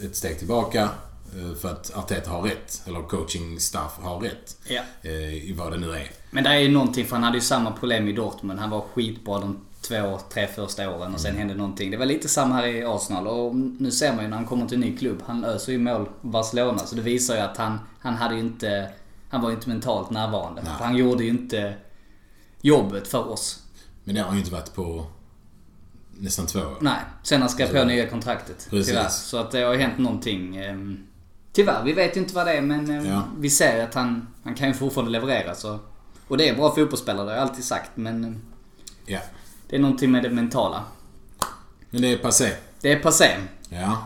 ett 0.03 0.17
steg 0.17 0.39
tillbaka 0.39 0.89
eh, 1.37 1.55
för 1.55 1.69
att 1.69 1.95
Arteta 1.95 2.31
har 2.31 2.43
rätt. 2.43 2.83
Eller 2.87 3.03
coaching 3.03 3.61
staff 3.61 3.93
har 4.01 4.21
rätt. 4.21 4.57
Ja. 4.69 4.83
eh, 5.03 5.35
I 5.35 5.53
vad 5.59 5.73
det 5.73 5.79
nu 5.79 5.93
är. 5.93 6.11
Men 6.31 6.45
det 6.45 6.51
är 6.51 6.59
ju 6.59 6.69
någonting, 6.69 7.07
för 7.07 7.17
han 7.17 7.23
hade 7.23 7.37
ju 7.37 7.43
samma 7.43 7.73
problem 7.73 8.09
i 8.09 8.13
Dortmund. 8.13 8.61
Han 8.61 8.71
var 8.71 8.81
skitbra 8.81 9.39
de 9.41 9.61
två, 9.81 10.21
tre 10.33 10.47
första 10.47 10.91
åren 10.97 11.15
och 11.15 11.21
sen 11.21 11.37
hände 11.37 11.55
någonting. 11.55 11.91
Det 11.91 11.97
var 11.97 12.07
lite 12.07 12.29
samma 12.29 12.55
här 12.55 12.67
i 12.67 12.85
Arsenal 12.85 13.27
och 13.27 13.55
nu 13.57 13.91
ser 13.91 14.13
man 14.15 14.25
ju 14.25 14.31
när 14.31 14.37
han 14.37 14.47
kommer 14.47 14.67
till 14.67 14.75
en 14.75 14.81
ny 14.81 14.97
klubb. 14.97 15.23
Han 15.27 15.45
öser 15.45 15.73
ju 15.73 15.79
mål 15.79 16.09
Barcelona. 16.21 16.79
Så 16.79 16.95
det 16.95 17.03
visar 17.03 17.35
ju 17.35 17.41
att 17.41 17.57
han, 17.57 17.79
han 18.01 18.15
hade 18.15 18.35
ju 18.35 18.41
inte... 18.41 18.91
Han 19.31 19.41
var 19.43 19.49
ju 19.51 19.55
inte 19.57 19.69
mentalt 19.69 20.11
närvarande. 20.11 20.63
Nej. 20.65 20.73
Han 20.79 20.97
gjorde 20.97 21.25
ju 21.25 21.31
inte 21.31 21.75
jobbet 22.61 23.09
för 23.09 23.29
oss. 23.29 23.63
Men 24.05 24.15
det 24.15 24.21
har 24.21 24.27
han 24.29 24.37
ju 24.37 24.41
inte 24.41 24.53
varit 24.53 24.75
på 24.75 25.07
nästan 26.19 26.47
två 26.47 26.59
år. 26.61 26.77
Nej, 26.81 26.99
sen 27.23 27.41
han 27.41 27.51
skrev 27.51 27.79
på 27.81 27.85
nya 27.85 28.07
kontraktet. 28.09 28.67
Precis. 28.71 28.89
Tyvärr. 28.89 29.09
Så 29.09 29.37
att 29.37 29.51
det 29.51 29.63
har 29.63 29.73
ju 29.73 29.79
hänt 29.81 29.99
någonting. 29.99 30.57
ehm, 30.57 31.07
Tyvärr, 31.53 31.85
vi 31.85 31.93
vet 31.93 32.17
ju 32.17 32.21
inte 32.21 32.35
vad 32.35 32.47
det 32.47 32.53
är 32.53 32.61
men 32.63 32.91
ehm, 32.91 33.07
Ja. 33.07 33.23
vi 33.39 33.51
ser 33.51 33.85
att 33.85 33.95
han, 33.95 34.27
han 34.45 34.55
kan 34.55 34.69
ju 34.69 34.75
fortfarande 34.75 35.11
leverera. 35.13 35.55
Så. 35.55 35.79
Och 36.29 36.37
det 36.37 36.49
är 36.49 36.55
bra 36.57 36.75
fotbollsspelare, 36.75 37.25
det 37.25 37.31
har 37.31 37.39
jag 37.39 37.49
alltid 37.49 37.65
sagt. 37.65 37.91
Men 37.95 38.25
ehm, 38.25 38.41
Ja. 39.07 39.19
Det 39.71 39.77
är 39.77 39.81
någonting 39.81 40.11
med 40.11 40.23
det 40.23 40.31
mentala. 40.31 40.85
Men 41.91 42.03
det 42.03 42.13
är 42.13 42.19
passé. 42.19 42.53
Det 42.81 42.93
är 42.93 42.99
passé. 42.99 43.37
Ja. 43.69 43.99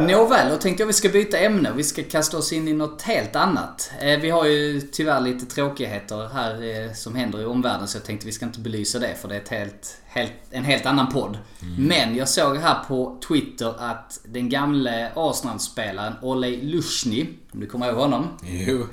Nåväl, 0.00 0.48
då 0.50 0.56
tänkte 0.56 0.82
jag 0.82 0.86
vi 0.86 0.92
ska 0.92 1.08
byta 1.08 1.38
ämne. 1.38 1.72
Vi 1.76 1.84
ska 1.84 2.02
kasta 2.02 2.38
oss 2.38 2.52
in 2.52 2.68
i 2.68 2.72
något 2.72 3.02
helt 3.02 3.36
annat. 3.36 3.90
Eh, 4.00 4.20
Vi 4.20 4.30
har 4.30 4.44
ju 4.46 4.80
tyvärr 4.80 5.20
lite 5.20 5.46
tråkigheter 5.46 6.28
här 6.34 6.84
eh, 6.86 6.92
som 6.92 7.14
händer 7.14 7.40
i 7.42 7.44
omvärlden 7.44 7.88
så 7.88 7.96
jag 7.96 8.04
tänkte 8.04 8.26
vi 8.26 8.32
ska 8.32 8.46
inte 8.46 8.60
belysa 8.60 8.98
det 8.98 9.14
för 9.20 9.28
det 9.28 9.36
är 9.36 9.58
helt, 9.58 9.96
helt, 10.06 10.32
en 10.50 10.64
helt 10.64 10.86
annan 10.86 11.12
podd. 11.12 11.38
Men 11.78 12.16
jag 12.16 12.28
såg 12.28 12.56
här 12.56 12.76
på 12.88 13.18
Twitter 13.28 13.74
att 13.78 14.20
den 14.24 14.48
gamle 14.48 15.10
Arsenal-spelaren 15.14 16.12
Olej 16.22 16.56
Lushny, 16.62 17.26
om 17.52 17.60
du 17.60 17.66
kommer 17.66 17.88
ihåg 17.88 17.98
honom? 17.98 18.28
Jo. 18.42 18.86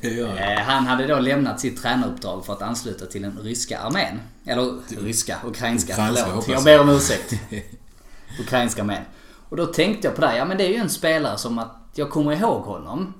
Eh, 0.00 0.58
Han 0.58 0.86
hade 0.86 1.06
då 1.06 1.18
lämnat 1.18 1.60
sitt 1.60 1.82
tränaruppdrag 1.82 2.46
för 2.46 2.52
att 2.52 2.62
ansluta 2.62 3.06
till 3.06 3.22
den 3.22 3.38
ryska 3.42 3.78
armén. 3.78 4.20
Eller 4.46 4.72
ryska, 5.02 5.36
ukrainska, 5.46 5.92
Ukrainska, 5.92 6.24
förlåt. 6.26 6.48
jag. 6.48 6.64
ber 6.64 6.80
om 6.80 6.88
ursäkt. 6.88 7.32
ukrainska 8.40 8.82
armén. 8.82 9.02
Och 9.50 9.56
då 9.56 9.66
tänkte 9.66 10.06
jag 10.06 10.14
på 10.14 10.20
det 10.20 10.36
ja 10.36 10.44
men 10.44 10.58
det 10.58 10.64
är 10.64 10.68
ju 10.68 10.76
en 10.76 10.90
spelare 10.90 11.38
som 11.38 11.58
att 11.58 11.76
jag 11.94 12.10
kommer 12.10 12.32
ihåg 12.32 12.62
honom. 12.62 13.14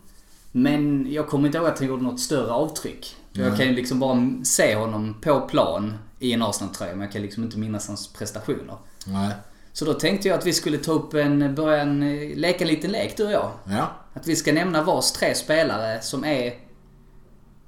Men 0.53 1.13
jag 1.13 1.29
kommer 1.29 1.47
inte 1.47 1.59
ihåg 1.59 1.67
att 1.67 1.79
han 1.79 1.89
gjorde 1.89 2.03
något 2.03 2.21
större 2.21 2.53
avtryck. 2.53 3.17
För 3.35 3.43
Jag 3.43 3.57
kan 3.57 3.67
ju 3.67 3.73
liksom 3.73 4.01
bara 4.01 4.45
se 4.45 4.75
honom 4.75 5.15
på 5.21 5.41
plan 5.41 5.95
i 6.19 6.33
en 6.33 6.43
Arsenal-tröja 6.43 6.93
men 6.93 7.01
jag 7.01 7.13
kan 7.13 7.23
liksom 7.23 7.43
inte 7.43 7.59
minnas 7.59 7.89
hans 7.89 8.13
prestationer. 8.13 8.77
Nej. 9.07 9.31
Så 9.73 9.85
då 9.85 9.95
tänkte 9.95 10.29
jag 10.29 10.39
att 10.39 10.47
vi 10.47 10.53
skulle 10.53 10.79
ta 10.79 10.93
upp 10.93 11.15
en, 11.15 11.55
börja 11.55 11.83
en, 11.83 12.19
leka 12.35 12.65
en 12.65 12.69
liten 12.69 12.93
lek 12.93 13.17
du 13.17 13.25
och 13.25 13.33
jag. 13.33 13.51
Ja. 13.65 13.91
Att 14.15 14.27
vi 14.27 14.37
ska 14.37 14.53
nämna 14.53 14.83
vars 14.83 15.13
tre 15.13 15.35
spelare 15.35 16.03
som 16.03 16.25
är 16.25 16.55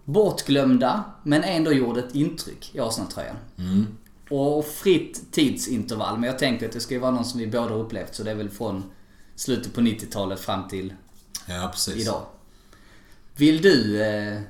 bortglömda 0.05 1.05
men 1.22 1.44
ändå 1.44 1.72
gjorde 1.72 2.01
ett 2.01 2.14
intryck 2.14 2.70
i 2.75 2.81
Arsenal-tröjan. 2.81 3.37
Mm. 3.59 3.87
Och 4.35 4.64
fritt 4.66 5.33
tidsintervall. 5.33 6.18
Men 6.18 6.31
jag 6.31 6.38
tänker 6.38 6.66
att 6.66 6.73
det 6.73 6.81
ska 6.81 6.95
ju 6.95 7.01
vara 7.01 7.11
någon 7.11 7.25
som 7.25 7.40
vi 7.40 7.47
båda 7.47 7.75
upplevt. 7.75 8.14
Så 8.14 8.23
det 8.23 8.31
är 8.31 8.35
väl 8.35 8.51
från 8.51 8.85
slutet 9.37 9.75
på 9.75 9.81
90-talet 9.81 10.40
fram 10.40 10.68
till 10.68 10.95
Ja, 11.49 11.68
precis. 11.73 11.97
idag. 11.97 12.23
Vill 13.37 13.62
du... 13.62 14.03
Eh... 14.03 14.40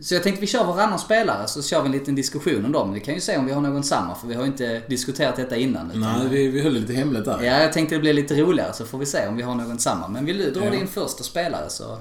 Så 0.00 0.14
jag 0.14 0.22
tänkte 0.22 0.40
vi 0.40 0.46
kör 0.46 0.64
varannan 0.64 0.98
spelare 0.98 1.48
så 1.48 1.62
kör 1.62 1.80
vi 1.82 1.86
en 1.86 1.92
liten 1.92 2.14
diskussion 2.14 2.64
om 2.64 2.72
dem. 2.72 2.92
Vi 2.92 3.00
kan 3.00 3.14
ju 3.14 3.20
se 3.20 3.36
om 3.36 3.46
vi 3.46 3.52
har 3.52 3.60
någon 3.60 3.84
samma 3.84 4.14
för 4.14 4.28
vi 4.28 4.34
har 4.34 4.42
ju 4.42 4.48
inte 4.48 4.82
diskuterat 4.88 5.36
detta 5.36 5.56
innan. 5.56 5.90
Nej, 5.94 6.28
vi, 6.28 6.48
vi 6.48 6.60
höll 6.62 6.74
det 6.74 6.80
lite 6.80 6.92
hemligt 6.92 7.24
där. 7.24 7.42
Ja, 7.42 7.62
jag 7.62 7.72
tänkte 7.72 7.94
det 7.94 8.00
blir 8.00 8.12
lite 8.12 8.34
roligare 8.40 8.72
så 8.72 8.84
får 8.86 8.98
vi 8.98 9.06
se 9.06 9.28
om 9.28 9.36
vi 9.36 9.42
har 9.42 9.54
någon 9.54 9.78
samma. 9.78 10.08
Men 10.08 10.24
vill 10.24 10.38
du 10.38 10.50
dra 10.50 10.64
Ja. 10.64 10.70
din 10.70 10.86
första 10.86 11.22
spelare 11.24 11.70
så... 11.70 11.92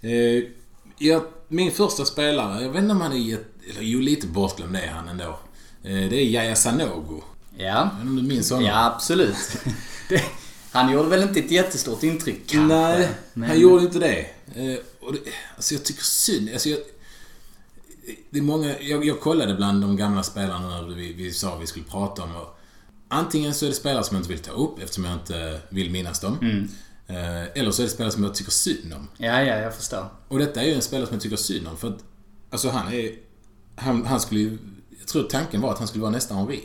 Eh, 0.00 0.44
ja, 0.98 1.24
min 1.48 1.72
första 1.72 2.04
spelare, 2.04 2.62
jag 2.62 2.70
vet 2.70 2.82
inte 2.82 2.92
om 2.94 3.00
han 3.00 3.12
är. 3.12 3.38
Eller 3.70 3.82
jo, 3.82 4.00
lite 4.00 4.26
bortglömd 4.26 4.76
är 4.76 4.86
han 4.88 5.08
ändå. 5.08 5.38
Eh, 5.84 5.90
det 6.10 6.16
är 6.16 6.24
Yahya 6.24 6.56
Sanogo. 6.56 7.22
Ja. 7.56 7.90
Om 8.02 8.16
du 8.16 8.22
minns 8.22 8.50
honom? 8.50 8.64
Ja, 8.66 8.84
absolut. 8.94 9.36
Det, 10.08 10.22
han 10.70 10.92
gjorde 10.92 11.08
väl 11.08 11.22
inte 11.22 11.40
ett 11.40 11.50
jättestort 11.50 12.02
intryck 12.02 12.40
kanske. 12.46 12.76
Nej, 12.76 13.08
men- 13.34 13.48
han 13.48 13.60
gjorde 13.60 13.84
inte 13.84 13.98
det. 13.98 14.18
Eh, 14.54 14.78
och 15.00 15.12
det 15.12 15.18
alltså 15.56 15.74
jag 15.74 15.84
tycker 15.84 16.02
synd. 16.02 16.50
Alltså 16.52 16.68
jag, 16.68 16.78
det 18.30 18.38
är 18.38 18.42
många, 18.42 18.80
jag, 18.80 19.04
jag 19.04 19.20
kollade 19.20 19.54
bland 19.54 19.82
de 19.82 19.96
gamla 19.96 20.22
spelarna 20.22 20.80
när 20.80 20.94
vi, 20.94 21.12
vi 21.12 21.32
sa 21.32 21.56
vi 21.56 21.66
skulle 21.66 21.84
prata 21.84 22.22
om. 22.22 22.36
Och 22.36 22.58
antingen 23.08 23.54
så 23.54 23.64
är 23.64 23.68
det 23.68 23.74
spelare 23.74 24.04
som 24.04 24.14
jag 24.16 24.20
inte 24.20 24.32
vill 24.32 24.38
ta 24.42 24.52
upp 24.52 24.78
eftersom 24.82 25.04
jag 25.04 25.14
inte 25.14 25.60
vill 25.68 25.90
minnas 25.90 26.20
dem. 26.20 26.38
Mm. 26.42 26.68
Eh, 27.06 27.42
eller 27.54 27.70
så 27.70 27.82
är 27.82 27.86
det 27.86 27.92
spelare 27.92 28.12
som 28.12 28.24
jag 28.24 28.34
tycker 28.34 28.50
synd 28.52 28.94
om. 28.94 29.08
Ja, 29.16 29.42
ja, 29.42 29.56
jag 29.58 29.74
förstår. 29.74 30.06
Och 30.28 30.38
detta 30.38 30.62
är 30.62 30.66
ju 30.66 30.74
en 30.74 30.82
spelare 30.82 31.06
som 31.06 31.14
jag 31.14 31.22
tycker 31.22 31.36
synd 31.36 31.68
om 31.68 31.76
för 31.76 31.88
att... 31.88 32.04
Alltså 32.50 32.68
han 32.70 32.92
är... 32.92 33.12
Han, 33.76 34.06
han 34.06 34.20
skulle 34.20 34.40
ju 34.40 34.58
Jag 35.02 35.08
tror 35.08 35.22
tanken 35.22 35.60
var 35.60 35.72
att 35.72 35.78
han 35.78 35.88
skulle 35.88 36.02
vara 36.02 36.12
nästa 36.12 36.34
Henri. 36.34 36.62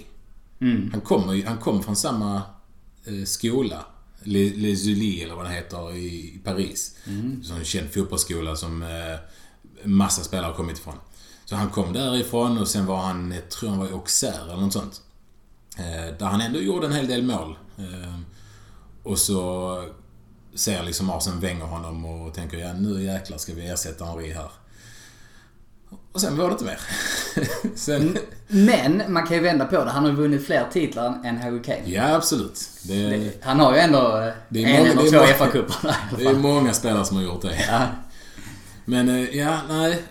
Mm. 0.62 0.90
Han 0.92 1.02
kommer 1.02 1.46
han 1.46 1.58
kom 1.58 1.84
från 1.84 1.96
samma 1.96 2.42
eh, 3.06 3.24
skola. 3.26 3.86
Les, 4.24 4.54
Les 4.56 4.88
Ulis 4.88 5.24
eller 5.24 5.36
vad 5.36 5.46
det 5.46 5.52
heter 5.52 5.96
i, 5.96 6.40
Paris. 6.44 6.98
Mm. 7.08 7.44
Så 7.44 7.54
en 7.54 7.66
känd 7.66 7.94
fotbollsskola 7.94 8.56
som 8.56 8.82
eh, 8.84 9.20
massa 9.84 10.24
spelare 10.24 10.46
har 10.46 10.54
kommit 10.54 10.78
ifrån. 10.78 10.96
Så 11.46 11.56
han 11.56 11.70
kom 11.70 11.94
därifrån 11.94 12.58
och 12.58 12.68
sen 12.68 12.86
var 12.86 12.98
han, 12.98 13.32
jag 13.32 13.50
tror 13.50 13.70
han 13.70 13.80
var 13.80 13.88
i 13.88 13.92
Auxerre 13.92 14.52
eller 14.52 14.62
något 14.62 14.74
sånt. 14.74 15.02
Eh, 15.78 16.18
där 16.20 16.26
han 16.26 16.42
ändå 16.42 16.60
gjorde 16.60 16.88
en 16.88 16.94
hel 16.94 17.08
del 17.08 17.24
mål. 17.24 17.58
Och 19.04 19.20
så 19.20 19.84
ser 20.54 20.84
liksom 20.84 21.10
Arsen 21.10 21.40
Wenger 21.40 21.66
honom 21.66 22.06
och 22.06 22.34
tänker 22.34 22.58
ja 22.58 22.74
nu 22.74 23.04
jäklar 23.04 23.38
ska 23.38 23.54
vi 23.54 23.68
ersätta 23.68 24.06
Henri 24.06 24.32
här. 24.32 24.52
Och 26.18 26.22
sen 26.22 26.38
var 26.38 26.46
det 26.46 26.52
inte 26.52 26.66
mer. 26.66 26.80
sen, 27.76 28.18
Men 28.48 29.04
man 29.08 29.28
kan 29.28 29.38
ju 29.38 29.44
vända 29.44 29.66
på 29.66 29.84
det. 29.86 29.92
Han 29.92 30.04
har 30.04 30.10
ju 30.10 30.16
vunnit 30.18 30.46
fler 30.46 30.68
titlar 30.72 31.22
än 31.26 31.38
Harry 31.38 31.62
Kane. 31.62 31.82
ja 31.86 32.16
absolut. 32.16 32.70
Det, 32.84 33.32
Han 33.44 33.60
har 33.60 33.74
ju 33.74 33.80
ändå 33.80 34.32
Det 34.50 34.64
är 34.64 34.68
en 34.68 34.78
många- 34.78 34.92
eller 34.92 35.04
det 35.04 35.10
två 35.10 35.18
många- 35.18 35.34
FA-cuper 35.34 35.76
där 35.82 35.90
i 35.90 36.28
alla 36.28 36.32
det 36.32 36.38
är 36.38 36.42
många 36.42 36.74
spelare 36.74 37.06
som 37.06 37.18
har 37.18 37.24
gjort 37.24 37.42
det. 37.42 37.66
Ja. 37.70 37.82
Men 38.86 39.10
eh, 39.10 39.38
ja, 39.38 39.58
nej. 39.70 40.02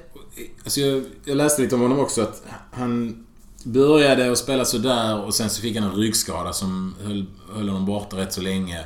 Alltså 0.64 0.80
jag, 0.80 1.04
jag 1.24 1.36
läste 1.36 1.62
lite 1.62 1.74
om 1.74 1.80
honom 1.80 1.98
också 2.00 2.22
att 2.22 2.42
han 2.72 3.26
började 3.64 4.32
att 4.32 4.38
spela 4.38 4.64
sådär 4.64 5.20
och 5.24 5.34
sen 5.34 5.50
så 5.50 5.62
fick 5.62 5.76
han 5.76 5.90
en 5.90 5.96
ryggskada 5.96 6.52
som 6.52 6.94
höll, 7.02 7.26
höll 7.54 7.68
honom 7.68 7.86
borta 7.86 8.16
rätt 8.16 8.32
så 8.32 8.40
länge. 8.40 8.84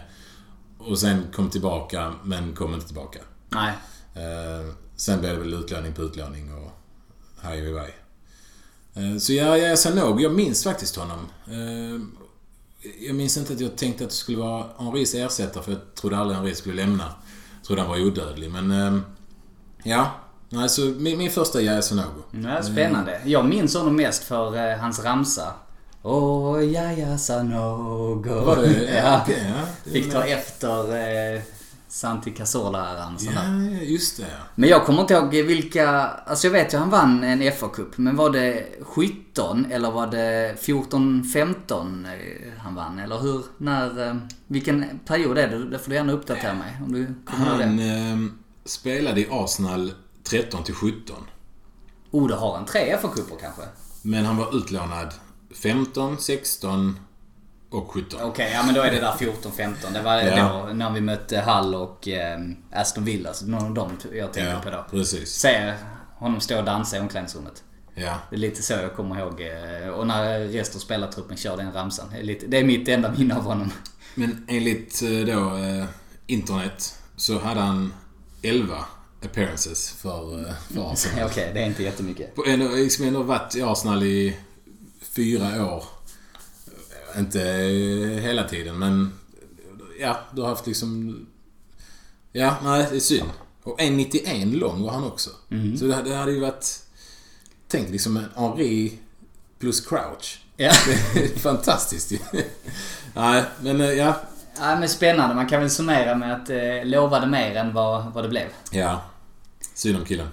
Och 0.79 0.99
sen 0.99 1.23
kom 1.35 1.51
tillbaka, 1.51 2.13
men 2.25 2.55
kom 2.55 2.75
inte 2.75 2.87
tillbaka. 2.87 3.19
Nej. 3.49 3.73
Eh, 4.15 4.75
sen 4.97 5.21
blev 5.21 5.33
det 5.33 5.39
väl 5.41 5.55
utlåning 5.55 5.93
på 5.93 6.03
utlåning 6.03 6.55
och 6.55 6.80
hej. 7.43 7.95
Eh, 8.95 9.19
så 9.19 9.33
ja, 9.33 9.57
jag 9.57 9.79
sen 9.79 9.97
nog. 9.97 10.21
Jag 10.21 10.35
minns 10.35 10.65
faktiskt 10.65 10.97
honom. 10.97 11.29
Eh, 11.47 12.01
jag 13.07 13.15
minns 13.15 13.37
inte 13.37 13.53
att 13.53 13.61
jag 13.61 13.77
tänkte 13.77 14.05
att 14.05 14.11
det 14.11 14.17
skulle 14.17 14.39
vara 14.39 14.65
Henris 14.79 15.15
ersättare 15.15 15.65
för 15.65 15.73
jag 15.73 15.81
trodde 15.95 16.17
aldrig 16.19 16.37
Henri 16.37 16.55
skulle 16.55 16.75
lämna. 16.75 17.05
Jag 17.57 17.67
trodde 17.67 17.83
han 17.83 17.91
var 17.91 18.01
odödlig, 18.01 18.51
men... 18.51 18.71
eh, 18.71 19.01
ja. 19.83 20.11
Nej, 20.49 20.69
så 20.69 20.81
min, 20.81 21.19
min 21.19 21.31
första 21.31 21.61
Jaja 21.61 21.83
Sonogo. 21.83 22.23
Ja, 22.31 22.63
spännande. 22.63 23.21
Jag 23.25 23.45
minns 23.45 23.75
honom 23.75 23.97
mest 23.97 24.25
för 24.25 24.77
hans 24.77 25.05
ramsa. 25.05 25.55
Åh, 26.03 26.65
ja, 26.65 26.93
ja, 26.93 27.19
Sanogo. 27.19 28.45
Var 28.45 28.57
det? 28.57 28.95
ja. 29.05 29.27
ja. 29.29 29.91
Fick 29.93 30.13
ta 30.13 30.25
efter 30.25 30.93
Santi 31.93 32.31
Cazorla-ramsan 32.31 33.35
där. 33.35 33.75
Ja, 33.75 33.81
just 33.83 34.17
det. 34.17 34.27
Men 34.55 34.69
jag 34.69 34.87
kommer 34.87 35.01
inte 35.01 35.15
ihåg 35.15 35.31
vilka... 35.35 35.91
Alltså 36.07 36.47
jag 36.47 36.53
vet 36.53 36.75
ju 36.75 36.79
han 36.79 36.91
vann 36.91 37.25
en 37.25 37.43
FA-cup. 37.43 37.93
Men 37.97 38.17
var 38.17 38.31
det 38.31 38.67
17 38.83 39.67
eller 39.71 39.91
var 39.91 40.07
det 40.07 40.57
14-15 40.63 42.05
eh, 42.07 42.61
han 42.63 42.75
vann? 42.75 42.99
Eller 42.99 43.19
hur? 43.19 43.43
När... 43.59 44.09
eh, 44.09 44.15
Vilken 44.47 45.01
period 45.07 45.39
är 45.39 45.49
det? 45.49 45.71
Det 45.71 45.79
får 45.79 45.91
du 45.91 45.95
gärna 45.97 46.13
uppdatera 46.13 46.55
mig 46.55 46.77
om 46.87 46.93
du 46.93 47.15
kommer 47.25 47.47
ihåg 47.51 47.61
Han 47.63 47.77
det. 47.77 47.85
eh, 47.85 48.17
spelade 48.65 49.21
i 49.21 49.29
Arsenal 49.31 49.93
13 50.25 50.65
till 50.65 50.75
17. 50.75 51.17
Oh, 52.11 52.29
då 52.29 52.35
har 52.35 52.57
han 52.57 52.65
tre 52.67 52.97
FA-cuper 53.03 53.41
kanske? 53.41 53.63
Men 54.03 54.25
han 54.25 54.37
var 54.37 54.57
utlånad 54.57 55.15
15, 55.63 56.19
16 56.19 56.99
och 57.71 57.91
17. 57.91 58.21
Okej, 58.23 58.51
ja 58.55 58.63
men 58.63 58.75
då 58.75 58.81
är 58.81 58.91
det 58.91 59.01
där 59.01 59.13
14-15. 59.13 59.75
Det 59.93 60.03
var 60.03 60.17
Ja. 60.17 60.65
då 60.67 60.73
när 60.73 60.91
vi 60.91 61.01
mötte 61.01 61.41
Hull 61.41 61.75
och 61.75 62.09
eh, 62.09 62.41
Aston 62.73 63.05
Villa. 63.05 63.33
Så 63.35 63.47
någon 63.47 63.65
av 63.67 63.75
dem 63.75 63.91
jag 64.13 64.33
tänkte 64.33 64.53
Ja, 64.53 64.61
på 64.65 64.71
då. 64.71 64.85
precis. 64.91 65.31
Se 65.33 65.75
honom 66.19 66.41
stå 66.41 66.59
och 66.59 66.65
dansa 66.65 66.97
i 66.97 67.01
omklädningsrummet. 67.01 67.63
Ja. 67.95 68.15
Det 68.31 68.37
är 68.37 68.41
lite 68.41 68.63
så 68.63 68.73
jag 68.73 68.95
kommer 68.97 69.19
ihåg. 69.19 69.41
eh, 69.41 69.89
Och 69.89 70.07
när 70.07 70.39
resten 70.41 70.79
av 70.79 70.81
spelartruppen 70.81 71.37
kör 71.37 71.57
den 71.57 71.73
ramsan. 71.73 72.07
Det 72.13 72.19
är, 72.19 72.23
lite, 72.23 72.47
det 72.47 72.59
är 72.59 72.65
mitt 72.65 72.89
enda 72.89 73.13
minne 73.19 73.37
av 73.37 73.43
honom. 73.43 73.73
Men 74.15 74.47
enligt 74.49 75.03
eh, 75.03 75.09
då 75.09 75.57
eh, 75.57 75.85
internet 76.27 76.99
så 77.17 77.39
hade 77.39 77.61
han 77.61 77.95
11 78.43 78.75
appearances 79.25 79.91
för, 79.91 80.55
för 80.75 80.93
Arsenal. 80.93 81.27
Okej, 81.31 81.51
det 81.55 81.61
är 81.63 81.67
inte 81.67 81.83
jättemycket. 81.83 82.35
På 82.35 82.43
liksom 82.47 83.05
ändå 83.07 83.23
varit 83.23 83.55
i 83.57 83.63
Arsenal 83.63 84.03
i 84.03 84.37
fyra 85.03 85.67
år. 85.75 85.85
Inte 87.19 87.39
hela 88.23 88.49
tiden 88.49 88.79
men... 88.79 89.13
Ja, 90.01 90.19
du 90.33 90.43
har 90.43 90.49
haft 90.49 90.67
liksom... 90.67 91.19
Ja, 92.33 92.57
nej 92.63 92.87
det 92.91 92.97
är 92.97 93.01
synd. 93.01 93.31
Och 93.63 93.81
1,91 93.81 94.57
lång 94.57 94.83
var 94.83 94.91
han 94.93 95.05
också. 95.05 95.31
Så 95.79 95.85
det, 95.85 96.03
det 96.03 96.15
hade 96.15 96.33
ju 96.33 96.41
varit... 96.41 96.83
Tänk 97.69 97.91
liksom 97.91 98.17
en 98.17 98.25
Henri 98.35 98.99
plus 99.59 99.87
Crouch. 99.87 100.41
Ja. 100.57 100.73
Fantastiskt 101.37 102.13
ju. 102.13 102.19
Nej, 103.15 103.45
men 103.61 103.81
eh, 103.81 103.91
ja. 103.91 104.15
ja, 104.59 104.77
men 104.77 104.89
spännande. 104.89 105.35
Man 105.35 105.49
kan 105.49 105.61
väl 105.61 105.71
summera 105.71 106.15
med 106.15 106.35
att 106.35 106.51
eh, 106.51 106.85
lovade 106.85 107.27
mer 107.27 107.57
än 107.57 107.73
vad, 107.73 108.13
vad 108.13 108.25
det 108.25 108.29
blev. 108.29 108.47
Ja. 108.71 109.03
Synd 109.75 109.97
om 109.97 110.05
killen. 110.05 110.29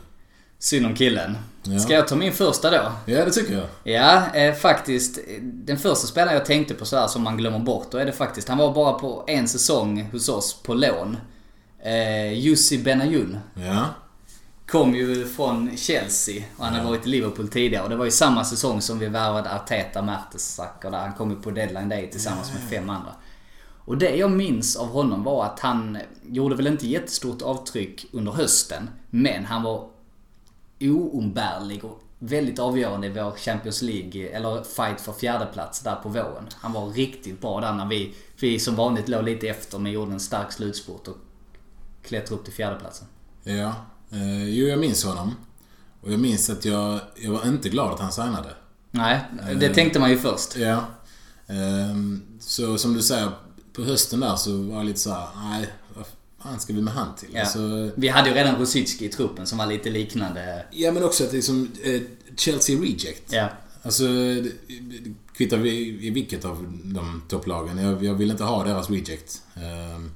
Synd 0.60 0.86
om 0.86 0.96
killen. 0.96 1.38
Ja. 1.64 1.80
Ska 1.80 1.94
jag 1.94 2.08
ta 2.08 2.16
min 2.16 2.34
första 2.34 2.72
då? 2.72 2.92
Ja, 3.06 3.26
det 3.26 3.32
tycker 3.32 3.54
jag. 3.54 3.68
Ja, 3.84 4.36
eh, 4.36 4.54
faktiskt. 4.54 5.20
Den 5.42 5.78
första 5.78 6.08
spelaren 6.08 6.34
jag 6.34 6.46
tänkte 6.46 6.74
på 6.74 6.86
så 6.86 6.98
här 6.98 7.08
som 7.08 7.24
man 7.24 7.38
glömmer 7.38 7.60
bort, 7.60 7.92
då 7.92 7.98
är 7.98 8.06
det 8.06 8.12
faktiskt, 8.12 8.50
han 8.50 8.58
var 8.58 8.74
bara 8.74 8.94
på 8.94 9.24
en 9.28 9.48
säsong 9.48 10.10
hos 10.12 10.30
oss 10.30 10.64
på 10.64 10.74
lån. 10.74 11.18
Eh, 11.84 12.34
Jussi 12.34 12.78
Benayoun. 12.78 13.38
Ja. 13.54 13.86
Kom 14.68 14.96
ju 14.96 15.28
från 15.28 15.78
Chelsea 15.78 16.44
och 16.58 16.66
han 16.66 16.74
hade 16.74 16.88
varit 16.88 17.08
i 17.08 17.10
Liverpool 17.10 17.48
tidigare. 17.48 17.84
Och 17.84 17.90
det 17.90 17.96
var 17.96 18.06
ju 18.06 18.12
samma 18.12 18.46
säsong 18.46 18.82
som 18.82 19.00
vi 19.00 19.08
värvade 19.08 19.52
Arteta 19.56 20.02
Mertesacker 20.02 20.92
där. 20.92 20.98
Han 20.98 21.14
kom 21.14 21.30
ju 21.30 21.36
på 21.36 21.52
deadline 21.52 21.90
day 21.90 22.10
tillsammans 22.12 22.52
med 22.54 22.70
fem 22.70 22.90
andra. 22.90 23.12
Och 23.86 23.98
det 23.98 24.16
jag 24.16 24.32
minns 24.32 24.76
av 24.76 24.88
honom 24.88 25.24
var 25.24 25.46
att 25.46 25.60
han 25.60 25.98
gjorde 26.24 26.56
väl 26.56 26.68
inte 26.68 26.88
jättestort 26.88 27.42
avtryck 27.42 28.06
under 28.12 28.32
hösten. 28.32 28.90
Men 29.10 29.46
han 29.46 29.64
var 29.64 29.90
oumbärlig 30.80 31.86
och 31.86 32.04
väldigt 32.20 32.60
avgörande 32.60 33.08
i 33.08 33.10
vår 33.10 33.32
Champions 33.32 33.82
League, 33.82 34.30
eller 34.30 34.64
fight 34.64 35.02
för 35.02 35.14
fjärdeplats 35.14 35.80
där 35.80 35.96
på 35.96 36.10
våren. 36.10 36.48
Han 36.54 36.74
var 36.74 36.90
riktigt 36.90 37.42
bra 37.42 37.62
där 37.62 37.74
när 37.74 37.86
vi, 37.86 38.16
vi 38.40 38.60
som 38.60 38.76
vanligt 38.76 39.08
låg 39.08 39.24
lite 39.24 39.48
efter 39.48 39.80
men 39.80 39.92
gjorde 39.92 40.12
en 40.12 40.20
stark 40.20 40.52
slutspurt 40.52 41.08
och 41.08 41.18
klättrade 42.04 42.36
upp 42.36 42.46
till 42.46 42.54
fjärdeplatsen. 42.54 43.08
Ja. 43.44 43.74
Eh, 44.12 44.50
jo, 44.50 44.68
jag 44.68 44.80
minns 44.80 45.04
honom. 45.04 45.36
Och 46.02 46.12
jag 46.12 46.20
minns 46.20 46.50
att 46.50 46.66
jag, 46.66 47.00
jag 47.16 47.32
var 47.32 47.48
inte 47.48 47.70
glad 47.70 47.94
att 47.94 48.00
han 48.00 48.12
signade. 48.12 48.50
Nej, 48.92 49.22
det 49.60 49.74
tänkte 49.74 50.00
man 50.00 50.10
ju 50.10 50.18
först. 50.18 50.58
Ja. 50.58 50.84
Ehm, 51.48 52.22
så 52.40 52.78
som 52.78 52.94
du 52.94 53.02
säger, 53.02 53.32
på 53.74 53.82
hösten 53.82 54.20
där 54.20 54.36
så 54.36 54.62
var 54.62 54.76
jag 54.76 54.86
lite 54.86 55.00
så 55.00 55.12
här, 55.12 55.28
nej, 55.36 55.70
fan 56.48 56.60
ska 56.60 56.74
vi 56.74 56.82
med 56.82 56.94
han 56.94 57.16
till? 57.16 57.30
Ja. 57.34 57.40
Alltså, 57.42 57.92
Vi 57.96 58.08
hade 58.08 58.30
ju 58.30 58.36
redan 58.36 58.56
Rosicki 58.56 59.06
i 59.06 59.10
truppen 59.10 59.48
som 59.48 59.58
var 59.58 59.66
lite 59.66 59.90
liknande. 59.90 60.66
ja, 60.72 60.92
men 60.92 61.04
också 61.04 61.24
att 61.24 61.32
det 61.32 61.38
är 61.38 61.42
som 61.42 61.72
eh, 61.84 62.02
Chelsea 62.38 62.80
Reject. 62.80 63.32
Ja. 63.34 63.50
Alltså, 63.84 64.04
kvittar 65.34 65.58
vi 65.58 66.06
i 66.08 66.10
vilket 66.10 66.46
av 66.46 66.80
de 66.84 67.24
topplagen. 67.28 67.78
Jag, 67.78 68.04
jag 68.04 68.14
vill 68.14 68.32
inte 68.32 68.44
ha 68.44 68.64
deras 68.64 68.90
reject. 68.90 69.42
Ehm, 69.56 70.12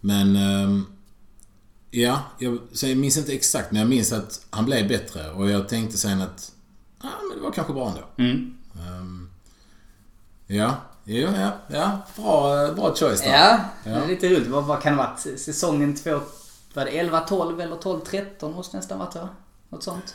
men... 0.00 0.36
ehm, 0.36 0.86
ja, 1.90 2.22
jag, 2.38 2.58
så 2.72 2.86
jag 2.86 2.96
minns 2.96 3.16
inte 3.16 3.32
exakt, 3.32 3.72
men 3.72 3.80
jag 3.80 3.88
minns 3.88 4.12
att 4.12 4.46
han 4.50 4.64
blev 4.64 4.88
bättre. 4.88 5.30
Och 5.30 5.50
jag 5.50 5.68
tänkte 5.68 5.98
sen 5.98 6.22
att... 6.22 6.52
Ja, 7.02 7.08
men 7.28 7.38
det 7.38 7.44
var 7.44 7.52
kanske 7.52 7.72
bra 7.72 7.88
ändå. 7.88 8.30
Mm. 8.30 8.54
Ehm, 8.74 9.30
ja, 10.46 10.76
ja, 11.16 11.28
ja, 11.40 11.52
ja. 11.68 11.98
Bra, 12.16 12.72
bra 12.72 12.94
choice 12.94 13.20
där. 13.20 13.32
Ja, 13.32 13.60
Ja. 13.84 13.90
det 13.90 14.04
är 14.04 14.06
lite 14.06 14.28
roligt. 14.28 14.46
Vad, 14.48 14.64
vad 14.64 14.82
kan 14.82 14.96
det 14.96 15.02
ha 15.02 15.08
varit? 15.10 15.40
Säsongen 15.40 15.96
två... 15.96 16.20
Var 16.74 16.84
det 16.84 16.90
11-12 16.90 17.62
eller 17.62 17.76
12-13 17.76 18.54
måste 18.54 18.76
nästan 18.76 18.98
varit 18.98 19.14
va? 19.14 19.28
Något 19.68 19.82
sånt. 19.82 20.14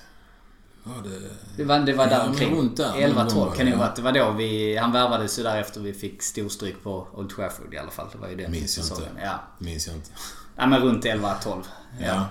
Var 0.84 1.04
det... 1.04 1.20
Det 1.58 1.64
var, 1.64 1.80
det 1.80 1.94
var 1.94 2.04
Ja, 2.04 2.10
där 2.10 2.18
men 2.20 2.30
omkring. 2.30 2.58
runt 2.58 2.78
där 2.78 3.08
någon 3.08 3.16
gång 3.16 3.26
11-12 3.28 3.36
var 3.36 3.50
det, 3.52 3.58
kan 3.58 3.66
det 3.66 3.72
ju 3.72 3.78
ja. 3.78 3.78
varit. 3.78 3.96
Det 3.96 4.02
var 4.02 4.12
då 4.12 4.32
vi... 4.32 4.78
Han 4.78 4.92
värvades 4.92 5.40
ju 5.40 5.44
där 5.44 5.58
efter 5.62 5.80
vi 5.80 5.94
fick 5.94 6.22
storstryk 6.24 6.84
på 6.84 7.08
Old 7.14 7.30
Trafford 7.36 7.74
i 7.74 7.78
alla 7.78 7.92
fall. 7.92 8.08
Det 8.12 8.18
var 8.18 8.28
ju 8.28 8.36
den 8.36 8.52
Minns 8.52 8.78
jag 8.78 8.86
säsongen. 8.86 9.10
inte. 9.12 9.22
Ja. 9.22 9.40
Minns 9.58 9.88
jag 9.88 9.96
inte. 9.96 10.10
ja, 10.56 10.66
men 10.68 10.82
runt 10.82 11.06
11-12. 11.06 11.64
Ja. 12.00 12.26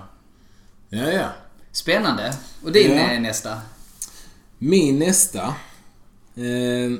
Ja, 0.89 1.11
ja. 1.11 1.27
Spännande. 1.71 2.33
Och 2.63 2.71
din 2.71 2.97
Ja. 2.97 3.19
nästa? 3.19 3.61
Min 4.57 4.99
nästa. 4.99 5.41
Eh, 6.35 6.91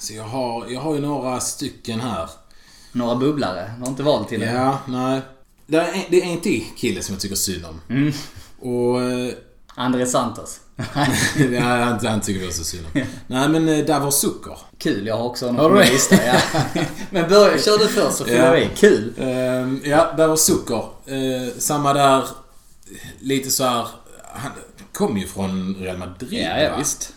alltså 0.00 0.12
jag 0.12 0.24
har, 0.24 0.66
jag 0.68 0.80
har 0.80 0.94
ju 0.94 1.00
några 1.00 1.40
stycken 1.40 2.00
här. 2.00 2.30
Några 2.92 3.14
bubblare? 3.16 3.72
Du 3.76 3.82
har 3.82 3.88
inte 3.88 4.02
valt 4.02 4.28
till 4.28 4.40
det? 4.40 4.52
Ja, 4.52 4.78
nej. 4.88 5.20
Det 5.66 5.76
är, 5.76 5.92
en, 5.92 6.02
det 6.10 6.22
är 6.22 6.26
en 6.26 6.40
till 6.40 6.64
kille 6.76 7.02
som 7.02 7.12
jag 7.14 7.22
tycker 7.22 7.36
synd 7.36 7.64
om. 7.64 7.80
Mm. 7.88 8.12
Och... 8.60 9.02
eh, 9.02 9.32
André 9.74 10.06
Santos. 10.06 10.60
ja, 11.52 11.60
han, 11.60 12.06
han 12.06 12.20
tycker 12.20 12.40
vi 12.40 12.48
också 12.48 12.64
synd 12.64 12.86
om. 12.94 13.00
Nej, 13.26 13.48
men 13.48 13.68
eh, 13.68 13.84
Davor 13.84 14.10
Zucker. 14.10 14.58
Kul, 14.78 15.06
jag 15.06 15.16
har 15.16 15.24
också 15.24 15.46
honom 15.46 15.70
på 15.70 15.76
min 15.78 15.88
lista. 15.88 16.16
Ja. 16.26 16.40
Men 17.10 17.28
börja, 17.28 17.58
kör 17.58 17.78
du 17.78 17.88
först 17.88 18.16
så 18.16 18.24
fyller 18.24 18.44
Ja. 18.44 18.52
vi. 18.52 18.76
Kul! 18.76 19.14
Eh, 19.18 19.90
ja, 19.90 20.12
Davor 20.16 20.36
Zucker. 20.36 20.84
Eh, 21.06 21.52
samma 21.58 21.92
där. 21.92 22.24
Lite 23.20 23.50
så 23.50 23.64
här. 23.64 23.88
Han 24.34 24.52
kom 24.92 25.18
ju 25.18 25.26
från 25.26 25.74
Real 25.74 25.98
Madrid. 25.98 26.42
Ja, 26.42 26.58
ja 26.58 26.70
va? 26.70 26.76
visst. 26.78 27.12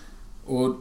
Och 0.45 0.75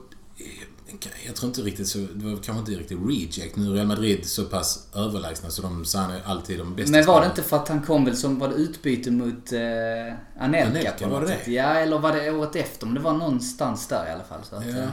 jag 1.26 1.36
tror 1.36 1.48
inte 1.48 1.60
riktigt 1.62 1.88
så... 1.88 1.98
Det 1.98 2.24
var 2.24 2.36
kanske 2.42 2.58
inte 2.72 2.72
riktigt 2.82 2.98
reject. 3.08 3.56
Nu 3.56 3.66
är 3.70 3.74
Real 3.74 3.86
Madrid 3.86 4.26
så 4.26 4.44
pass 4.44 4.86
överlägsna 4.94 5.50
så 5.50 5.62
de 5.62 5.84
signar 5.84 6.20
alltid 6.24 6.58
de 6.58 6.74
bästa 6.74 6.90
Men 6.92 7.06
var 7.06 7.20
det 7.20 7.26
inte 7.26 7.42
för 7.42 7.56
att 7.56 7.68
han 7.68 7.82
kom 7.82 8.04
väl 8.04 8.16
som 8.16 8.38
var 8.38 8.48
det 8.48 8.54
utbyte 8.54 9.10
mot 9.10 9.52
eh, 9.52 9.60
Anelka, 10.38 10.70
Anelka, 10.70 11.08
var 11.08 11.20
det 11.20 11.26
sätt? 11.28 11.44
det? 11.44 11.52
Ja, 11.52 11.64
eller 11.74 11.98
var 11.98 12.12
det 12.12 12.30
året 12.30 12.56
efter? 12.56 12.86
Men 12.86 12.94
det 12.94 13.00
var 13.00 13.12
någonstans 13.12 13.88
där 13.88 14.06
i 14.08 14.10
alla 14.12 14.24
fall. 14.24 14.40
Så 14.50 14.56
att, 14.56 14.66
Ja. 14.66 14.78
eh, 14.78 14.88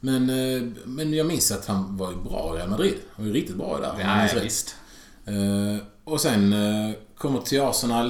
Men, 0.00 0.30
eh, 0.30 0.62
men 0.84 1.12
jag 1.14 1.26
minns 1.26 1.50
att 1.52 1.66
han 1.66 1.96
var 1.96 2.12
bra 2.12 2.52
i 2.54 2.58
Real 2.58 2.68
Madrid. 2.70 2.94
Han 3.12 3.24
var 3.24 3.32
ju 3.34 3.40
riktigt 3.40 3.56
bra 3.56 3.78
där. 3.80 3.94
ja, 4.04 4.28
ja 4.34 4.40
visst. 4.42 4.76
Eh, 5.24 5.86
och 6.04 6.20
sen 6.20 6.52
eh, 6.52 6.94
kommer 7.18 7.40
till 7.40 7.60
Arsenal 7.62 8.06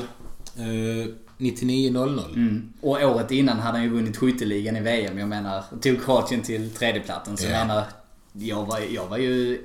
eh, 0.56 1.10
99-00. 1.38 2.34
Mm. 2.34 2.72
Och 2.80 2.90
året 3.02 3.30
innan 3.30 3.58
hade 3.58 3.78
han 3.78 3.82
ju 3.82 3.90
vunnit 3.92 4.16
skytteligan 4.16 4.76
i 4.76 4.80
VM. 4.80 5.18
Jag 5.18 5.28
menar, 5.28 5.64
tog 5.82 6.04
Kroatien 6.04 6.42
till 6.42 6.70
tredjeplatsen. 6.70 7.36
Så 7.36 7.44
Ja. 7.46 7.50
jag 7.50 7.66
menar, 7.66 7.84
jag 8.32 8.64
var, 8.66 8.78
jag 8.90 9.06
var 9.06 9.16
ju 9.18 9.60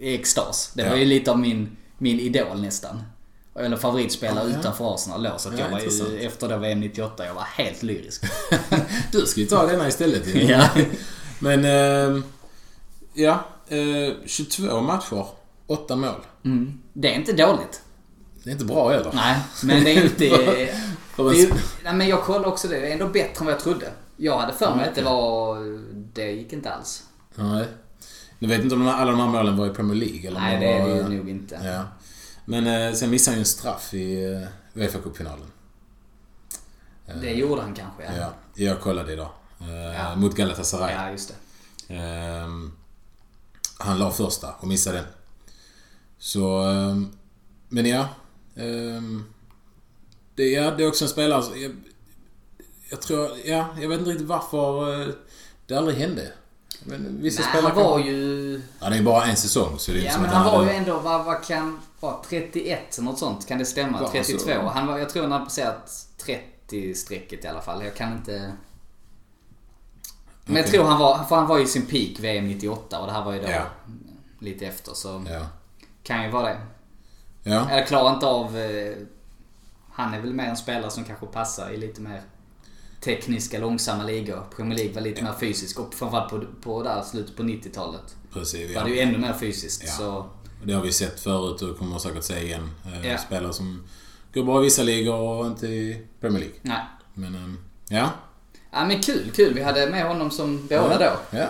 i 0.00 0.14
extas. 0.14 0.70
Det 0.74 0.88
var 0.88 0.96
ju 0.96 1.04
lite 1.04 1.30
av 1.30 1.38
min, 1.38 1.76
min 1.98 2.20
idol 2.20 2.60
nästan. 2.60 3.02
Eller 3.58 3.76
favoritspelare 3.76 4.44
Ja, 4.44 4.50
ja. 4.54 4.58
utanför 4.60 4.94
Arsenal 4.94 5.22
då. 5.22 5.32
Så 5.38 5.48
att 5.48 5.58
Ja, 5.58 5.64
jag 5.64 5.70
var 5.70 5.78
intressant. 5.78 6.10
ju, 6.12 6.18
efter 6.20 6.48
då 6.48 6.56
VM 6.56 6.80
98, 6.80 7.26
jag 7.26 7.34
var 7.34 7.42
helt 7.42 7.82
lyrisk. 7.82 8.22
Du 9.12 9.20
ska 9.26 9.40
ju 9.40 9.46
ta 9.46 9.66
denna 9.66 9.88
istället 9.88 10.26
ju. 10.34 10.42
Ja. 10.42 10.68
Men, 11.38 11.64
eh, 11.64 12.22
ja. 13.14 13.44
Eh, 13.68 14.14
22 14.26 14.80
matcher, 14.80 15.26
8 15.66 15.96
mål. 15.96 16.14
Mm. 16.44 16.80
Det 16.92 17.08
är 17.12 17.14
inte 17.14 17.32
dåligt. 17.32 17.80
Det 18.46 18.50
är 18.50 18.52
inte 18.52 18.64
bra 18.64 18.90
heller. 18.90 19.10
Nej, 19.14 19.40
men 19.62 19.84
det 19.84 19.90
är 19.90 20.04
inte... 20.04 20.18
det 21.16 21.42
är, 21.42 21.54
nej, 21.84 21.94
men 21.94 22.08
jag 22.08 22.22
kollade 22.22 22.46
också 22.46 22.68
det. 22.68 22.80
Det 22.80 22.88
är 22.88 22.92
ändå 22.92 23.08
bättre 23.08 23.38
än 23.40 23.44
vad 23.44 23.54
jag 23.54 23.60
trodde. 23.60 23.92
Jag 24.16 24.38
hade 24.38 24.52
för 24.52 24.74
mig 24.76 24.88
att 24.88 24.94
det 24.94 25.02
var... 25.02 25.58
Det 26.12 26.30
gick 26.30 26.52
inte 26.52 26.72
alls. 26.72 27.02
Nej. 27.34 27.66
Nu 28.38 28.48
vet 28.48 28.60
inte 28.62 28.74
om 28.74 28.88
alla 28.88 29.10
de 29.10 29.20
här 29.20 29.26
målen 29.28 29.56
var 29.56 29.66
i 29.66 29.70
Premier 29.70 29.94
League 29.96 30.28
eller 30.28 30.40
Nej, 30.40 30.60
de 30.60 30.66
det 30.66 30.72
är 30.72 30.86
det 31.08 31.14
ju 31.14 31.18
nog 31.18 31.28
inte. 31.28 31.60
Ja. 31.64 31.84
Men 32.44 32.66
eh, 32.66 32.94
sen 32.94 33.10
missade 33.10 33.32
han 33.32 33.38
ju 33.38 33.40
en 33.40 33.46
straff 33.46 33.94
i 33.94 34.24
eh, 34.34 34.80
Uefa 34.80 34.98
Cup-finalen. 34.98 35.46
Det 37.20 37.32
gjorde 37.32 37.62
han 37.62 37.74
kanske, 37.74 38.02
ja. 38.04 38.12
Ja, 38.18 38.32
jag 38.54 38.80
kollade 38.80 39.12
idag. 39.12 39.30
Eh, 39.60 39.94
Ja. 39.96 40.16
Mot 40.16 40.36
Galatasaray. 40.36 40.94
Ja, 40.94 41.10
just 41.10 41.34
det. 41.88 41.94
Ehm, 41.94 42.72
han 43.78 43.98
la 43.98 44.10
första 44.10 44.52
och 44.60 44.68
missade 44.68 44.96
den. 44.96 45.06
Så... 46.18 46.62
ehm, 46.62 47.12
men 47.68 47.86
ja. 47.86 48.08
Ehm, 48.56 49.24
det, 50.34 50.48
ja, 50.50 50.70
det 50.70 50.84
är 50.84 50.88
också 50.88 51.04
en 51.04 51.08
spelare... 51.10 51.42
som- 51.42 51.60
Jag, 51.60 51.72
jag 52.90 53.02
tror... 53.02 53.30
Ja, 53.44 53.66
jag 53.80 53.88
vet 53.88 53.98
inte 53.98 54.10
riktigt 54.10 54.26
varför 54.28 55.00
eh, 55.02 55.14
det 55.66 55.74
aldrig 55.74 55.96
hände. 55.96 56.32
Men 56.84 57.22
vissa 57.22 57.40
Nej, 57.42 57.50
spelare 57.50 57.72
han 57.74 57.82
var 57.84 57.98
kan- 57.98 58.06
ju... 58.08 58.62
Ja, 58.80 58.90
det 58.90 58.96
är 58.96 59.02
bara 59.02 59.24
en 59.24 59.36
säsong 59.36 59.78
så 59.78 59.90
det 59.92 59.96
är 59.96 60.00
inte 60.00 60.06
Ja, 60.06 60.12
som 60.12 60.22
men 60.22 60.30
att 60.30 60.36
han 60.36 60.44
var 60.46 60.52
hade- 60.58 60.70
ju 60.72 60.76
ändå, 60.78 60.98
vad, 60.98 61.24
vad 61.24 61.44
kan... 61.44 61.80
Vad, 62.00 62.22
31 62.22 62.98
något 63.00 63.18
sånt? 63.18 63.46
Kan 63.48 63.58
det 63.58 63.64
stämma? 63.64 63.92
Var 63.98 64.04
han 64.08 64.12
32? 64.24 64.38
så? 64.44 64.60
Han 64.60 64.86
var, 64.86 64.98
jag 64.98 65.10
tror 65.10 65.22
han 65.22 65.32
hade 65.32 65.44
passerat 65.44 65.90
30-strecket 66.24 67.44
i 67.44 67.48
alla 67.48 67.60
fall. 67.60 67.84
Jag 67.84 67.94
kan 67.94 68.12
inte... 68.12 68.52
Men 70.44 70.56
jag 70.56 70.64
Okej. 70.64 70.72
tror 70.78 70.84
han 70.84 70.98
var, 71.00 71.24
för 71.24 71.36
han 71.36 71.46
var 71.46 71.58
ju 71.58 71.64
i 71.64 71.66
sin 71.66 71.86
peak 71.86 72.20
VM 72.20 72.48
98 72.48 73.00
och 73.00 73.06
det 73.06 73.12
här 73.12 73.24
var 73.24 73.32
ju 73.32 73.40
då 73.42 73.48
Ja. 73.50 73.62
lite 74.40 74.66
efter 74.66 74.94
så 74.94 75.24
Ja. 75.30 75.46
kan 76.02 76.22
ju 76.24 76.30
vara 76.30 76.48
det. 76.48 76.58
Ja. 77.46 77.76
Jag 77.76 77.86
klarar 77.86 78.14
inte 78.14 78.26
av... 78.26 78.58
Eh, 78.58 78.94
han 79.92 80.14
är 80.14 80.20
väl 80.20 80.34
mer 80.34 80.44
en 80.44 80.56
spelare 80.56 80.90
som 80.90 81.04
kanske 81.04 81.26
passar 81.26 81.70
i 81.70 81.76
lite 81.76 82.00
mer 82.00 82.20
tekniska, 83.00 83.58
långsamma 83.58 84.04
ligor. 84.04 84.44
Premier 84.56 84.78
League 84.78 84.94
var 84.94 85.00
lite 85.00 85.22
mer 85.24 85.32
fysisk 85.40 85.78
och 85.80 85.94
framförallt 85.94 86.30
på, 86.30 86.44
på 86.62 86.82
där 86.82 87.02
slutet 87.02 87.36
på 87.36 87.42
90-talet. 87.42 88.16
Precis. 88.32 88.74
Var 88.74 88.80
Ja. 88.82 88.84
det 88.88 88.90
ju 88.94 89.00
ännu 89.00 89.18
mer 89.18 89.32
fysiskt. 89.32 89.82
Ja. 89.86 89.92
Så, 89.92 90.26
Det 90.64 90.72
har 90.72 90.82
vi 90.82 90.92
sett 90.92 91.20
förut 91.20 91.62
och 91.62 91.78
kommer 91.78 91.98
säkert 91.98 92.24
se 92.24 92.40
igen. 92.42 92.70
Eh, 92.86 93.06
Ja. 93.08 93.18
Spelare 93.18 93.52
som 93.52 93.82
går 94.34 94.42
bra 94.44 94.60
i 94.60 94.64
vissa 94.64 94.82
ligor 94.82 95.18
och 95.20 95.46
inte 95.46 95.66
i 95.66 96.06
Premier 96.20 96.40
League. 96.40 96.56
nej. 96.62 96.80
Men, 97.14 97.34
ehm, 97.34 97.58
ja. 97.88 98.10
Ja 98.72 98.84
men 98.84 99.02
kul, 99.02 99.30
kul. 99.34 99.54
Vi 99.54 99.62
hade 99.62 99.90
med 99.90 100.06
honom 100.08 100.30
som 100.30 100.66
båda 100.66 100.98
då. 100.98 101.36
Ja. 101.38 101.46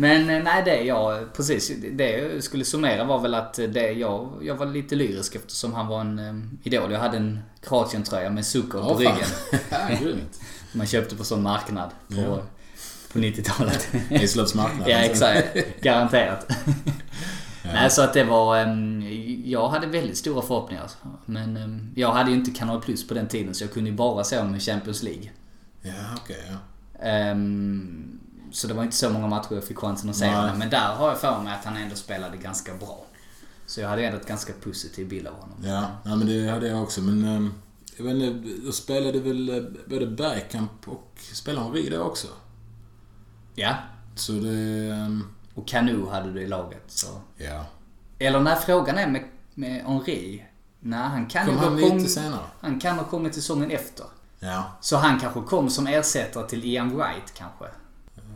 Men 0.00 0.30
eh, 0.30 0.42
nej, 0.42 0.62
det 0.64 0.82
jag... 0.82 1.32
Precis. 1.32 1.72
Det 1.92 2.10
jag 2.10 2.42
skulle 2.42 2.64
summera 2.64 3.04
var 3.04 3.18
väl 3.18 3.34
att 3.34 3.54
det 3.54 3.92
jag... 3.92 4.32
Jag 4.42 4.54
var 4.54 4.66
lite 4.66 4.94
lyrisk 4.94 5.34
eftersom 5.34 5.74
han 5.74 5.86
var 5.86 6.00
en 6.00 6.18
um, 6.18 6.58
idol. 6.62 6.92
Jag 6.92 7.00
hade 7.00 7.16
en 7.16 7.40
Kroatien-tröja 7.62 8.30
med 8.30 8.46
Zucker 8.46 8.78
på 8.78 8.88
fan. 8.88 8.98
ryggen. 8.98 9.28
ja. 9.70 10.16
Man 10.72 10.86
köpte 10.86 11.16
på 11.16 11.24
sån 11.24 11.42
marknad 11.42 11.90
på, 12.08 12.14
Ja. 12.20 12.42
på 13.12 13.18
90-talet. 13.18 13.88
Eslövs 14.10 14.54
marknad. 14.54 14.88
ja, 14.88 14.96
exakt. 14.96 15.56
Garanterat. 15.80 16.48
Nej, 17.64 17.90
så 17.90 18.02
att 18.02 18.14
det 18.14 18.24
var... 18.24 18.56
em, 18.58 19.02
jag 19.44 19.68
hade 19.68 19.86
väldigt 19.86 20.16
stora 20.18 20.42
förhoppningar. 20.42 20.82
alltså. 20.82 20.98
Men 21.26 21.56
em, 21.56 21.90
jag 21.96 22.12
hade 22.12 22.30
ju 22.30 22.36
inte 22.36 22.50
Kanal 22.50 22.80
Plus 22.80 23.08
på 23.08 23.14
den 23.14 23.28
tiden 23.28 23.54
så 23.54 23.64
jag 23.64 23.72
kunde 23.72 23.90
ju 23.90 23.96
bara 23.96 24.24
se 24.24 24.36
i 24.56 24.60
Champions 24.60 25.02
League. 25.02 25.30
Ja, 25.82 25.92
okej. 26.16 26.44
ja. 26.50 26.58
Så 28.52 28.66
det 28.66 28.74
var 28.74 28.82
inte 28.84 28.96
så 28.96 29.10
många 29.10 29.26
matcher 29.26 29.54
jag 29.54 29.64
fick 29.64 29.78
chansen 29.78 30.10
att 30.10 30.16
se 30.16 30.28
honom. 30.34 30.58
Men 30.58 30.70
där 30.70 30.94
har 30.94 31.08
jag 31.08 31.18
för 31.20 31.40
mig 31.42 31.54
att 31.54 31.64
han 31.64 31.76
ändå 31.76 31.94
spelade 31.96 32.36
ganska 32.36 32.74
bra. 32.74 33.04
Så 33.66 33.80
jag 33.80 33.88
hade 33.88 34.04
ändå 34.06 34.18
ett 34.18 34.28
ganska 34.28 34.52
positiv 34.52 35.08
bild 35.08 35.26
av 35.26 35.34
honom. 35.34 35.56
Ja, 35.64 35.90
ja, 36.04 36.16
men 36.16 36.26
det 36.26 36.48
hade 36.50 36.68
jag 36.68 36.82
också. 36.82 37.00
Men 37.00 37.24
ehm, 37.24 37.54
jag 37.96 38.04
vet 38.04 38.14
inte, 38.14 38.48
då 38.66 38.72
spelade 38.72 39.20
väl 39.20 39.48
eh, 39.48 39.62
både 39.86 40.06
Bergkamp 40.06 40.88
och 40.88 41.12
spelade 41.32 41.64
Henri 41.66 41.88
då 41.90 42.00
också. 42.02 42.28
Ja. 43.54 43.74
Så 44.14 44.32
det... 44.32 44.88
ehm, 44.90 45.24
Och 45.54 45.68
Kanu 45.68 46.06
hade 46.06 46.32
du 46.32 46.40
i 46.42 46.46
laget. 46.48 46.82
Så. 46.86 47.06
Ja. 47.36 47.64
Eller 48.18 48.40
när 48.40 48.56
frågan 48.56 48.98
är 48.98 49.06
med, 49.06 49.24
med 49.54 49.84
Henri. 49.84 50.44
Nej, 50.80 50.98
han 51.08 51.26
kan 51.26 51.46
Kom 51.46 51.54
ju 51.54 51.60
han 51.60 51.78
ha 51.78 51.88
kom, 51.88 51.98
lite 51.98 52.10
senare? 52.10 52.40
Han 52.60 52.80
kan 52.80 52.98
ha 52.98 53.04
kommit 53.04 53.34
säsongen 53.34 53.70
efter. 53.70 54.06
Ja. 54.40 54.64
Så 54.80 54.96
han 54.96 55.20
kanske 55.20 55.40
kom 55.40 55.70
som 55.70 55.86
ersättare 55.86 56.48
till 56.48 56.64
Ian 56.64 56.90
Wright 56.96 57.34
kanske. 57.34 57.64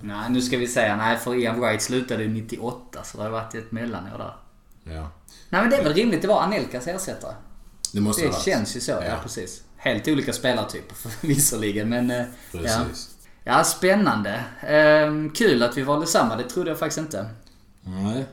Nej, 0.02 0.30
nu 0.30 0.42
ska 0.42 0.56
vi 0.56 0.68
säga 0.68 0.96
nej 0.96 1.16
för 1.16 1.34
Ian 1.34 1.60
Wright 1.60 1.82
slutade 1.82 2.22
ju 2.22 2.28
98 2.28 3.04
så 3.04 3.16
det 3.18 3.22
har 3.24 3.30
varit 3.30 3.54
ett 3.54 3.72
mellanår 3.72 4.18
där. 4.18 4.34
Ja. 4.94 5.08
Nej 5.48 5.60
men 5.60 5.70
det 5.70 5.76
är 5.76 5.84
väl 5.84 5.94
rimligt, 5.94 6.22
det 6.22 6.28
var 6.28 6.40
Anelkas 6.40 6.86
ersättare. 6.86 7.34
Det 7.92 8.00
måste 8.00 8.22
Det 8.22 8.26
ha 8.28 8.32
varit. 8.32 8.44
känns 8.44 8.76
ju 8.76 8.80
så, 8.80 8.90
ja. 8.92 9.04
Ja. 9.04 9.14
precis. 9.22 9.62
Helt 9.76 10.08
olika 10.08 10.32
spelartyper 10.32 10.96
visserligen 11.26 11.88
men... 11.88 12.10
eh, 12.10 12.16
Ja. 12.18 12.24
Precis. 12.58 13.10
ja, 13.44 13.64
spännande. 13.64 14.44
Ehm, 14.60 15.30
kul 15.30 15.62
att 15.62 15.76
vi 15.76 15.82
valde 15.82 16.06
samma, 16.06 16.36
det 16.36 16.44
trodde 16.44 16.70
jag 16.70 16.78
faktiskt 16.78 16.98
inte. 16.98 17.26
Nej. 17.82 18.24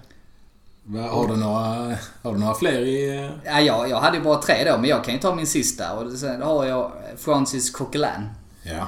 Har, 1.09 1.27
du 1.27 1.35
några, 1.35 1.97
har 2.23 2.33
du 2.33 2.39
några 2.39 2.53
fler 2.53 2.79
i... 2.79 3.17
eh, 3.25 3.31
Ja, 3.45 3.61
jag, 3.61 3.89
jag 3.89 3.99
hade 3.99 4.17
ju 4.17 4.23
bara 4.23 4.41
tre 4.41 4.71
då, 4.71 4.77
men 4.77 4.89
jag 4.89 5.03
kan 5.03 5.13
ju 5.13 5.19
ta 5.19 5.35
min 5.35 5.47
sista. 5.47 5.93
Och 5.93 6.11
sen 6.11 6.41
har 6.41 6.65
jag 6.65 6.91
Francis 7.17 7.71
Coquelin. 7.71 8.29
Ja. 8.63 8.87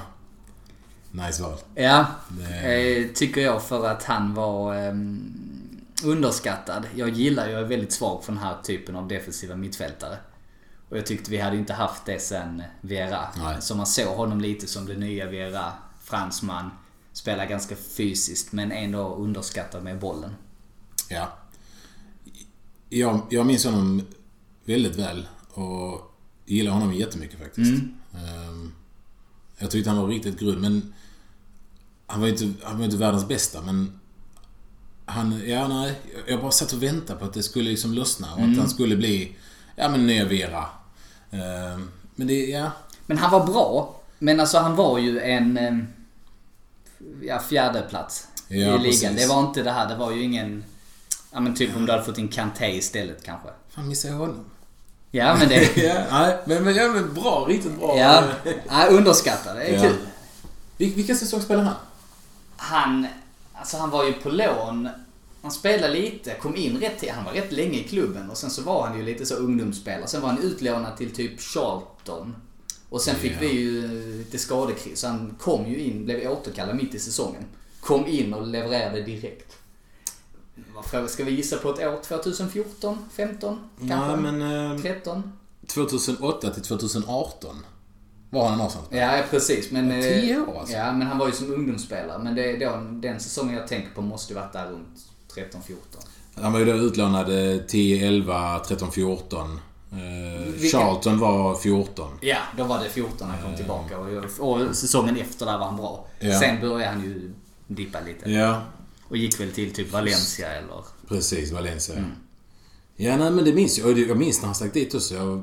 Nice 1.11 1.43
val. 1.43 1.57
Ja, 1.75 2.05
Det- 2.29 2.97
eh, 2.97 3.07
tycker 3.13 3.41
jag 3.41 3.63
för 3.63 3.87
att 3.87 4.03
han 4.03 4.33
var 4.33 4.75
ehm, 4.75 5.33
underskattad. 6.03 6.83
Jag 6.95 7.09
gillar, 7.09 7.47
jag 7.49 7.61
är 7.61 7.65
väldigt 7.65 7.91
svag 7.93 8.23
för 8.23 8.31
den 8.31 8.41
här 8.41 8.57
typen 8.63 8.95
av 8.95 9.07
defensiva 9.07 9.55
mittfältare. 9.55 10.17
Och 10.89 10.97
jag 10.97 11.05
tyckte 11.05 11.31
vi 11.31 11.37
hade 11.37 11.57
inte 11.57 11.73
haft 11.73 12.05
det 12.05 12.19
sen 12.21 12.63
Vera. 12.81 13.19
Nej. 13.37 13.61
Så 13.61 13.75
man 13.75 13.85
såg 13.85 14.15
honom 14.17 14.41
lite 14.41 14.67
som 14.67 14.85
det 14.85 14.97
nya 14.97 15.25
Vera. 15.29 15.73
Fransman. 16.03 16.69
Spelar 17.13 17.45
ganska 17.45 17.75
fysiskt 17.75 18.51
men 18.51 18.71
ändå 18.71 19.15
underskattad 19.15 19.83
med 19.83 19.99
bollen. 19.99 20.33
Ja. 21.09 21.33
Jag, 22.89 23.21
jag 23.29 23.45
minns 23.45 23.65
honom 23.65 24.01
väldigt 24.65 24.95
väl 24.95 25.27
och 25.53 26.15
gillar 26.45 26.71
honom 26.71 26.93
jättemycket 26.93 27.39
faktiskt. 27.39 27.71
Mm. 27.71 27.97
Ehm, 28.13 28.73
Jag 29.57 29.71
tyckte 29.71 29.89
han 29.89 29.99
var 30.01 30.07
riktigt 30.07 30.39
grym 30.39 30.61
men 30.61 30.93
han 32.11 32.19
var 32.21 32.27
ju 32.27 32.33
inte, 32.33 32.65
han 32.67 32.77
var 32.77 32.85
inte 32.85 32.97
världens 32.97 33.27
bästa 33.27 33.61
men 33.61 33.99
han, 35.05 35.41
ja 35.47 35.67
nej, 35.67 35.99
jag 36.27 36.41
bara 36.41 36.51
satt 36.51 36.73
och 36.73 36.83
väntade 36.83 37.19
på 37.19 37.25
att 37.25 37.33
det 37.33 37.43
skulle 37.43 37.69
liksom 37.69 37.93
lossna 37.93 38.33
och 38.33 38.39
Mm. 38.39 38.51
att 38.51 38.57
han 38.57 38.69
skulle 38.69 38.95
bli, 38.95 39.35
ja 39.75 39.89
men 39.89 40.07
nya 40.07 40.25
Vera. 40.25 40.65
Ehm, 41.31 41.91
Men 42.15 42.27
det, 42.27 42.45
ja. 42.45 42.71
Men 43.05 43.17
han 43.17 43.31
var 43.31 43.45
bra. 43.45 43.95
Men 44.19 44.39
alltså 44.39 44.57
han 44.57 44.75
var 44.75 44.97
ju 44.99 45.19
en... 45.19 45.57
ehm, 45.57 45.87
Ja, 47.21 47.39
fjärde 47.39 47.81
plats 47.89 48.27
Ja, 48.47 48.55
i 48.55 48.59
ligan. 48.59 48.83
precis. 48.83 49.15
Det 49.15 49.27
var 49.27 49.39
inte 49.39 49.63
det 49.63 49.71
här. 49.71 49.89
Det 49.89 49.95
var 49.95 50.11
ju 50.11 50.23
ingen... 50.23 50.63
Ja 51.31 51.39
men 51.39 51.55
typ 51.55 51.75
om 51.75 51.85
du 51.85 51.91
hade 51.91 52.03
fått 52.03 52.17
in 52.17 52.27
Kanté 52.27 52.65
istället 52.77 53.23
kanske. 53.23 53.47
Fan 53.69 53.87
missade 53.87 54.13
jag 54.13 54.19
honom? 54.19 54.45
Ja 55.11 55.35
men 55.39 55.49
det... 55.49 55.77
ja, 55.83 56.05
nej, 56.11 56.37
men, 56.45 56.63
men, 56.63 56.75
ja, 56.75 56.87
men 56.87 57.13
bra, 57.13 57.45
riktigt 57.49 57.79
bra. 57.79 57.97
ja, 57.97 58.23
ja 58.69 58.87
underskattad. 58.89 59.55
Det 59.55 59.63
är 59.63 59.73
Ja. 59.75 59.81
kul. 59.81 59.95
Vil- 60.77 60.95
Vilka 60.95 61.15
säsonger 61.15 61.43
spelade 61.43 61.65
han? 61.67 61.75
Han... 62.61 63.07
Alltså 63.53 63.77
han 63.77 63.89
var 63.89 64.05
ju 64.05 64.13
på 64.13 64.29
lån. 64.29 64.89
Han 65.41 65.51
spelade 65.51 65.93
lite, 65.93 66.33
kom 66.33 66.55
in 66.55 66.77
rätt 66.77 66.99
till, 66.99 67.11
Han 67.11 67.25
var 67.25 67.31
rätt 67.31 67.51
länge 67.51 67.79
i 67.79 67.83
klubben 67.83 68.29
och 68.29 68.37
sen 68.37 68.49
så 68.49 68.61
var 68.61 68.87
han 68.87 68.97
ju 68.97 69.03
lite 69.03 69.25
så 69.25 69.35
ungdomsspelare. 69.35 70.07
Sen 70.07 70.21
var 70.21 70.29
han 70.29 70.43
utlånad 70.43 70.97
till 70.97 71.11
typ 71.11 71.41
Charlton. 71.41 72.35
Och 72.89 73.01
sen 73.01 73.15
fick 73.15 73.41
vi 73.41 73.47
ju 73.47 73.87
lite 74.17 74.37
skadekris. 74.37 74.99
Så 74.99 75.07
han 75.07 75.35
kom 75.39 75.67
ju 75.67 75.79
in, 75.79 76.05
blev 76.05 76.31
återkallad 76.31 76.75
mitt 76.75 76.95
i 76.95 76.99
säsongen. 76.99 77.45
Kom 77.79 78.07
in 78.07 78.33
och 78.33 78.47
levererade 78.47 79.01
direkt. 79.01 79.57
Ska 81.07 81.23
vi 81.23 81.31
gissa 81.31 81.57
på 81.57 81.69
ett 81.69 81.79
år? 81.79 82.03
2014? 82.03 82.97
15? 83.11 83.59
Kanske? 83.77 84.21
Nej, 84.21 84.31
men... 84.31 84.71
Eh, 84.75 84.81
13? 84.81 85.31
2008 85.67 86.53
till 86.53 86.63
2018 86.63 87.55
var 88.31 88.49
han 88.49 88.61
Arsenal. 88.61 88.85
Ja, 88.89 89.23
precis. 89.29 89.71
Men, 89.71 89.91
eh, 89.91 90.01
Tio 90.01 90.39
år, 90.39 90.59
alltså. 90.59 90.75
Ja, 90.75 90.93
men 90.93 91.07
han 91.07 91.17
var 91.17 91.27
ju 91.27 91.33
som 91.33 91.53
ungdomsspelare. 91.53 92.19
Men 92.23 92.35
det, 92.35 92.57
då, 92.57 92.71
den 92.91 93.19
säsongen 93.19 93.55
jag 93.55 93.67
tänker 93.67 93.89
på 93.95 94.01
måste 94.01 94.33
ju 94.33 94.39
varit 94.39 94.53
där 94.53 94.65
runt 94.67 94.97
13-14. 95.35 95.73
Han 96.35 96.53
var 96.53 96.59
ju 96.59 96.65
då 96.65 96.71
utlånad 96.73 97.53
eh, 97.55 97.61
10, 97.61 98.07
11, 98.07 98.59
13, 98.67 98.91
14. 98.91 99.59
Eh, 99.91 99.97
Vilka- 100.53 100.77
Charlton 100.77 101.19
var 101.19 101.55
14. 101.55 102.17
Ja, 102.21 102.37
då 102.57 102.63
var 102.63 102.83
det 102.83 102.89
14 102.89 103.29
han 103.29 103.41
kom 103.43 103.55
tillbaka. 103.55 103.97
Och, 103.99 104.39
och 104.39 104.75
säsongen 104.75 105.17
efter 105.17 105.45
där 105.45 105.57
var 105.57 105.65
han 105.65 105.77
bra. 105.77 106.07
Ja. 106.19 106.39
Sen 106.39 106.61
började 106.61 106.85
han 106.93 107.01
ju 107.03 107.33
dippa 107.67 107.99
lite. 107.99 108.31
Ja, 108.31 108.61
Och 109.09 109.17
gick 109.17 109.39
väl 109.39 109.51
till 109.51 109.73
typ 109.73 109.91
Valencia 109.93 110.47
eller... 110.49 110.83
precis. 111.07 111.51
Valencia. 111.51 111.95
Mm. 111.95 112.11
Ja, 112.95 113.17
nej, 113.17 113.31
men 113.31 113.45
det 113.45 113.53
minns 113.53 113.77
jag. 113.79 113.99
Jag 113.99 114.17
minns 114.17 114.39
när 114.39 114.45
han 114.45 114.55
stack 114.55 114.73
dit 114.73 114.95
också. 114.95 115.15
Jag, 115.15 115.41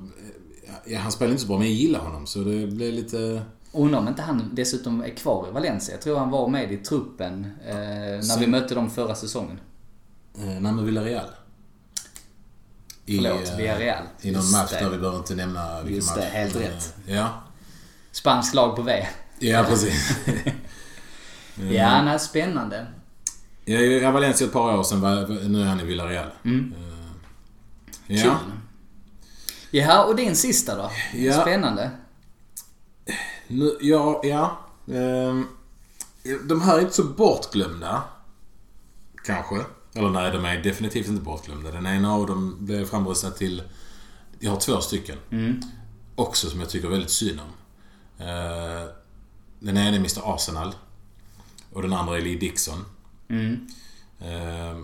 ja, 0.87 0.99
han 0.99 1.13
spelade 1.13 1.33
inte 1.33 1.43
så 1.43 1.49
bra, 1.49 1.59
men 1.59 1.67
jag 1.67 1.77
gillar 1.77 2.01
honom. 2.01 2.27
Så 2.27 2.39
det 2.39 2.67
blev 2.67 2.93
lite... 2.95 3.43
Undrar 3.73 3.99
om 3.99 4.09
inte 4.09 4.23
han 4.23 4.51
dessutom 4.55 5.03
är 5.03 5.09
kvar 5.17 5.49
i 5.49 5.53
Valencia. 5.53 5.95
Jag 5.95 6.03
tror 6.03 6.19
han 6.19 6.31
var 6.31 6.49
med 6.49 6.73
i 6.73 6.77
truppen 6.77 7.45
eh, 7.67 7.75
när 7.75 8.23
Sen- 8.23 8.41
vi 8.41 8.47
mötte 8.47 8.75
dem 8.75 8.91
förra 8.91 9.15
säsongen. 9.15 9.61
Eh, 10.39 10.45
nej, 10.45 10.61
men 10.61 10.85
Villarreal. 10.85 11.27
I, 13.07 13.17
Förlåt, 13.17 13.49
eh, 13.51 13.57
Villarreal. 13.57 14.03
I 14.21 14.31
någon 14.31 14.41
Just 14.43 14.53
match 14.57 14.71
det. 14.71 14.79
där 14.81 14.91
vi 14.91 14.99
behöver 14.99 15.19
inte 15.19 15.35
nämna 15.35 15.77
vilken 15.83 15.95
Just 15.97 16.09
match. 16.17 16.19
det, 16.33 16.39
helt 16.39 16.55
Men, 16.55 16.63
rätt. 16.63 16.95
eh, 17.07 17.15
Ja. 17.15 17.29
Spanskt 18.13 18.55
lag 18.55 18.77
på 18.77 18.83
V. 18.83 19.07
Ja, 19.39 19.65
precis. 19.69 20.17
Ja, 21.71 22.03
nej, 22.03 22.19
spännande. 22.21 22.87
Jag 23.65 24.01
var 24.03 24.13
Valencia 24.13 24.47
ett 24.47 24.53
par 24.53 24.79
år 24.79 24.83
sedan. 24.83 25.01
Nu 25.53 25.61
är 25.63 25.67
han 25.67 25.81
i 25.81 25.85
Villarreal. 25.85 26.31
Mm. 26.45 26.75
Eh, 26.79 28.17
Ja. 28.17 28.23
Kul. 28.23 28.53
Jaha, 29.71 30.05
och 30.05 30.17
din 30.17 30.37
sista 30.37 30.77
då? 30.77 30.91
Ja. 31.15 31.41
Spännande. 31.41 31.91
Nu, 33.49 33.79
ja, 33.81 34.21
ja. 34.25 34.59
Ehm, 34.95 35.47
de 36.49 36.61
här 36.61 36.77
är 36.77 36.81
inte 36.81 36.95
så 36.95 37.05
bortglömda. 37.05 38.03
Kanske. 39.25 39.65
Eller 39.95 40.11
nej, 40.11 40.33
de 40.33 40.45
är 40.45 40.63
definitivt 40.63 41.09
inte 41.09 41.23
bortglömda. 41.23 41.71
Den 41.71 41.87
ena 41.87 42.15
av 42.15 42.27
dem 42.27 42.57
blev 42.61 42.85
framröstad 42.85 43.31
till... 43.31 43.63
Jag 44.39 44.51
har 44.51 44.61
två 44.61 44.81
stycken. 44.81 45.19
Också 46.15 46.51
som 46.51 46.61
jag 46.61 46.69
tycker 46.69 46.89
väldigt 46.89 47.11
synd 47.11 47.41
om. 47.41 47.53
Eh, 48.27 48.89
den 49.59 49.77
ena 49.77 49.89
är 49.89 49.97
Mr 49.97 50.35
Arsenal. 50.35 50.75
Och 51.73 51.83
den 51.83 51.93
andra 51.93 52.17
är 52.17 52.21
Lee 52.21 52.39
Dixon. 52.39 52.85
Eh, 54.21 54.79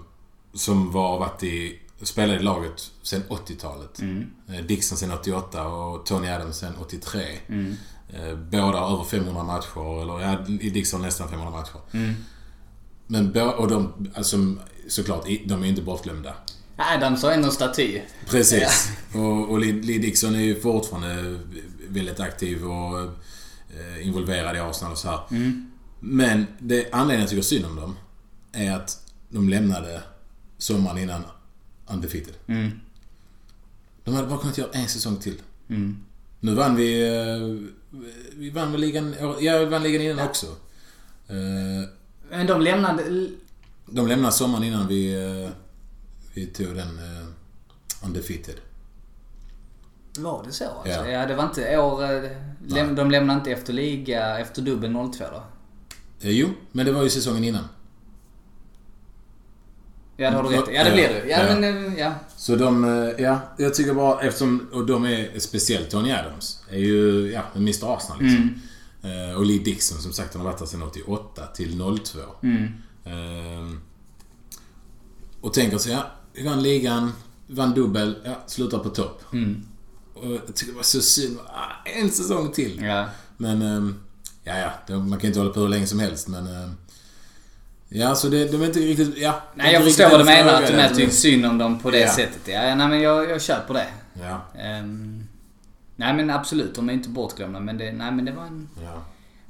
som 0.55 0.93
var 0.93 1.18
varit 1.18 1.43
i... 1.43 1.80
Spelade 2.03 2.38
i 2.38 2.42
laget 2.42 2.90
sedan 3.03 3.22
80-talet. 3.28 4.01
Eh, 4.49 4.64
Dixon 4.64 4.99
sedan 4.99 5.12
88 5.12 5.66
och 5.68 6.07
Tony 6.07 6.28
Adams 6.28 6.57
sedan 6.57 6.72
83. 6.80 7.20
Eh, 8.12 8.34
Båda 8.36 8.78
över 8.78 9.05
500 9.05 9.42
matcher, 9.45 10.03
eller 10.03 10.20
ja, 10.20 10.47
i 10.61 10.70
Dixon 10.70 11.03
nästan 11.03 11.28
500 11.28 11.51
matcher. 11.53 11.80
Men 13.07 13.32
bå- 13.32 13.51
och 13.53 13.68
de, 13.68 14.09
alltså 14.14 14.36
såklart, 14.88 15.26
de 15.47 15.62
är 15.62 15.66
inte 15.66 15.82
bortglömda. 15.82 16.34
Adams 16.76 17.22
har 17.22 17.30
ändå 17.30 17.51
staty. 17.51 18.01
Precis. 18.28 18.88
Och, 19.14 19.51
och 19.51 19.59
Lee, 19.61 19.99
Dixon 19.99 20.34
är 20.34 20.38
ju 20.40 20.61
fortfarande 20.61 21.38
väldigt 21.88 22.20
aktiv 22.20 22.64
och 22.64 23.01
eh, 23.01 24.07
involverad 24.07 24.57
i 24.57 24.59
Arsenal 24.61 24.92
och 24.92 24.99
så 24.99 25.09
här. 25.09 25.20
Men 26.01 26.47
det 26.59 26.88
anledningen 26.92 27.20
jag 27.20 27.30
tycker 27.30 27.42
synd 27.42 27.64
om 27.66 27.76
dem 27.76 27.97
är 28.53 28.72
att 28.72 29.03
de 29.28 29.49
lämnade 29.49 30.03
sommaren 30.59 30.99
innan 30.99 31.22
undefeated. 31.87 32.35
De 34.05 34.14
hade 34.14 34.26
bara 34.28 34.39
kunnat 34.39 34.59
göra 34.59 34.70
en 34.72 34.89
säsong 34.89 35.16
till. 35.16 35.43
Nu 36.41 36.55
vann 36.55 36.76
vi... 36.76 37.09
eh, 37.09 37.68
Vi 38.37 38.51
vann 38.51 38.72
väl 38.72 38.80
ligan... 38.80 39.14
Ja, 39.41 39.59
vi 39.59 39.64
vann 39.64 39.82
ligan 39.82 40.03
innan 40.03 40.28
också. 40.28 40.47
Eh, 41.28 41.89
Men 42.30 42.47
de 42.47 42.61
lämnade... 42.61 43.28
De 43.87 44.07
lämnade 44.09 44.32
sommaren 44.32 44.64
innan 44.64 44.89
vi, 44.89 45.14
eh, 45.45 45.51
vi 46.35 46.47
tog 46.47 46.74
den 46.74 46.99
undefeated. 48.05 48.55
Var 50.18 50.45
det 50.47 50.53
så 50.53 50.64
alltså? 50.68 50.89
Ja. 50.91 51.09
Ja, 51.09 51.26
det 51.26 51.35
var 51.35 51.45
inte 51.45 51.78
år... 51.78 52.28
Läm, 52.66 52.95
de 52.95 53.11
lämnade 53.11 53.39
inte 53.39 53.51
efter 53.53 53.72
liga, 53.72 54.39
efter 54.39 54.62
dubbel 54.62 54.93
02 54.93 55.24
då? 55.32 55.43
Jo, 56.20 56.49
men 56.72 56.87
det 56.87 56.93
var 56.93 57.03
ju 57.03 57.11
säsongen 57.11 57.45
innan. 57.45 57.64
Ja, 60.16 60.30
det 60.30 60.36
har 60.36 60.42
du 60.42 60.48
rätt. 60.48 60.64
Ja, 60.74 60.84
det 60.84 60.92
blir 60.92 61.08
det. 61.08 61.28
Ja, 61.28 61.38
Ja. 61.48 61.54
men... 61.60 61.86
eh, 61.86 61.98
Ja. 61.98 62.14
Så 62.36 62.56
de, 62.56 62.84
eh, 62.84 63.24
ja, 63.24 63.40
jag 63.58 63.74
tycker 63.74 63.94
bara 63.94 64.20
eftersom, 64.20 64.68
och 64.72 64.86
de 64.86 65.04
är 65.04 65.38
speciellt 65.38 65.90
Tony 65.90 66.12
Adams, 66.12 66.62
är 66.70 66.78
ju, 66.78 67.30
ja, 67.32 67.42
Mr 67.56 67.94
Arsenal 67.96 68.22
liksom. 68.22 68.60
Eh, 69.02 69.36
och 69.36 69.46
Lee 69.46 69.58
Dixon 69.58 69.98
som 69.98 70.12
sagt, 70.12 70.34
han 70.34 70.42
har 70.44 70.50
varit 70.50 70.58
där 70.58 70.66
sedan 70.66 70.82
88 70.82 71.46
till 71.46 71.78
02. 71.78 72.18
Eh, 73.04 73.76
och 75.40 75.54
tänker 75.54 75.78
så, 75.78 75.90
ja, 75.90 76.06
vi 76.32 76.44
vann 76.44 76.62
ligan, 76.62 77.12
vann 77.46 77.74
dubbel, 77.74 78.16
ja, 78.24 78.34
slutar 78.46 78.78
på 78.78 78.88
topp. 78.88 79.22
Och 80.14 80.30
jag 80.32 80.54
tycker 80.54 80.72
det 80.72 80.76
var 80.76 80.82
så 80.82 81.00
synd, 81.00 81.38
ah, 81.46 81.88
en 82.00 82.10
säsong 82.10 82.52
till. 82.52 82.80
ja. 82.82 83.08
Men, 83.36 83.62
ehm, 83.62 83.94
ja, 84.44 84.70
ja. 84.88 84.98
Man 84.98 85.18
kan 85.18 85.28
inte 85.28 85.40
hålla 85.40 85.52
på 85.52 85.60
hur 85.60 85.68
länge 85.68 85.86
som 85.86 85.98
helst, 86.00 86.28
men... 86.28 86.74
Ja, 87.97 88.14
så 88.14 88.28
det, 88.28 88.53
de 88.53 88.62
är 88.62 88.66
inte 88.66 88.78
riktigt... 88.78 89.18
Ja, 89.18 89.42
Nej, 89.55 89.72
jag 89.72 89.84
förstår 89.84 90.11
vad 90.11 90.20
du 90.20 90.24
menar. 90.24 90.62
Att 90.62 90.66
du 90.66 90.72
med 90.76 90.95
tycker 90.95 91.12
synd 91.12 91.47
om 91.47 91.59
dem 91.59 91.78
på 91.78 91.90
det 91.90 91.99
Ja. 92.01 92.12
sättet. 92.12 92.40
Ja, 92.45 92.74
nej 92.74 92.88
men 92.88 93.01
jag, 93.01 93.30
jag 93.30 93.42
köper 93.42 93.74
det. 93.74 93.86
Ja, 94.14 94.42
Ehm, 94.59 95.28
nej 95.97 96.14
men 96.14 96.30
absolut, 96.30 96.74
de 96.74 96.88
är 96.88 96.92
inte 96.92 97.09
bortglömda. 97.09 97.61
Men 97.61 97.78
det, 97.78 97.92
nej, 97.92 98.12
men 98.12 98.24
det 98.24 98.32
var 98.32 98.42
en 98.42 98.68
ja. 98.82 99.03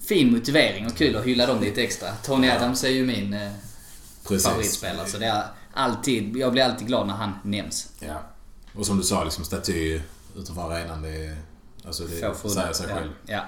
fin 0.09 0.32
motivering 0.32 0.86
och 0.86 0.97
kul 0.97 1.16
att 1.16 1.24
hylla 1.24 1.47
dem 1.47 1.61
lite 1.61 1.82
extra. 1.82 2.09
Tony 2.22 2.51
Adams 2.51 2.84
är 2.84 2.88
ju 2.88 3.07
min 3.07 3.34
eh, 3.34 3.53
Precis. 4.28 4.47
favoritspelare. 4.47 5.07
Så 5.07 5.18
det 5.18 5.26
är 5.26 5.45
alltid, 5.72 6.36
jag 6.36 6.53
blir 6.53 6.62
alltid 6.62 6.86
glad 6.86 7.07
när 7.07 7.14
han 7.14 7.32
nämns. 7.45 7.92
Ja. 8.01 8.22
Och 8.74 8.86
som 8.86 8.97
du 8.97 9.03
sa, 9.03 9.24
liksom 9.24 9.45
staty 9.45 10.01
utanför 10.36 10.72
arenan, 10.72 11.03
det 11.03 11.26
är... 11.26 11.36
Alltså 11.86 12.03
det 12.03 12.09
säger 12.49 12.72
sig 12.72 12.86
ja, 12.88 12.95
själv. 12.95 13.11
Ja. 13.26 13.40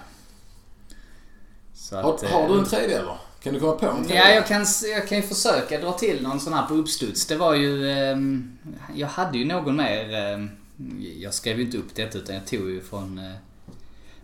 Så 1.74 1.96
Har, 1.96 2.14
att, 2.14 2.22
eh, 2.22 2.30
har 2.30 2.48
du 2.48 2.58
en 2.58 2.64
tredje 2.64 2.98
eller? 2.98 3.16
Kan 3.46 3.54
du 3.54 3.60
komma 3.60 3.72
på 3.72 3.86
en? 3.86 4.04
Ja, 4.08 4.30
jag 4.30 4.46
kan, 4.46 4.66
jag 4.92 5.08
kan 5.08 5.18
ju 5.18 5.22
försöka 5.22 5.80
dra 5.80 5.92
till 5.92 6.22
någon 6.22 6.40
sån 6.40 6.52
här 6.52 6.66
på 6.66 6.74
uppstuds. 6.74 7.26
Det 7.26 7.36
var 7.36 7.54
ju... 7.54 7.90
ehm, 7.90 8.58
jag 8.94 9.06
hade 9.08 9.38
ju 9.38 9.44
någon 9.44 9.76
mer... 9.76 10.14
ehm, 10.14 10.50
jag 11.20 11.34
skrev 11.34 11.58
ju 11.58 11.64
inte 11.64 11.78
upp 11.78 11.94
detta 11.94 12.18
utan 12.18 12.34
jag 12.34 12.46
tog 12.46 12.70
ju 12.70 12.80
från... 12.80 13.18
eh, 13.18 13.32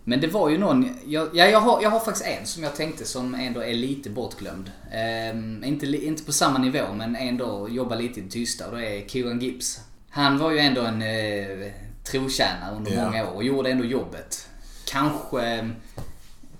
men 0.04 0.20
det 0.20 0.26
var 0.26 0.48
ju 0.48 0.58
någon... 0.58 0.96
Jag, 1.06 1.28
ja, 1.32 1.46
jag, 1.46 1.60
har, 1.60 1.82
jag 1.82 1.90
har 1.90 2.00
faktiskt 2.00 2.26
en 2.26 2.46
som 2.46 2.62
jag 2.62 2.76
tänkte 2.76 3.04
som 3.04 3.34
ändå 3.34 3.60
är 3.60 3.74
lite 3.74 4.10
bortglömd. 4.10 4.70
Ehm, 4.92 5.64
inte, 5.64 5.86
inte 5.86 6.24
på 6.24 6.32
samma 6.32 6.58
nivå 6.58 6.92
men 6.94 7.16
ändå 7.16 7.68
jobbar 7.70 7.96
lite 7.96 8.20
i 8.20 8.22
det 8.22 8.30
tysta 8.30 8.68
och 8.68 8.76
det 8.76 8.86
är 8.86 9.08
Kieran 9.08 9.40
Gibbs. 9.40 9.80
Han 10.10 10.38
var 10.38 10.50
ju 10.50 10.58
ändå 10.58 10.80
en 10.80 11.02
eh, 11.02 11.72
trotjänare 12.04 12.76
under 12.76 12.92
Ja. 12.92 13.04
många 13.04 13.30
år 13.30 13.34
och 13.34 13.44
gjorde 13.44 13.70
ändå 13.70 13.84
jobbet. 13.84 14.48
Kanske... 14.84 15.70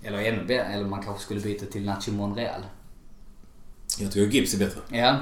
Eller 0.03 0.17
ännu 0.17 0.39
bättre, 0.45 0.63
eller 0.63 0.85
man 0.85 1.03
kanske 1.03 1.23
skulle 1.23 1.39
byta 1.41 1.65
till 1.65 1.85
Nacho 1.85 2.11
Monreal. 2.11 2.61
Jag 3.99 4.11
tycker 4.11 4.31
Gibbs 4.31 4.53
är 4.53 4.57
bättre. 4.59 4.79
Ja. 4.97 5.17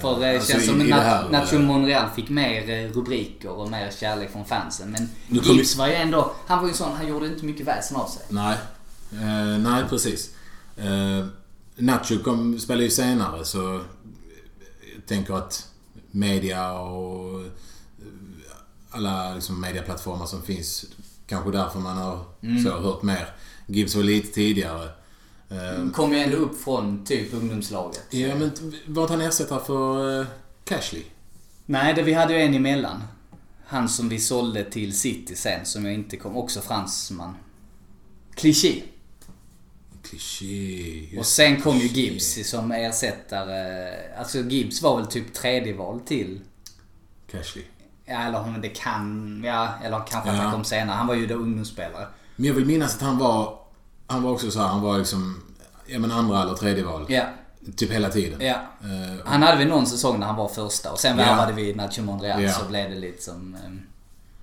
För 0.00 0.20
det 0.20 0.30
alltså 0.34 0.52
känns 0.52 0.64
i- 0.64 0.66
som 0.66 0.80
i 0.82 0.92
att 0.92 1.30
Nacho 1.32 1.56
eh, 1.56 1.62
Monreal 1.62 2.10
fick 2.10 2.28
mer 2.28 2.70
eh, 2.70 2.90
rubriker 2.92 3.48
och 3.50 3.70
mer 3.70 3.90
kärlek 3.90 4.30
från 4.32 4.44
fansen. 4.44 4.90
Men 4.90 5.08
Nu 5.28 5.40
Gibbs 5.44 5.76
var 5.76 5.86
ju 5.88 5.94
ändå... 5.94 6.32
Han 6.46 6.60
var 6.62 6.68
ju 6.68 6.74
sån, 6.74 6.92
han 6.92 7.08
gjorde 7.08 7.26
inte 7.26 7.44
mycket 7.44 7.66
väsen 7.66 7.96
av 7.96 8.06
sig. 8.08 8.22
Nej. 8.28 8.56
Eh, 9.12 9.58
nej, 9.58 9.84
precis. 9.88 10.30
Eh, 10.76 11.26
Nacho 11.76 12.18
kom, 12.24 12.58
spelade 12.58 12.84
ju 12.84 12.90
senare 12.90 13.44
så 13.44 13.58
jag 14.96 15.06
tänker 15.06 15.34
att 15.34 15.68
media 16.10 16.72
och 16.78 17.40
eh, 17.40 17.46
alla 18.90 19.34
liksom 19.34 19.60
mediaplattformar 19.60 20.26
som 20.26 20.42
finns 20.42 20.84
kanske 21.26 21.50
därför 21.50 21.78
man 21.78 21.96
har 21.96 22.24
så 22.64 22.70
hört 22.80 23.02
mer. 23.02 23.28
Gibbs 23.66 23.94
var 23.94 24.02
lite 24.02 24.28
tidigare. 24.34 24.88
Eh, 25.50 25.90
Kom 25.92 26.12
ju 26.12 26.18
ändå 26.18 26.36
upp 26.36 26.60
från 26.62 27.04
typ 27.04 27.34
ungdomslaget. 27.34 28.02
ja, 28.10 28.34
men 28.34 28.50
var 28.86 29.08
han 29.08 29.20
ersättare 29.20 29.64
för 29.64 30.20
eh, 30.20 30.26
Cashley? 30.64 31.02
Nej, 31.66 31.94
det, 31.94 32.02
vi 32.02 32.12
hade 32.12 32.32
ju 32.34 32.40
en 32.40 32.54
emellan. 32.54 33.02
Han 33.66 33.88
som 33.88 34.08
vi 34.08 34.18
sålde 34.18 34.64
till 34.64 34.98
City 34.98 35.36
sen, 35.36 35.66
som 35.66 35.84
jag 35.84 35.94
inte 35.94 36.16
kom... 36.16 36.36
Också 36.36 36.60
fransman. 36.60 37.34
Kliché. 38.34 38.82
Kliché. 40.02 41.18
Och 41.18 41.26
sen 41.26 41.60
kom 41.62 41.76
ju. 41.78 41.86
Gibbs 41.86 42.50
som 42.50 42.72
ersättare. 42.72 43.92
Alltså 44.18 44.38
Gibbs 44.40 44.82
var 44.82 44.96
väl 44.96 45.06
typ 45.06 45.34
tredje 45.34 45.74
val 45.74 46.00
till 46.00 46.40
Cashley. 47.30 47.64
Ja, 48.04 48.20
eller 48.22 48.58
det 48.62 48.68
kan... 48.68 49.42
Ja, 49.46 49.74
eller 49.84 49.98
kanske 49.98 50.30
att 50.30 50.36
Ja. 50.36 50.42
han 50.42 50.52
kom 50.52 50.64
senare. 50.64 50.96
Han 50.96 51.06
var 51.06 51.14
ju 51.14 51.26
då 51.26 51.34
ungdomsspelare. 51.34 52.06
Men 52.36 52.46
jag 52.46 52.54
vill 52.54 52.66
minnas 52.66 52.94
att 52.96 53.02
han 53.02 53.18
var... 53.18 53.58
Han 54.06 54.22
var 54.22 54.30
också 54.32 54.50
så 54.50 54.60
här, 54.60 54.66
han 54.66 54.80
var 54.82 54.98
liksom... 54.98 55.42
Ja 55.86 55.98
men 55.98 56.10
andra 56.12 56.42
eller 56.42 56.54
tredje 56.54 56.84
val. 56.84 57.06
Ja. 57.08 57.22
Typ 57.76 57.90
hela 57.92 58.08
tiden. 58.10 58.40
Ja. 58.40 58.54
Eh, 58.54 59.26
Han 59.26 59.42
hade 59.42 59.58
väl 59.58 59.68
någon 59.68 59.86
säsong 59.86 60.20
när 60.20 60.26
han 60.26 60.36
var 60.36 60.48
första 60.48 60.92
och 60.92 60.98
sen 60.98 61.16
värvade 61.16 61.52
vi 61.52 61.74
Nacho 61.74 62.02
Monreal 62.02 62.42
Ja. 62.42 62.52
så 62.52 62.64
blev 62.64 62.90
det 62.90 62.96
lite 62.98 63.22
som... 63.22 63.56
ehm, 63.66 63.80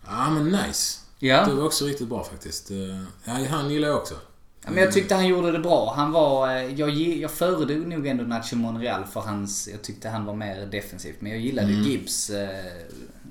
Ja 0.07 0.29
men 0.29 0.45
nice. 0.45 0.99
Ja. 1.19 1.45
Det 1.45 1.53
var 1.53 1.65
också 1.65 1.85
riktigt 1.85 2.07
bra 2.09 2.23
faktiskt. 2.23 2.71
Eh, 2.71 2.77
Ja, 3.25 3.33
han 3.49 3.69
gillar 3.69 3.87
jag 3.87 3.97
också. 3.97 4.13
Ja, 4.65 4.71
men 4.71 4.83
jag 4.83 4.91
tyckte 4.93 5.15
han 5.15 5.27
gjorde 5.27 5.51
det 5.51 5.59
bra. 5.59 5.93
Han 5.95 6.11
var... 6.11 6.55
eh, 6.55 6.73
Jag, 6.79 6.89
jag 6.89 7.31
föredrog 7.31 7.87
nog 7.87 8.07
ändå 8.07 8.23
Nacho 8.23 8.55
Monreal 8.55 9.05
för 9.05 9.19
hans... 9.21 9.69
Jag 9.71 9.81
tyckte 9.81 10.09
han 10.09 10.25
var 10.25 10.33
mer 10.33 10.65
defensivt. 10.65 11.15
Men 11.21 11.31
jag 11.31 11.41
gillade 11.41 11.67
Mm. 11.67 11.83
Gibbs... 11.83 12.29
Eh, 12.29 12.65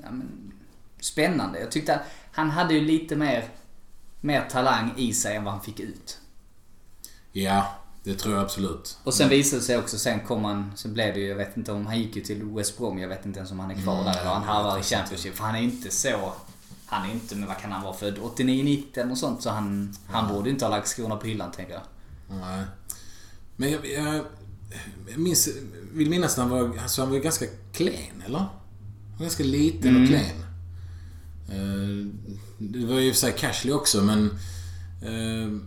ja, 0.02 0.10
men, 0.10 0.52
spännande. 1.00 1.60
Jag 1.60 1.70
tyckte 1.70 2.00
han 2.32 2.50
hade 2.50 2.74
ju 2.74 2.80
lite 2.80 3.16
mer... 3.16 3.44
Mer 4.24 4.48
talang 4.50 4.94
i 4.96 5.12
sig 5.14 5.36
än 5.36 5.44
vad 5.44 5.52
han 5.54 5.62
fick 5.62 5.80
ut. 5.80 6.18
Ja, 7.32 7.66
det 8.04 8.14
tror 8.14 8.34
jag 8.34 8.42
absolut. 8.44 8.98
Och 9.04 9.14
sen 9.14 9.28
visade 9.28 9.60
det 9.62 9.64
sig 9.66 9.78
också, 9.78 9.98
sen 9.98 10.20
kom 10.20 10.44
han... 10.44 10.72
Sen 10.76 10.94
blev 10.94 11.14
det 11.14 11.20
ju, 11.20 11.26
jag 11.26 11.36
vet 11.36 11.56
inte 11.56 11.72
om... 11.72 11.86
Han 11.86 11.98
gick 11.98 12.16
ju 12.16 12.22
till 12.22 12.44
West 12.44 12.78
Brom. 12.78 12.98
Jag 12.98 13.08
vet 13.08 13.26
inte 13.26 13.38
ens 13.38 13.50
om 13.52 13.58
han 13.60 13.70
är 13.70 13.74
kvar 13.82 13.94
Mm, 14.00 14.04
där 14.04 14.20
eller 14.20 14.30
han 14.30 14.42
harvar 14.42 14.78
i. 14.78 14.82
Championship. 14.82 15.34
För 15.34 15.44
han 15.44 15.54
är 15.54 15.60
inte 15.62 15.90
så... 15.90 16.32
Han 16.86 17.08
är 17.10 17.12
inte, 17.12 17.36
men 17.36 17.48
vad 17.48 17.58
kan 17.58 17.72
han 17.72 17.82
vara 17.82 17.94
född? 17.94 18.18
89-90 18.18 19.10
och 19.10 19.18
sånt. 19.18 19.42
Så 19.42 19.50
han, 19.50 19.94
han 20.06 20.34
borde 20.34 20.50
inte 20.50 20.64
ha 20.64 20.70
lagt 20.70 20.88
skorna 20.88 21.16
på 21.16 21.26
hyllan 21.26 21.52
tänker 21.52 21.72
jag. 21.72 21.82
Nej. 22.40 22.64
Men 23.56 23.70
jag, 23.72 23.86
jag, 23.86 24.24
jag 25.10 25.18
minns, 25.18 25.48
vill 25.92 26.10
minnas 26.10 26.32
att 26.32 26.38
han 26.38 26.50
var, 26.50 26.78
alltså 26.82 27.02
han 27.02 27.10
var 27.10 27.18
ganska 27.18 27.46
klen, 27.72 28.22
eller? 28.26 28.38
Han 28.38 28.48
var 29.18 29.24
ganska 29.24 29.44
liten 29.44 29.90
Mm. 29.96 30.02
och 30.02 30.08
klen. 30.08 30.44
Eh, 31.48 32.06
Det 32.70 32.86
var 32.86 33.00
ju 33.00 33.12
för 33.12 33.18
sig 33.18 33.32
Cashley 33.32 33.72
också, 33.74 34.02
men... 34.02 34.38
eh, 35.02 35.58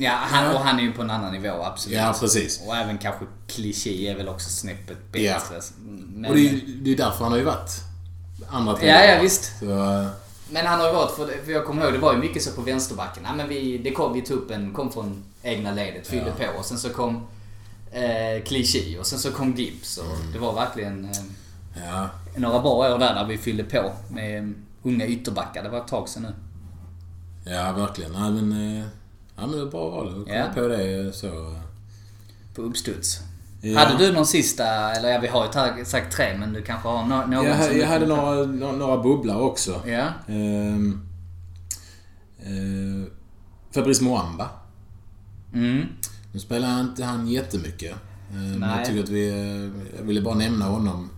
Ja, 0.00 0.10
han, 0.12 0.44
Ja. 0.44 0.52
och 0.54 0.60
han 0.60 0.78
är 0.78 0.82
ju 0.82 0.92
på 0.92 1.02
en 1.02 1.10
annan 1.10 1.32
nivå 1.32 1.62
absolut. 1.64 1.98
Ja, 1.98 2.14
precis. 2.20 2.60
Och 2.66 2.76
även 2.76 2.98
kanske 2.98 3.24
kliché 3.46 4.06
är 4.08 4.16
väl 4.16 4.28
också 4.28 4.50
snäppet 4.50 5.12
bättre. 5.12 5.24
Ja. 5.54 5.60
Men, 6.14 6.30
Och 6.30 6.36
det 6.36 6.48
är 6.48 6.52
ju 6.84 6.94
därför 6.94 7.22
han 7.24 7.32
har 7.32 7.38
ju 7.38 7.44
varit 7.44 7.70
andra 8.50 8.72
Ja, 8.72 8.78
ja, 8.86 8.98
tränare. 8.98 9.22
visst. 9.22 9.58
Så, 9.58 9.64
eh, 10.00 10.08
men 10.50 10.66
han 10.66 10.80
har 10.80 10.86
ju 10.86 10.92
varit, 10.94 11.10
för, 11.44 11.52
jag 11.52 11.64
kommer 11.64 11.82
ihåg 11.84 11.92
det 11.92 11.98
var 11.98 12.12
ju 12.12 12.18
mycket 12.18 12.42
så 12.42 12.50
på 12.52 12.60
vänsterbacken. 12.62 13.22
Ja, 13.26 13.34
men 13.34 13.48
vi, 13.48 13.78
det 13.78 13.90
kom, 13.90 14.12
vi 14.12 14.22
tog 14.22 14.36
upp 14.38 14.50
en, 14.50 14.72
kom 14.72 14.92
från 14.92 15.24
egna 15.42 15.72
ledet, 15.72 16.06
fyllde 16.06 16.32
Ja. 16.38 16.46
på 16.52 16.58
och 16.58 16.64
sen 16.64 16.78
så 16.78 16.88
kom 16.88 17.26
eh, 17.92 18.44
kliché 18.46 18.98
och 18.98 19.06
sen 19.06 19.18
så 19.18 19.30
kom 19.32 19.54
Gibbs. 19.56 19.98
Och 19.98 20.04
Mm. 20.20 20.32
Det 20.32 20.38
var 20.38 20.54
verkligen 20.54 21.04
eh, 21.04 21.10
ja. 21.88 22.08
några 22.36 22.58
bra 22.60 22.72
år 22.94 22.98
där 22.98 23.14
när 23.14 23.24
vi 23.26 23.38
fyllde 23.38 23.64
på 23.64 23.92
med 24.10 24.54
unga 24.82 25.06
ytterbackar. 25.06 25.62
Det 25.62 25.68
var 25.68 25.78
ett 25.78 25.88
tag 25.88 26.08
sedan 26.08 26.22
nu. 26.22 26.34
ja, 27.52 27.72
verkligen. 27.72 28.12
Nej, 28.12 28.30
men... 28.30 28.78
eh, 28.80 28.84
Ja, 29.40 29.46
men 29.46 29.58
det 29.58 29.64
var 29.64 29.70
bra 29.70 29.90
val 29.90 30.12
komma 30.12 30.36
Ja. 30.36 30.44
på 30.54 30.68
det 30.68 31.06
eh, 31.06 31.12
så. 31.12 31.54
På 32.54 32.62
uppstuds. 32.62 33.20
Ja. 33.60 33.78
Hade 33.78 33.98
du 34.06 34.12
någon 34.12 34.26
sista, 34.26 34.64
eller 34.92 35.08
ja 35.10 35.18
vi 35.20 35.28
har 35.28 35.76
ju 35.78 35.84
sagt 35.84 36.12
tre 36.16 36.36
men 36.38 36.52
du 36.52 36.62
kanske 36.62 36.88
har 36.88 37.06
någon 37.06 37.32
Jag, 37.32 37.70
du 37.70 37.78
jag 37.78 37.88
hade 37.88 38.06
några, 38.06 38.44
några, 38.46 38.72
några 38.72 39.02
bubblar 39.02 39.40
också. 39.40 39.82
Ja. 39.86 40.06
Ehm, 40.28 41.00
eh, 42.38 43.12
Fabrice 43.74 44.04
Moamba. 44.04 44.48
Mm. 45.54 45.86
Nu 46.32 46.40
spelar 46.40 46.80
inte 46.80 47.04
han 47.04 47.28
jättemycket. 47.28 47.92
Eh, 48.30 48.36
men 48.36 48.58
Nej. 48.60 48.76
jag 48.78 48.86
tycker 48.86 49.02
att 49.02 49.08
vi... 49.08 49.28
eh, 49.28 49.96
Jag 49.98 50.04
ville 50.04 50.22
bara 50.22 50.34
nämna 50.34 50.64
honom 50.64 51.10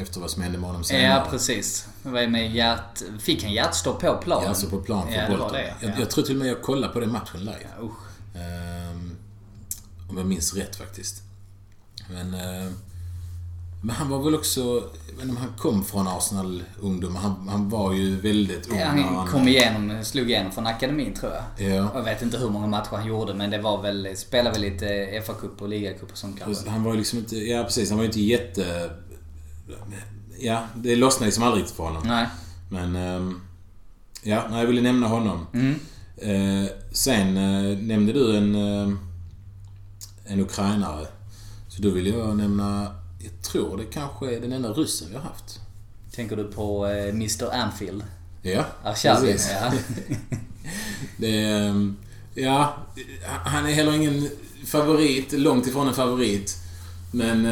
efter 0.00 0.20
vad 0.20 0.30
som 0.30 0.42
hände 0.42 0.58
med 0.58 0.68
honom 0.68 0.84
senare. 0.84 1.04
Ja, 1.04 1.26
precis. 1.30 1.86
Det 2.02 2.08
var 2.08 2.26
med 2.26 2.54
hjärt... 2.54 3.02
Fick 3.20 3.42
han 3.42 3.52
hjärtstopp 3.52 4.00
på 4.00 4.14
plan? 4.16 4.42
Ja, 4.42 4.48
alltså 4.48 4.66
på 4.66 4.80
plan 4.80 5.06
för 5.06 5.14
Ja, 5.14 5.22
det 5.22 5.30
Bolton. 5.30 5.52
det. 5.52 5.74
Jag, 5.80 5.90
ja. 5.90 5.94
jag 5.98 6.10
tror 6.10 6.24
till 6.24 6.34
och 6.34 6.38
med 6.38 6.48
jag 6.48 6.62
kollade 6.62 6.92
på 6.92 7.00
den 7.00 7.12
matchen 7.12 7.40
live. 7.40 7.66
Ja, 7.78 7.84
usch. 7.84 8.36
Ehm, 8.36 9.16
om 10.10 10.16
jag 10.18 10.26
minns 10.26 10.54
rätt 10.54 10.76
faktiskt. 10.76 11.22
Men... 12.08 12.34
eh, 12.34 12.72
men 13.82 13.96
han 13.96 14.08
var 14.08 14.22
väl 14.22 14.34
också... 14.34 14.60
Jag 15.08 15.14
vet 15.16 15.22
inte 15.24 15.30
om 15.30 15.36
han 15.36 15.52
kom 15.58 15.84
från 15.84 16.08
Arsenal 16.08 16.62
ungdom. 16.80 17.16
Han, 17.16 17.48
han 17.48 17.68
var 17.68 17.92
ju 17.92 18.20
väldigt 18.20 18.68
ung 18.70 18.78
Ja, 18.78 18.86
han 18.86 19.26
kom 19.26 19.48
igenom, 19.48 20.04
slog 20.04 20.30
igenom 20.30 20.52
från 20.52 20.66
akademin 20.66 21.14
tror 21.14 21.32
jag. 21.32 21.70
Ja. 21.70 21.90
Jag 21.94 22.02
vet 22.02 22.22
inte 22.22 22.38
hur 22.38 22.48
många 22.48 22.66
matcher 22.66 22.96
han 22.96 23.06
gjorde 23.06 23.34
men 23.34 23.50
det 23.50 23.58
var 23.58 23.82
väl, 23.82 24.16
spelade 24.16 24.50
väl 24.50 24.60
lite 24.60 24.86
FA-cup 25.26 25.62
och 25.62 25.68
ligacup 25.68 26.12
och 26.12 26.18
sånt 26.18 26.38
kanske. 26.38 26.70
Han 26.70 26.84
var 26.84 26.92
ju 26.92 26.98
liksom 26.98 27.18
inte... 27.18 27.36
Ja, 27.36 27.64
precis. 27.64 27.88
Han 27.88 27.98
var 27.98 28.04
ju 28.04 28.08
inte 28.08 28.20
jätte... 28.20 28.90
Ja, 30.38 30.66
det 30.74 30.96
lossnade 30.96 31.26
liksom 31.26 31.42
aldrig 31.42 31.62
riktigt 31.62 31.76
för 31.76 31.84
honom. 31.84 32.02
Nej. 32.06 32.26
Men... 32.68 32.96
ehm, 32.96 33.40
ja, 34.22 34.60
jag 34.60 34.66
ville 34.66 34.80
nämna 34.80 35.06
honom. 35.06 35.46
Mm. 35.52 35.74
Eh, 36.16 36.70
sen 36.92 37.36
eh, 37.36 37.78
nämnde 37.78 38.12
du 38.12 38.36
en... 38.36 38.54
Eh, 38.54 38.96
en 40.24 40.40
ukrainare. 40.40 41.06
Så 41.68 41.82
då 41.82 41.90
vill 41.90 42.06
jag 42.06 42.36
nämna... 42.36 42.94
Jag 43.18 43.42
tror 43.42 43.76
det 43.76 43.84
kanske 43.84 44.36
är 44.36 44.40
den 44.40 44.52
enda 44.52 44.72
ryssen 44.72 45.08
vi 45.10 45.14
har 45.16 45.22
haft. 45.22 45.60
Tänker 46.12 46.36
du 46.36 46.44
på 46.44 46.86
Mr 46.86 47.54
Anfield? 47.54 48.02
Ja, 48.42 48.64
Arshavin? 48.84 49.32
precis. 49.32 49.50
Ja. 49.50 49.72
Det 51.16 51.44
ehm, 51.44 51.96
ja, 52.34 52.76
han 53.44 53.66
är 53.66 53.72
heller 53.72 53.94
ingen 53.94 54.30
favorit. 54.66 55.32
Långt 55.32 55.66
ifrån 55.66 55.88
en 55.88 55.94
favorit. 55.94 56.56
Men... 57.10 57.46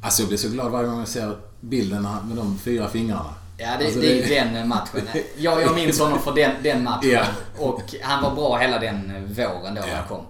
Eh, 0.00 0.06
alltså 0.06 0.22
jag 0.22 0.28
blir 0.28 0.38
så 0.38 0.48
glad 0.48 0.70
varje 0.72 0.88
gång 0.88 0.98
jag 0.98 1.08
ser 1.08 1.36
bilden 1.60 2.02
med 2.02 2.36
de 2.36 2.58
fyra 2.58 2.88
fingrarna. 2.88 3.34
Ja, 3.56 3.76
det, 3.78 3.84
Alltså, 3.84 4.00
det 4.00 4.36
är 4.38 4.44
den 4.44 4.68
matchen. 4.68 5.08
Jag, 5.38 5.62
jag 5.62 5.74
minns 5.74 6.00
honom 6.00 6.18
för 6.22 6.34
den, 6.34 6.50
den 6.62 6.84
matchen. 6.84 7.10
Ja. 7.10 7.24
Och 7.58 7.82
han 8.02 8.22
var 8.22 8.34
bra 8.34 8.58
hela 8.58 8.78
den 8.78 9.34
våren 9.34 9.74
då 9.74 9.82
Ja. 9.88 9.94
han 9.96 10.08
kom. 10.08 10.24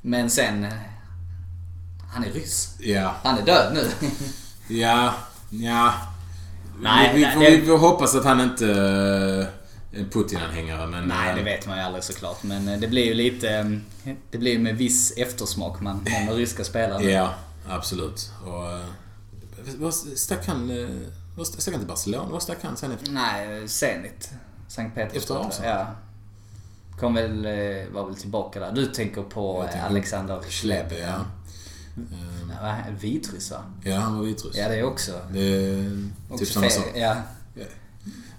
Men 0.00 0.30
sen... 0.30 0.64
eh, 0.64 0.72
Han 2.14 2.24
är 2.24 2.30
ryss. 2.30 2.74
Ja, 2.80 3.14
Han 3.24 3.38
är 3.38 3.42
död 3.42 3.74
nu. 3.74 4.08
ja, 4.80 5.14
ja. 5.50 5.92
Nej, 6.80 7.10
vi, 7.14 7.18
vi, 7.18 7.24
nej, 7.24 7.34
får, 7.34 7.40
det- 7.40 7.56
vi 7.56 7.66
får 7.66 7.78
hoppas 7.78 8.14
att 8.14 8.24
han 8.24 8.40
inte 8.40 8.66
eh, 8.70 10.00
är 10.00 10.04
Putin-anhängare, 10.10 10.86
men... 10.86 11.04
Nej, 11.04 11.30
eh, 11.30 11.36
det 11.36 11.42
vet 11.42 11.66
man 11.66 11.76
ju 11.78 11.82
aldrig 11.82 12.04
såklart. 12.04 12.42
Men 12.42 12.68
eh, 12.68 12.78
det 12.78 12.88
blir 12.88 13.04
ju 13.04 13.14
lite... 13.14 13.48
eh, 14.04 14.12
Det 14.30 14.38
blir 14.38 14.52
ju 14.52 14.58
med 14.58 14.76
viss 14.76 15.12
eftersmak 15.16 15.80
man 15.80 16.04
nämner 16.10 16.34
ryska 16.34 16.64
spelare. 16.64 17.02
Ja, 17.10 17.34
absolut. 17.68 18.30
Och... 18.46 18.80
Vad 19.78 19.94
stack 19.94 20.46
han... 20.46 20.70
eh, 20.70 20.88
Vad 21.36 21.46
stack 21.46 21.74
han 21.74 21.80
till 21.80 21.88
Barcelona? 21.88 22.28
Vad 22.32 22.42
stack 22.42 22.58
han 22.62 22.76
sen 22.76 22.92
efter? 22.92 23.10
Nej, 23.12 23.68
Zenit. 23.68 24.30
Sankt 24.68 24.94
Petersburg. 24.94 25.46
Efter? 25.48 25.68
Ja. 25.68 25.86
Kom 27.00 27.14
väl, 27.14 27.44
eh, 27.44 27.88
var 27.92 28.06
väl 28.06 28.16
tillbaka 28.16 28.60
där. 28.60 28.72
Du 28.72 28.86
tänker 28.86 29.22
på 29.22 29.62
eh, 29.64 29.70
tänker 29.70 29.86
Alexander 29.86 30.40
Schleb, 30.50 30.86
ja. 31.00 31.24
Ja, 32.62 32.76
Vitryss 33.00 33.50
va? 33.50 33.62
Ja, 33.84 33.96
han 33.98 34.16
var 34.18 34.24
vitryss. 34.24 34.56
Ja, 34.56 34.68
det 34.68 34.74
är 34.76 34.82
också. 34.84 35.20
Det 35.32 35.40
är 35.40 36.08
också 36.28 36.44
typ 36.44 36.54
samma 36.54 36.70
sak. 36.70 36.92
Ja. 36.94 37.16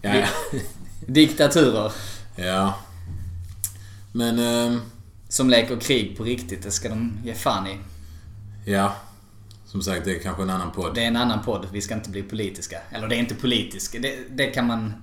Ja, 0.01 0.15
ja. 0.15 0.27
Diktaturer 1.07 1.91
ja. 2.35 2.73
Men... 4.11 4.39
ehm, 4.39 4.81
som 5.29 5.49
leker 5.49 5.79
krig 5.79 6.17
på 6.17 6.23
riktigt, 6.23 6.63
det 6.63 6.71
ska 6.71 6.89
de 6.89 7.17
ge 7.23 7.33
fan 7.33 7.67
i. 7.67 7.77
Ja. 8.65 8.95
Som 9.67 9.81
sagt, 9.81 10.05
det 10.05 10.15
är 10.15 10.19
kanske 10.19 10.43
en 10.43 10.49
annan 10.49 10.71
podd. 10.71 10.95
Det 10.95 11.03
är 11.03 11.07
en 11.07 11.15
annan 11.15 11.43
podd, 11.43 11.67
vi 11.71 11.81
ska 11.81 11.93
inte 11.93 12.09
bli 12.09 12.23
politiska. 12.23 12.77
Eller 12.91 13.07
det 13.07 13.15
är 13.15 13.19
inte 13.19 13.35
politiskt. 13.35 13.95
Det, 14.01 14.17
det 14.29 14.45
kan 14.47 14.67
man... 14.67 14.93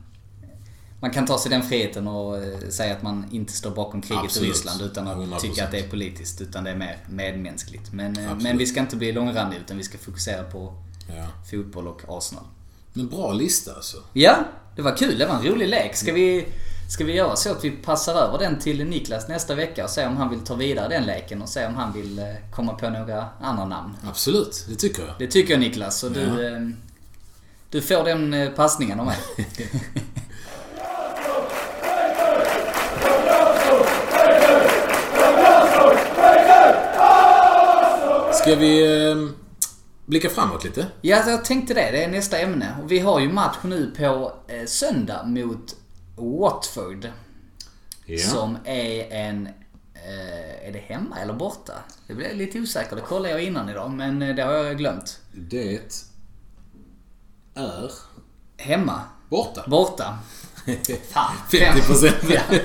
Man 1.00 1.10
kan 1.10 1.26
ta 1.26 1.38
sig 1.38 1.50
den 1.50 1.62
friheten 1.62 2.08
och 2.08 2.36
eh, 2.38 2.58
säga 2.68 2.92
att 2.96 3.02
man 3.02 3.26
inte 3.32 3.52
står 3.52 3.70
bakom 3.70 4.02
kriget 4.02 4.24
Absolut. 4.24 4.48
i 4.48 4.52
Ryssland 4.52 4.82
utan 4.82 5.08
att 5.08 5.16
100%. 5.16 5.38
tycka 5.40 5.64
att 5.64 5.70
det 5.70 5.78
är 5.78 5.88
politiskt. 5.88 6.40
Utan 6.40 6.64
det 6.64 6.70
är 6.70 6.76
mer 6.76 6.98
medmänskligt. 7.08 7.92
Men, 7.92 8.16
eh, 8.16 8.24
Absolut. 8.24 8.42
men 8.42 8.58
vi 8.58 8.66
ska 8.66 8.80
inte 8.80 8.96
bli 8.96 9.12
långrandiga 9.12 9.60
utan 9.60 9.76
vi 9.76 9.82
ska 9.82 9.98
fokusera 9.98 10.42
på 10.44 10.74
Ja. 11.08 11.26
fotboll 11.50 11.86
och 11.88 12.02
Arsenal. 12.08 12.44
Men 12.92 13.08
bra 13.08 13.32
lista 13.32 13.74
alltså. 13.74 13.96
Ja, 14.12 14.36
det 14.76 14.82
var 14.82 14.96
kul. 14.96 15.18
Det 15.18 15.26
var 15.26 15.34
en 15.34 15.42
rolig 15.46 15.68
lek. 15.68 15.96
Ska 15.96 16.12
vi, 16.12 16.46
ska 16.88 17.04
vi 17.04 17.12
göra 17.12 17.36
så 17.36 17.50
att 17.50 17.64
vi 17.64 17.70
passar 17.70 18.14
över 18.14 18.38
den 18.38 18.58
till 18.58 18.84
Niklas 18.84 19.28
nästa 19.28 19.54
vecka 19.54 19.84
och 19.84 19.90
se 19.90 20.06
om 20.06 20.16
han 20.16 20.30
vill 20.30 20.40
ta 20.40 20.54
vidare 20.54 20.88
den 20.88 21.04
leken 21.04 21.42
och 21.42 21.48
se 21.48 21.66
om 21.66 21.74
han 21.74 21.92
vill 21.92 22.18
eh, 22.18 22.24
komma 22.54 22.74
på 22.74 22.90
några 22.90 23.26
andra 23.40 23.64
namn. 23.64 23.96
Absolut, 24.08 24.64
det 24.68 24.74
tycker 24.74 25.02
jag. 25.02 25.14
Det 25.18 25.26
tycker 25.26 25.52
jag 25.52 25.60
Niklas. 25.60 25.98
Så 25.98 26.08
du, 26.08 26.20
Ja. 26.20 26.42
eh, 26.56 26.60
du 27.70 27.82
får 27.82 28.04
den 28.04 28.34
eh, 28.34 28.50
passningen 28.50 29.00
av 29.00 29.06
mig. 29.06 29.16
Ska 38.32 38.54
vi 38.56 38.86
blicka 40.06 40.28
framåt 40.30 40.64
lite? 40.64 40.86
Ja, 41.00 41.22
jag 41.30 41.44
tänkte 41.44 41.74
det. 41.74 41.90
Det 41.90 42.04
är 42.04 42.08
nästa 42.08 42.38
ämne. 42.38 42.76
Och 42.82 42.92
vi 42.92 42.98
har 42.98 43.20
ju 43.20 43.32
match 43.32 43.56
nu 43.62 43.90
på 43.98 44.32
söndag 44.66 45.22
mot 45.26 45.76
Watford. 46.16 47.08
Ja. 48.06 48.18
Som 48.18 48.58
är 48.64 49.12
en... 49.12 49.48
Eh, 49.94 50.68
är 50.68 50.72
det 50.72 50.78
hemma 50.78 51.18
eller 51.20 51.34
borta? 51.34 51.72
Det 52.06 52.22
jag 52.22 52.36
lite 52.36 52.60
osäker. 52.60 52.96
Det 52.96 53.02
kollade 53.02 53.30
jag 53.30 53.42
innan 53.42 53.68
idag, 53.68 53.90
men 53.90 54.22
eh, 54.22 54.34
det 54.34 54.42
har 54.42 54.52
jag 54.52 54.78
glömt. 54.78 55.20
Det 55.32 55.80
är... 57.54 57.90
Hemma. 58.56 59.00
Borta. 59.28 59.64
Borta. 59.66 60.18
Fan, 61.10 61.36
50 61.50 61.82
procent. 61.86 62.16
Ja. 62.30 62.40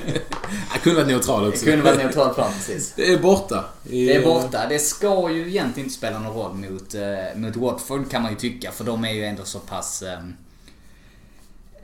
Jag 0.72 0.82
kunde 0.82 1.00
varit 1.00 1.08
neutral 1.12 1.42
Det 1.42 1.48
också. 1.48 1.64
kunde 1.64 1.82
varit 1.84 1.98
neutralt 1.98 2.34
plan 2.34 2.52
precis. 2.52 2.92
Det 2.96 3.12
är 3.12 3.18
borta. 3.18 3.64
I, 3.84 4.06
Det 4.06 4.14
är 4.16 4.24
borta. 4.24 4.66
Det 4.68 4.78
ska 4.78 5.30
ju 5.30 5.48
egentligen 5.48 5.86
inte 5.86 5.98
spela 5.98 6.18
någon 6.18 6.34
roll 6.34 6.54
mot, 6.54 6.94
eh, 6.94 7.36
mot 7.36 7.56
Watford 7.56 8.10
kan 8.10 8.22
man 8.22 8.30
ju 8.30 8.38
tycka. 8.38 8.70
För 8.72 8.84
de 8.84 9.04
är 9.04 9.12
ju 9.12 9.24
ändå 9.24 9.44
så 9.44 9.58
pass... 9.58 10.02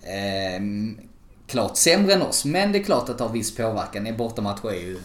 ehm, 0.02 0.98
klart 1.46 1.76
sämre 1.76 2.12
än 2.12 2.22
oss. 2.22 2.44
Men 2.44 2.72
det 2.72 2.78
är 2.78 2.82
klart 2.84 3.08
att 3.08 3.18
det 3.18 3.24
har 3.24 3.32
viss 3.32 3.56
påverkan. 3.56 4.06
En 4.06 4.16
bortamatch 4.16 4.64
är 4.64 4.70
ju 4.70 5.00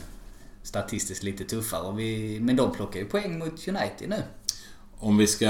statistiskt 0.63 1.23
lite 1.23 1.43
tuffare. 1.43 1.81
Och 1.81 1.99
vi, 1.99 2.39
men 2.41 2.55
de 2.55 2.71
plockar 2.71 2.99
ju 2.99 3.05
poäng 3.05 3.39
mot 3.39 3.67
United 3.67 4.09
nu. 4.09 4.23
Om 4.99 5.17
vi 5.17 5.27
ska 5.27 5.47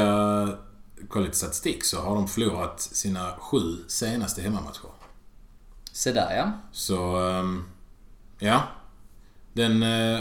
kolla 1.10 1.26
lite 1.26 1.38
statistik 1.38 1.84
så 1.86 2.02
har 2.02 2.16
de 2.16 2.28
förlorat 2.28 2.82
sina 2.82 3.36
sju 3.40 3.60
senaste 3.88 4.42
hemmamatcher. 4.42 4.90
Så 5.92 6.12
där 6.12 6.36
ja. 6.38 6.52
Så, 6.72 7.16
ehm, 7.30 7.64
ja. 8.40 8.64
Den 9.54 9.84
eh, 9.84 10.20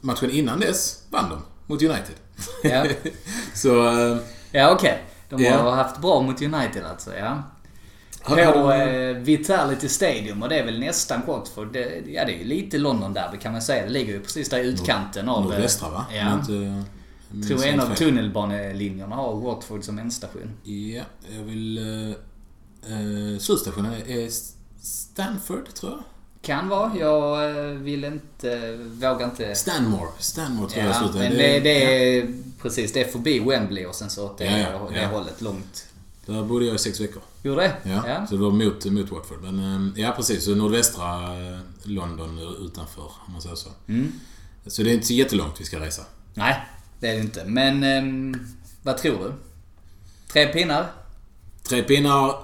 matchen 0.00 0.30
innan 0.30 0.60
dess 0.60 1.02
vann 1.10 1.30
de 1.30 1.42
mot 1.66 1.82
United. 1.82 2.14
Ja, 2.62 2.86
så, 3.54 3.88
ehm, 3.88 4.18
ja 4.50 4.74
okej. 4.74 5.04
De 5.28 5.44
har 5.44 5.52
Ja. 5.52 5.74
haft 5.74 5.98
bra 6.00 6.20
mot 6.22 6.42
United 6.42 6.84
alltså, 6.84 7.16
ja. 7.16 7.42
På 8.28 8.72
eh, 8.72 9.16
Vitality 9.16 9.88
Stadium 9.88 10.42
och 10.42 10.48
det 10.48 10.58
är 10.58 10.64
väl 10.64 10.80
nästan 10.80 11.20
Watford. 11.26 11.72
Det, 11.72 12.02
ja, 12.06 12.24
det 12.24 12.32
är 12.32 12.38
ju 12.38 12.44
lite 12.44 12.78
London 12.78 13.12
där 13.14 13.38
kan 13.42 13.52
man 13.52 13.62
säga. 13.62 13.84
Det 13.84 13.90
ligger 13.90 14.12
ju 14.12 14.20
precis 14.20 14.48
där 14.48 14.58
i 14.58 14.66
utkanten 14.66 15.28
av... 15.28 15.42
eh, 15.44 15.50
Nordvästra 15.50 15.90
va? 15.90 16.06
Ja. 16.10 16.16
Jag 16.16 16.34
inte 16.34 16.84
minns 17.30 17.48
tror 17.48 17.64
en 17.64 17.80
av 17.80 17.94
tunnelbanelinjerna 17.94 19.16
har 19.16 19.34
Watford 19.34 19.84
som 19.84 19.98
ändstation. 19.98 20.50
Ja, 20.62 21.02
jag 21.36 21.42
vill... 21.44 21.78
Uh, 21.78 22.14
uh, 22.92 23.38
slutstationen 23.38 23.92
är, 23.92 24.28
Stanford, 24.80 25.74
tror 25.74 25.92
jag. 25.92 26.02
Kan 26.42 26.68
vara. 26.68 26.92
Jag 27.00 27.50
eh, 27.50 27.64
vill 27.66 28.04
inte... 28.04 28.76
Vågar 28.76 29.24
inte... 29.24 29.54
Stanmore. 29.54 30.08
Stanmore 30.18 30.70
tror 30.70 30.84
jag 30.84 30.94
Ja, 30.94 30.98
slutar. 30.98 31.18
men 31.18 31.32
det, 31.32 31.60
det 31.60 32.18
är... 32.18 32.34
Precis, 32.62 32.92
det 32.92 33.00
är 33.00 33.08
förbi 33.08 33.38
Wembley 33.38 33.84
och 33.86 33.94
sen 33.94 34.10
så 34.10 34.24
åt 34.24 34.38
det, 34.38 34.44
Ja, 34.44 34.58
ja, 34.58 34.88
det 34.94 35.02
ja. 35.02 35.08
hållet 35.08 35.40
långt. 35.40 35.86
Där 36.28 36.42
bodde 36.42 36.64
jag 36.64 36.74
i 36.74 36.78
sex 36.78 37.00
veckor. 37.00 37.22
Gjorde 37.42 37.60
det? 37.60 37.90
Ja, 37.90 38.26
Så 38.26 38.34
det 38.36 38.40
var 38.42 38.50
mot, 38.50 38.84
mot 38.84 39.10
Watford. 39.10 39.42
Men 39.42 39.92
eh, 39.96 40.02
ja, 40.02 40.12
precis. 40.16 40.44
Så 40.44 40.54
nordvästra 40.54 41.36
eh, 41.52 41.58
London 41.82 42.38
utanför, 42.60 43.02
om 43.26 43.32
man 43.32 43.42
säger 43.42 43.56
så. 43.56 43.68
Mm. 43.88 44.12
Så 44.66 44.82
det 44.82 44.90
är 44.90 44.94
inte 44.94 45.06
så 45.06 45.12
jättelångt 45.12 45.60
vi 45.60 45.64
ska 45.64 45.80
resa. 45.80 46.02
Nej, 46.34 46.66
det 47.00 47.08
är 47.08 47.14
det 47.14 47.20
inte. 47.20 47.44
Men 47.44 47.82
ehm, 47.82 48.46
vad 48.82 48.98
tror 48.98 49.18
du? 49.18 49.32
Tre 50.32 50.46
pinnar? 50.46 50.86
Tre 51.62 51.82
pinnar 51.82 52.34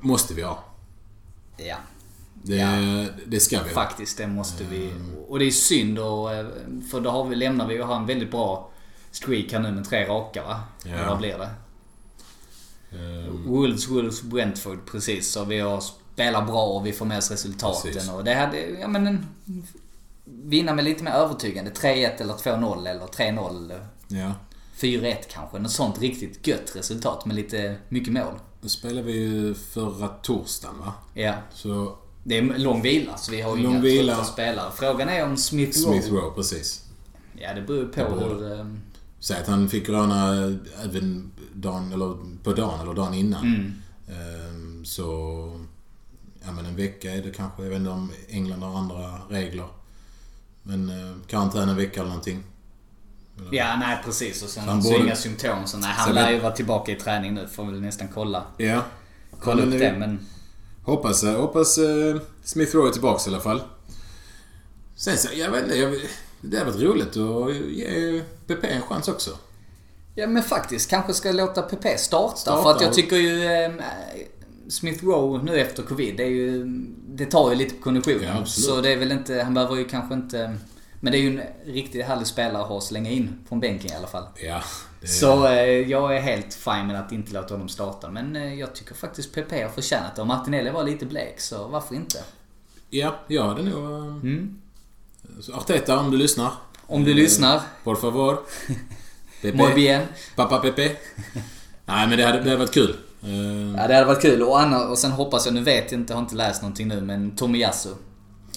måste 0.00 0.34
vi 0.34 0.42
ha. 0.42 0.64
Ja, 1.56 1.76
Det, 2.42 2.56
Ja. 2.56 3.06
det 3.26 3.40
ska 3.40 3.62
vi 3.62 3.68
ha. 3.68 3.74
faktiskt. 3.74 4.18
Det 4.18 4.26
måste 4.26 4.64
vi. 4.64 4.92
Och 5.28 5.38
det 5.38 5.44
är 5.44 5.50
synd 5.50 5.98
och, 5.98 6.34
eh, 6.34 6.46
För 6.90 7.00
då 7.00 7.10
har 7.10 7.24
vi, 7.24 7.36
lämnar 7.36 7.66
vi 7.66 7.80
och 7.82 7.86
har 7.86 7.96
en 7.96 8.06
väldigt 8.06 8.30
bra 8.30 8.70
streak 9.10 9.52
här 9.52 9.58
nu 9.60 9.72
med 9.72 9.88
tre 9.88 10.08
raka 10.08 10.42
va? 10.44 10.60
Ja. 10.84 11.06
Vad 11.08 11.18
blir 11.18 11.38
det? 11.38 11.50
Ehm, 12.94 13.44
Wolves, 13.50 13.88
Wolves, 13.88 14.22
Brentford 14.22 14.78
precis. 14.86 15.32
Så 15.32 15.44
vi 15.44 15.60
har 15.60 15.82
spelat 16.14 16.46
bra 16.46 16.64
och 16.66 16.86
vi 16.86 16.92
får 16.92 17.06
med 17.06 17.18
oss 17.18 17.30
resultaten. 17.30 17.92
Precis. 17.92 18.10
Och 18.10 18.24
det 18.24 18.34
hade, 18.34 18.60
ja 18.80 18.88
men 18.88 19.06
en, 19.06 19.26
Vinna 20.24 20.74
med 20.74 20.84
lite 20.84 21.04
mer 21.04 21.10
övertygande. 21.12 21.70
3-1 21.70 22.20
eller 22.20 22.34
2-0 22.34 22.88
eller 22.88 23.06
3-0. 23.06 23.80
ja. 24.08 24.32
4-1 24.78 25.14
kanske. 25.28 25.58
Något 25.58 25.70
sånt 25.72 26.00
riktigt 26.00 26.46
gött 26.46 26.76
resultat 26.76 27.26
med 27.26 27.36
lite 27.36 27.76
mycket 27.88 28.12
mål. 28.12 28.34
Då 28.60 28.68
spelade 28.68 29.02
vi 29.02 29.12
ju 29.12 29.54
förra 29.54 30.08
torsdagen 30.08 30.78
va? 30.78 30.92
Ja. 31.14 31.34
Så 31.54 31.96
Det 32.24 32.38
är 32.38 32.42
lång 32.58 32.82
vila 32.82 33.16
så 33.16 33.30
vi 33.32 33.40
har 33.40 33.56
ju 33.56 33.62
inga 33.64 33.80
vila. 33.80 34.12
trötta 34.14 34.24
spelare. 34.32 34.70
Frågan 34.74 35.08
är 35.08 35.24
om 35.24 35.36
Smith 35.36 35.78
Rowe... 35.78 36.00
Smith 36.02 36.14
Rowe, 36.14 36.34
precis. 36.34 36.84
Ja, 37.38 37.54
det 37.54 37.60
beror 37.62 37.78
ju 37.80 37.88
på 37.88 38.00
Det 38.00 38.10
beror. 38.10 38.34
hur... 38.34 38.76
Säg 39.22 39.40
att 39.40 39.46
han 39.46 39.68
fick 39.68 39.86
corona 39.86 40.32
även 40.84 41.32
dagen, 41.54 41.92
eller 41.92 42.16
på 42.44 42.52
dagen 42.52 42.80
eller 42.80 42.94
dagen 42.94 43.14
innan. 43.14 43.44
Mm. 43.46 43.72
Ehm, 44.08 44.84
Så... 44.84 45.06
Ja 46.46 46.52
men 46.52 46.66
en 46.66 46.76
vecka 46.76 47.10
är 47.12 47.22
det 47.22 47.30
kanske. 47.30 47.62
Jag 47.62 47.70
vet 47.70 47.78
inte 47.78 47.90
om 47.90 48.12
England 48.28 48.62
har 48.62 48.78
andra 48.78 49.18
regler. 49.28 49.66
Men 50.62 50.88
eh, 50.90 51.16
karantän 51.26 51.68
en 51.68 51.76
vecka 51.76 52.00
eller 52.00 52.08
någonting. 52.08 52.42
Eller- 53.38 53.54
Ja, 53.54 53.76
nej 53.76 53.98
precis. 54.04 54.42
Och 54.42 54.48
sen 54.48 54.64
Han 54.64 54.82
så 54.82 54.90
borde- 54.92 55.04
inga 55.04 55.16
symptom. 55.16 55.66
Så 55.66 55.76
nej, 55.78 55.90
han 55.94 56.06
Sen 56.06 56.14
lär 56.14 56.26
vet- 56.26 56.34
ju 56.36 56.40
vara 56.42 56.52
tillbaka 56.52 56.92
i 56.92 56.94
träning 56.96 57.34
nu. 57.34 57.48
Får 57.48 57.64
väl 57.64 57.80
nästan 57.80 58.08
kolla, 58.14 58.44
Ja. 58.56 58.82
kolla 59.40 59.60
Ja, 59.62 59.66
upp 59.66 59.72
det. 59.78 59.96
Men 59.98 60.26
Hoppas, 60.84 61.24
eh, 61.24 61.40
hoppas 61.40 61.78
eh, 61.78 62.16
Smith 62.44 62.74
Rowe 62.76 62.88
är 62.88 62.92
tillbaka 62.92 63.30
i 63.30 63.34
alla 63.34 63.42
fall. 63.42 63.62
Sen 64.96 65.18
så, 65.18 65.28
jag 65.34 65.50
vet 65.50 65.62
inte. 65.64 65.76
Jag, 65.78 65.94
det 66.42 66.58
hade 66.58 66.70
varit 66.70 66.82
roligt 66.82 67.16
att 67.16 67.54
ge 67.70 68.22
PP 68.46 68.64
en 68.64 68.82
chans 68.82 69.08
också. 69.08 69.30
Ja 70.14 70.26
men 70.26 70.42
faktiskt, 70.42 70.90
kanske 70.90 71.14
ska 71.14 71.32
låta 71.32 71.62
PP 71.62 71.98
starta. 71.98 72.36
Starta. 72.36 72.62
För 72.62 72.70
att 72.70 72.80
jag 72.82 72.92
tycker 72.92 73.16
ju... 73.16 73.44
Eh, 73.44 73.72
Smith 74.68 75.04
Rowe 75.04 75.42
nu 75.44 75.60
efter 75.60 75.82
Covid, 75.82 76.16
det, 76.16 76.22
är 76.22 76.28
ju, 76.28 76.64
det 77.08 77.26
tar 77.26 77.50
ju 77.50 77.56
lite 77.56 77.74
på 77.74 77.82
konditionen. 77.82 78.22
Ja, 78.36 78.44
så 78.44 78.80
det 78.80 78.92
är 78.92 78.96
väl 78.96 79.12
inte... 79.12 79.42
Han 79.42 79.54
behöver 79.54 79.76
ju 79.76 79.84
kanske 79.84 80.14
inte... 80.14 80.56
Men 81.00 81.12
det 81.12 81.18
är 81.18 81.20
ju 81.22 81.40
en 81.40 81.72
riktigt 81.74 82.04
härlig 82.06 82.26
spelare 82.26 82.62
att 82.62 82.68
ha 82.68 82.80
så 82.80 82.94
länge 82.94 83.10
in 83.10 83.34
från 83.48 83.60
bänken 83.60 83.92
i 83.92 83.94
alla 83.94 84.06
fall. 84.06 84.24
Ja. 84.44 84.62
Det, 85.00 85.06
Så 85.06 85.46
eh, 85.46 85.62
jag 85.64 86.16
är 86.16 86.20
helt 86.20 86.54
fine 86.54 86.86
med 86.86 87.00
att 87.00 87.12
inte 87.12 87.32
låta 87.32 87.54
honom 87.54 87.68
starta. 87.68 88.10
Men 88.10 88.36
eh, 88.36 88.54
jag 88.54 88.74
tycker 88.74 88.94
faktiskt 88.94 89.34
PP 89.34 89.62
har 89.62 89.68
förtjänat 89.68 90.16
det. 90.16 90.20
Och 90.22 90.28
Martinelli 90.28 90.70
var 90.70 90.84
lite 90.84 91.06
blek, 91.06 91.40
så 91.40 91.68
varför 91.68 91.94
inte? 91.94 92.18
Ja, 92.90 93.14
jag 93.28 93.42
hade 93.44 93.62
nog... 93.62 93.84
eh, 93.84 93.98
Mm. 94.06 94.61
Så 95.40 95.52
Arteta, 95.54 95.98
om 95.98 96.10
du 96.10 96.16
lyssnar. 96.16 96.52
Om 96.86 97.04
du 97.04 97.10
Eh, 97.10 97.16
lyssnar, 97.16 97.60
Por 97.84 97.96
favor. 97.96 98.38
Pepe. 99.42 99.56
muy 99.56 99.74
bien. 99.74 100.06
Pappa 100.36 100.58
Pepe. 100.58 100.96
Nej, 101.86 102.08
men 102.08 102.18
det 102.18 102.24
hade, 102.24 102.38
det 102.40 102.44
hade 102.50 102.56
varit 102.56 102.74
kul. 102.74 102.96
Eh, 103.22 103.30
Ja, 103.76 103.88
det 103.88 103.94
hade 103.94 104.04
varit 104.04 104.22
kul. 104.22 104.42
Och, 104.42 104.60
Anna, 104.60 104.88
och 104.88 104.98
sen 104.98 105.10
hoppas 105.10 105.44
jag, 105.46 105.54
nu 105.54 105.60
vet 105.62 105.92
jag 105.92 106.00
inte, 106.00 106.12
jag 106.12 106.16
har 106.18 106.22
inte 106.22 106.34
läst 106.34 106.62
någonting 106.62 106.88
nu, 106.88 107.00
men 107.00 107.36
Tomiyasu. 107.36 107.88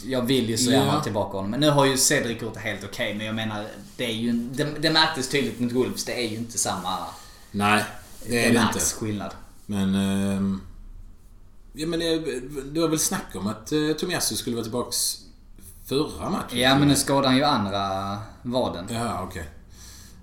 Jag 0.04 0.22
vill 0.22 0.50
ju 0.50 0.58
så 0.58 0.72
gärna 0.72 0.86
Ja. 0.86 0.92
ha 0.92 1.04
tillbaka 1.04 1.38
honom. 1.38 1.52
Men 1.52 1.60
nu 1.60 1.70
har 1.70 1.86
ju 1.86 1.98
Cedric 1.98 2.42
gjort 2.42 2.54
det 2.54 2.60
helt 2.60 2.84
okej. 2.84 3.14
men 3.14 3.26
jag 3.26 3.36
menar, 3.36 3.66
det 3.98 4.06
är 4.06 4.12
ju... 4.14 4.32
Det, 4.32 4.68
det 4.80 4.90
märktes 4.90 5.30
tydligt 5.30 5.60
mot 5.60 5.72
Wolves. 5.72 6.06
Det 6.06 6.14
är 6.26 6.30
ju 6.30 6.36
inte 6.38 6.58
samma... 6.58 6.98
nej, 7.52 7.84
det 8.26 8.30
Det, 8.32 8.46
är 8.46 8.48
det 8.54 8.60
märks 8.60 8.76
inte. 8.76 8.86
skillnad. 9.06 9.32
Men... 9.66 9.96
ehm, 9.96 10.62
ja, 11.74 11.88
men 11.88 12.00
det, 12.00 12.20
det 12.74 12.80
var 12.80 12.88
väl 12.88 13.00
snack 13.00 13.26
om 13.36 13.48
att 13.48 13.72
uh, 13.74 13.94
Tomiyasu 13.94 14.36
skulle 14.36 14.56
vara 14.56 14.64
tillbaks 14.64 15.18
förra 15.86 16.30
matchen? 16.30 16.60
Ja, 16.60 16.80
men 16.80 16.88
nu 16.88 16.96
skadar 16.96 17.28
han 17.30 17.38
ju 17.38 17.44
andra 17.44 18.18
vaden. 18.44 18.86
Ja, 18.90 19.22
okej. 19.30 19.50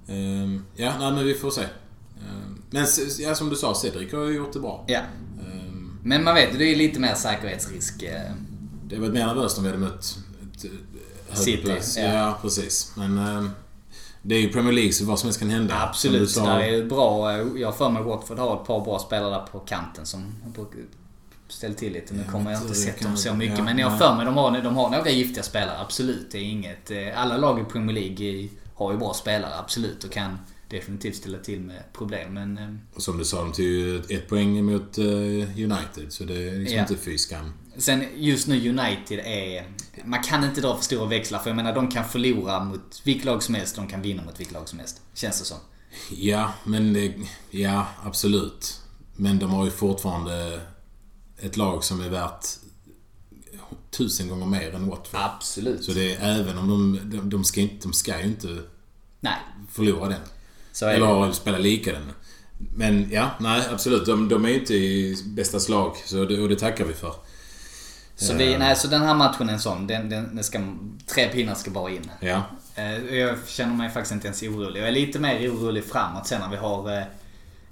Ehm, 0.09 0.65
ja, 0.77 0.93
nej, 0.99 1.13
men 1.13 1.25
vi 1.25 1.35
får 1.35 1.51
se. 1.51 1.63
Ehm, 1.63 2.63
men 2.71 2.87
ja, 3.19 3.35
som 3.35 3.49
du 3.49 3.57
sa, 3.57 3.75
Cedric 3.75 4.13
har 4.13 4.25
ju 4.25 4.35
gjort 4.37 4.53
det 4.53 4.61
bra. 4.61 4.85
Ja. 4.89 5.01
Ehm, 5.41 5.99
Men 6.03 6.25
man 6.25 6.35
vet, 6.35 6.59
det 6.59 6.65
är 6.65 6.69
ju 6.69 6.75
lite 6.77 7.01
mer 7.01 7.15
säkerhetsrisk. 7.15 8.03
eh. 8.03 8.21
det 8.87 8.99
var 8.99 9.09
mer 9.09 9.27
nervöst 9.27 9.59
om 9.59 9.65
vi 9.65 9.71
hade 9.71 9.81
mött 9.83 10.19
ett, 10.57 10.65
ett 11.33 11.39
City, 11.39 11.79
ja. 11.97 12.03
Ja. 12.03 12.39
precis. 12.43 12.93
Men 12.97 13.51
det 14.23 14.35
är 14.35 14.41
ju 14.41 14.53
Premier 14.53 14.73
League, 14.73 14.93
så 14.93 15.05
vad 15.05 15.19
som 15.19 15.27
helst 15.27 15.41
kan 15.41 15.51
hända. 15.51 15.75
Absolut. 15.89 16.31
Som 16.31 16.43
du 16.45 16.49
Där 16.51 16.57
sa, 16.59 16.63
är 16.63 16.71
ju 16.73 16.89
bra... 16.89 17.33
Jag 17.59 17.69
har 17.69 17.73
för 17.73 17.91
mig 17.91 18.03
Watford 18.03 18.39
har 18.39 18.61
ett 18.61 18.67
par 18.67 18.85
bra 18.85 18.99
spelare 18.99 19.31
där 19.31 19.47
på 19.53 19.59
kanten 19.59 20.07
som 20.07 20.35
ställa 21.53 21.75
till 21.75 21.93
lite. 21.93 22.15
Nu 22.15 22.25
kommer 22.33 22.51
jag 22.53 22.63
inte 22.63 22.75
sett 22.75 23.01
dem 23.03 23.17
så 23.17 23.35
mycket. 23.35 23.59
ja, 23.59 23.65
men 23.65 23.79
jag 23.79 23.91
har 23.91 23.99
för 23.99 24.15
mig 24.17 24.27
de 24.27 24.37
har, 24.37 24.63
de 24.63 24.77
har 24.77 24.91
några 24.91 25.11
giftiga 25.11 25.43
spelare. 25.43 25.79
Absolut. 25.81 26.31
Det 26.31 26.39
är 26.39 26.43
inget... 26.43 26.91
eh, 26.91 27.21
Alla 27.23 27.37
lag 27.37 27.61
i 27.61 27.65
Premier 27.65 27.95
League 28.01 28.49
har 28.75 28.93
ju 28.93 28.99
bra 28.99 29.15
spelare. 29.15 29.59
Absolut. 29.59 30.05
Och 30.05 30.11
kan 30.13 30.39
definitivt 30.69 31.17
ställa 31.17 31.39
till 31.39 31.61
med 31.61 31.83
problem. 31.93 32.35
Men... 32.35 32.59
eh, 32.59 32.75
Och 32.95 33.03
som 33.03 33.19
du 33.19 33.25
sa, 33.25 33.41
de 33.41 33.53
tog 33.53 33.65
ju 33.65 33.97
ett- 34.01 34.11
ett 34.11 34.29
poäng 34.29 34.65
mot 34.65 34.99
eh, 34.99 35.05
United. 35.05 36.07
Så 36.09 36.25
det 36.25 36.49
är 36.49 36.53
liksom 36.59 36.77
Ja. 36.77 36.83
inte 36.83 36.97
fy 36.97 37.19
skam. 37.19 37.53
Sen 37.77 38.05
just 38.17 38.49
nu 38.49 38.69
United 38.69 39.19
är... 39.25 39.67
Man 40.05 40.23
kan 40.23 40.45
inte 40.45 40.61
dra 40.61 40.77
för 40.77 40.85
stora 40.85 41.07
växlar. 41.07 41.39
För 41.39 41.51
jag 41.51 41.57
menar 41.57 41.75
de 41.75 41.89
kan 41.91 42.05
förlora 42.05 42.65
mot 42.65 43.01
vilket 43.05 43.25
lag 43.25 43.43
som 43.43 43.55
helst. 43.55 43.77
De 43.77 43.87
kan 43.89 44.03
vinna 44.03 44.23
mot 44.23 44.41
vilket 44.41 44.55
lag 44.55 44.69
som 44.69 44.79
helst. 44.79 45.01
Känns 45.15 45.39
det 45.39 45.45
som. 45.45 45.59
Ja, 46.11 46.53
men 46.65 46.93
det... 46.93 47.15
Ja, 47.51 47.87
absolut. 48.05 48.79
Men 49.17 49.39
de 49.39 49.51
har 49.51 49.65
ju 49.65 49.71
fortfarande 49.71 50.61
ett 51.43 51.57
lag 51.57 51.85
som 51.85 52.01
är 52.01 52.09
värt 52.09 52.47
tusen 53.91 54.29
gånger 54.29 54.47
mer 54.47 54.75
än 54.75 54.87
Watford. 54.87 55.21
Absolut. 55.21 55.85
Så 55.85 55.93
det 55.93 56.15
är 56.15 56.41
även 56.41 56.59
om 56.59 56.69
de... 56.69 57.01
De, 57.17 57.31
de, 57.31 57.45
ska, 57.45 57.61
inte, 57.61 57.77
de 57.89 57.93
ska 57.93 58.19
ju 58.21 58.25
inte 58.27 58.59
Nej. 59.21 59.37
förlora 59.73 60.09
den. 60.09 60.21
Så 60.73 60.87
är 60.87 60.91
det. 60.91 60.97
Eller 60.97 61.33
spela 61.33 61.59
lika 61.59 61.93
den. 61.93 62.13
Men 62.77 63.11
ja, 63.11 63.31
nej 63.41 63.63
absolut. 63.73 64.07
De, 64.07 64.29
de 64.29 64.45
är 64.45 64.49
ju 64.49 64.59
inte 64.61 64.75
i 64.75 65.17
bästa 65.27 65.61
slag. 65.61 65.97
Så 66.07 66.25
det, 66.25 66.41
och 66.41 66.49
det 66.49 66.57
tackar 66.57 66.85
vi 66.85 66.93
för. 66.95 67.15
Så, 68.17 68.35
vi, 68.35 68.59
nej, 68.59 68.77
så 68.77 68.89
den 68.89 69.03
här 69.03 69.15
matchen 69.15 69.49
är 69.49 69.53
en 69.53 69.61
sån. 69.61 69.87
Den, 69.87 70.09
den, 70.09 70.37
den 70.37 70.45
ska, 70.45 70.61
tre 71.07 71.29
pinnar 71.29 71.55
ska 71.55 71.71
bara 71.71 71.91
in. 71.91 72.11
Ja. 72.21 72.43
Eh, 72.75 73.15
Jag 73.15 73.39
känner 73.47 73.75
mig 73.75 73.91
faktiskt 73.91 74.13
inte 74.13 74.27
ens 74.27 74.43
orolig. 74.43 74.81
Jag 74.81 74.89
är 74.89 74.93
lite 74.93 75.19
mer 75.19 75.51
orolig 75.51 75.85
framåt 75.85 76.27
sen 76.27 76.41
när 76.41 76.49
vi 76.49 76.57
har 76.57 76.99
eh, 76.99 77.05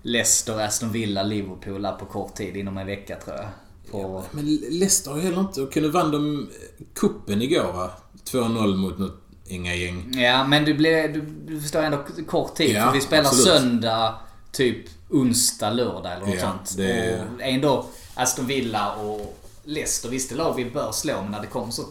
Leicester, 0.02 0.60
Aston 0.60 0.92
Villa, 0.92 1.22
Liverpool 1.22 1.86
på 1.98 2.04
kort 2.06 2.34
tid. 2.34 2.56
Inom 2.56 2.78
en 2.78 2.86
vecka 2.86 3.16
tror 3.24 3.36
jag. 3.36 3.46
på... 3.90 4.24
Men 4.30 4.44
Leicester 4.56 5.10
har 5.10 5.18
heller 5.18 5.40
inte... 5.40 5.66
Kunde 5.72 5.88
vann 5.88 6.10
de 6.10 6.48
kuppen 6.94 7.42
igår 7.42 7.72
va? 7.72 7.90
2-0 8.24 8.76
mot 8.76 8.98
något 8.98 9.20
inga 9.46 9.74
gäng. 9.74 10.12
Ja, 10.20 10.46
men 10.46 10.64
du, 10.64 10.74
blev, 10.74 11.12
du, 11.12 11.20
du 11.20 11.60
förstår 11.60 11.82
ändå 11.82 12.04
kort 12.26 12.54
tid. 12.54 12.70
Ja, 12.76 12.86
för 12.86 12.92
vi 12.92 13.00
spelar 13.00 13.24
absolut. 13.24 13.46
söndag, 13.60 14.14
typ 14.52 14.86
onsdag, 15.10 15.70
lördag 15.70 16.12
eller 16.12 16.26
något 16.26 16.34
Ja, 16.34 16.40
sånt. 16.40 16.76
det- 16.76 17.22
Och 17.36 17.42
ändå 17.42 17.86
Aston 18.14 18.46
Villa 18.46 18.94
och 18.94 19.36
Leicester, 19.64 20.08
visst 20.08 20.30
det 20.30 20.36
lag 20.36 20.54
vi 20.56 20.64
bör 20.70 20.92
slå, 20.92 21.22
men 21.22 21.30
när 21.30 21.40
det 21.40 21.46
kom 21.46 21.72
så 21.72 21.84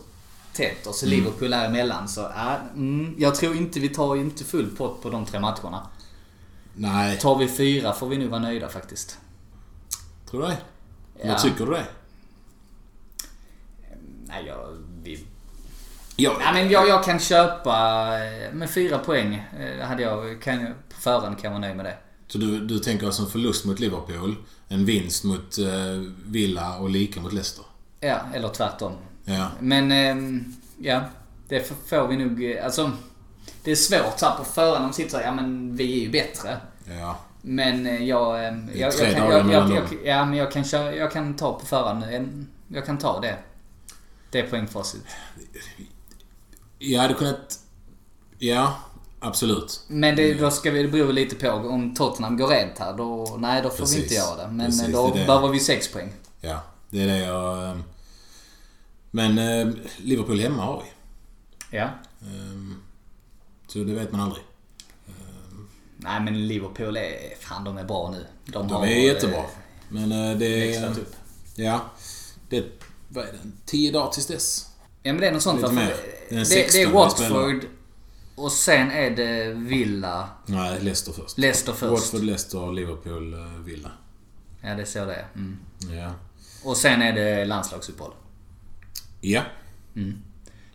tätt 0.54 0.88
och 0.88 0.96
så 0.96 1.06
Mm. 1.06 1.18
Liverpool 1.20 1.54
är 1.54 1.66
emellan 1.66 2.08
så, 2.08 2.22
ja, 2.22 2.58
mm, 2.76 3.16
jag 3.18 3.36
tror 3.36 3.56
inte 3.56 3.80
vi 3.80 3.90
tar 3.90 4.16
inte 4.16 4.44
full 4.44 4.76
pott 4.76 5.02
på 5.02 5.10
de 5.10 5.26
tre 5.26 5.40
matcherna. 5.40 5.88
Nej, 6.82 7.18
Tar 7.20 7.36
vi 7.36 7.48
fyra 7.48 7.94
får 7.94 8.08
vi 8.10 8.18
nu 8.18 8.28
vara 8.28 8.42
nöjda 8.42 8.70
faktiskt. 8.70 9.18
tror 10.30 10.42
du 10.42 10.48
det? 10.48 10.58
Ja. 11.24 11.28
Vad 11.32 11.42
tycker 11.42 11.66
du 11.66 11.72
det? 11.72 11.86
Nej, 14.26 14.44
jag... 14.48 14.78
Vi, 15.04 15.26
Ja, 16.16 16.36
nej, 16.40 16.54
men 16.64 16.72
jag, 16.72 16.88
jag 16.88 17.04
kan 17.04 17.20
köpa 17.20 17.72
eh, 18.26 18.54
med 18.54 18.70
fyra 18.70 18.98
poäng. 18.98 19.44
eh, 19.60 19.88
Hade 19.88 20.04
jag, 20.04 20.42
kan, 20.42 20.66
på 20.96 21.02
förhand 21.02 21.36
kan 21.36 21.44
jag 21.44 21.50
vara 21.52 21.60
nöjd 21.62 21.76
med 21.76 21.86
det. 21.86 21.98
Så 22.28 22.38
du, 22.38 22.60
du 22.60 22.80
tänker 22.80 23.06
alltså 23.06 23.22
en 23.24 23.30
förlust 23.30 23.66
mot 23.66 23.80
Liverpool, 23.80 24.36
en 24.68 24.86
vinst 24.86 25.24
mot 25.24 25.58
eh, 25.58 25.68
Villa 26.26 26.78
och 26.78 26.90
lika 26.90 27.22
mot 27.22 27.34
Leicester? 27.34 27.66
Ja, 28.00 28.20
eller 28.34 28.50
tvärtom. 28.50 28.94
Ja. 29.26 29.48
Men, 29.60 29.92
ehm, 29.92 30.54
ja. 30.78 31.02
Det 31.48 31.90
får 31.90 32.08
vi 32.08 32.18
nog... 32.18 32.44
eh, 32.52 32.66
Alltså, 32.66 32.92
det 33.64 33.72
är 33.72 33.76
svårt 33.76 34.20
så 34.20 34.26
här 34.26 34.38
på 34.38 34.44
förhand. 34.44 34.86
De 34.86 34.94
sitter 34.94 35.12
så 35.12 35.18
här, 35.18 35.26
ja 35.26 35.32
men 35.34 35.76
vi 35.76 36.00
är 36.00 36.04
ju 36.06 36.12
bättre. 36.12 36.58
Ja. 36.90 37.18
Men 37.42 37.86
eh, 37.88 38.04
jag... 38.04 38.48
ehm, 38.48 38.70
är 38.70 38.78
jag, 38.80 38.92
tre 38.98 39.08
jag, 39.08 39.16
kan, 39.18 39.30
jag, 39.32 39.52
jag, 39.52 39.70
jag, 39.72 39.84
Ja, 40.06 40.26
men 40.26 40.38
jag 40.38 40.52
kan, 40.52 40.64
köra, 40.64 40.96
jag 40.96 41.12
kan 41.12 41.36
ta 41.36 41.60
på 41.60 41.66
förhand. 41.66 42.04
en- 42.04 42.48
Jag 42.68 42.86
kan 42.86 42.98
ta 42.98 43.20
det. 43.20 43.38
Det 44.32 44.40
är 44.40 44.48
poängfacit. 44.48 45.04
Jag 46.80 47.02
hade 47.02 47.14
kunnat... 47.14 47.60
Ja, 48.38 48.76
absolut. 49.20 49.84
Men 49.88 50.16
det, 50.16 50.34
då 50.34 50.52
ska 50.52 50.72
vi, 50.72 50.84
det 50.84 50.90
beror 50.90 51.14
lite 51.14 51.36
på 51.36 51.50
om 51.52 51.96
Tottenham 51.96 52.38
går 52.38 52.48
rent 52.48 52.80
här. 52.80 52.94
Då, 52.98 53.38
nej, 53.40 53.62
då 53.64 53.70
får 53.70 53.76
vi 53.76 53.82
Precis. 53.82 54.04
inte 54.04 54.14
göra 54.14 54.36
det. 54.38 54.48
Men 54.52 54.66
Precis, 54.66 54.88
eh, 54.88 54.92
då 54.92 55.08
det 55.16 55.26
behöver 55.26 55.48
vi 55.50 55.60
sex 55.60 55.92
poäng. 55.92 56.14
Ja, 56.42 56.62
det 56.90 57.02
är 57.02 57.08
det 57.08 57.18
jag... 57.18 57.64
eh, 57.70 57.78
Men 59.12 59.38
eh, 59.38 59.74
Liverpool 59.98 60.40
hemma 60.40 60.64
har 60.66 60.84
vi. 60.84 60.90
Ja. 61.78 61.84
Eh, 62.22 62.78
Så 63.68 63.80
det 63.80 63.94
vet 63.94 64.12
man 64.12 64.22
aldrig. 64.22 64.44
Nej, 66.02 66.22
men 66.22 66.48
Liverpool 66.48 66.98
är... 66.98 67.36
Fan, 67.40 67.64
de 67.64 67.78
är 67.78 67.84
bra 67.84 68.12
nu. 68.12 68.26
De, 68.46 68.68
De 68.68 68.74
har, 68.74 68.86
är 68.86 68.90
jättebra. 69.14 69.38
eh, 69.38 69.46
Men 69.90 70.12
eh, 70.12 70.38
det 70.38 70.76
är... 70.76 70.90
upp. 70.90 71.16
Ja. 71.56 71.82
Det... 72.50 72.66
Vad 73.10 73.24
är 73.26 73.32
det? 73.32 73.40
Tio 73.66 73.92
dagar 73.92 74.12
tills 74.12 74.28
dess? 74.28 74.66
Ja 75.04 75.14
men 75.14 75.22
det 75.22 75.28
är 75.28 75.32
något 75.32 75.42
sånt. 75.44 75.62
Lite 75.62 75.74
mer. 75.74 75.96
Det 76.30 76.36
är 76.36 76.40
Det, 76.40 76.46
16 76.46 76.80
det 76.82 76.88
är 76.88 76.92
Watford 76.92 77.66
och 78.36 78.52
sen 78.52 78.92
är 78.92 79.10
det 79.10 79.54
Villa. 79.54 80.30
Nej, 80.46 80.80
Leicester 80.82 81.12
först. 81.12 81.38
Leicester 81.38 81.74
först. 81.74 81.92
Watford, 81.92 82.24
Leicester, 82.24 82.72
Liverpool, 82.72 83.34
eh, 83.34 83.40
Villa. 83.40 83.92
Ja 84.62 84.76
det 84.76 84.82
är 84.82 84.86
så 84.86 85.06
det 85.06 85.14
är. 85.16 85.28
Mm. 85.36 85.58
Ja. 85.98 86.12
Och 86.64 86.78
sen 86.78 87.02
är 87.02 87.14
det 87.14 87.46
landslagsuppehåll. 87.46 88.14
Ja. 89.22 89.42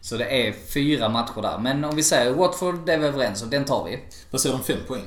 Så 0.04 0.16
det 0.16 0.24
är 0.48 0.52
fyra 0.52 1.08
matcher 1.08 1.42
där. 1.42 1.58
Men 1.58 1.84
om 1.84 1.96
vi 1.96 2.02
säger 2.02 2.32
Watford, 2.32 2.86
det 2.86 2.92
är 2.92 2.98
vi 2.98 3.06
överens 3.06 3.42
om. 3.42 3.50
Den 3.50 3.64
tar 3.64 3.84
vi. 3.84 3.98
Vad 4.30 4.40
säger 4.40 4.56
de? 4.56 4.64
Fem 4.64 4.78
poäng? 4.86 5.02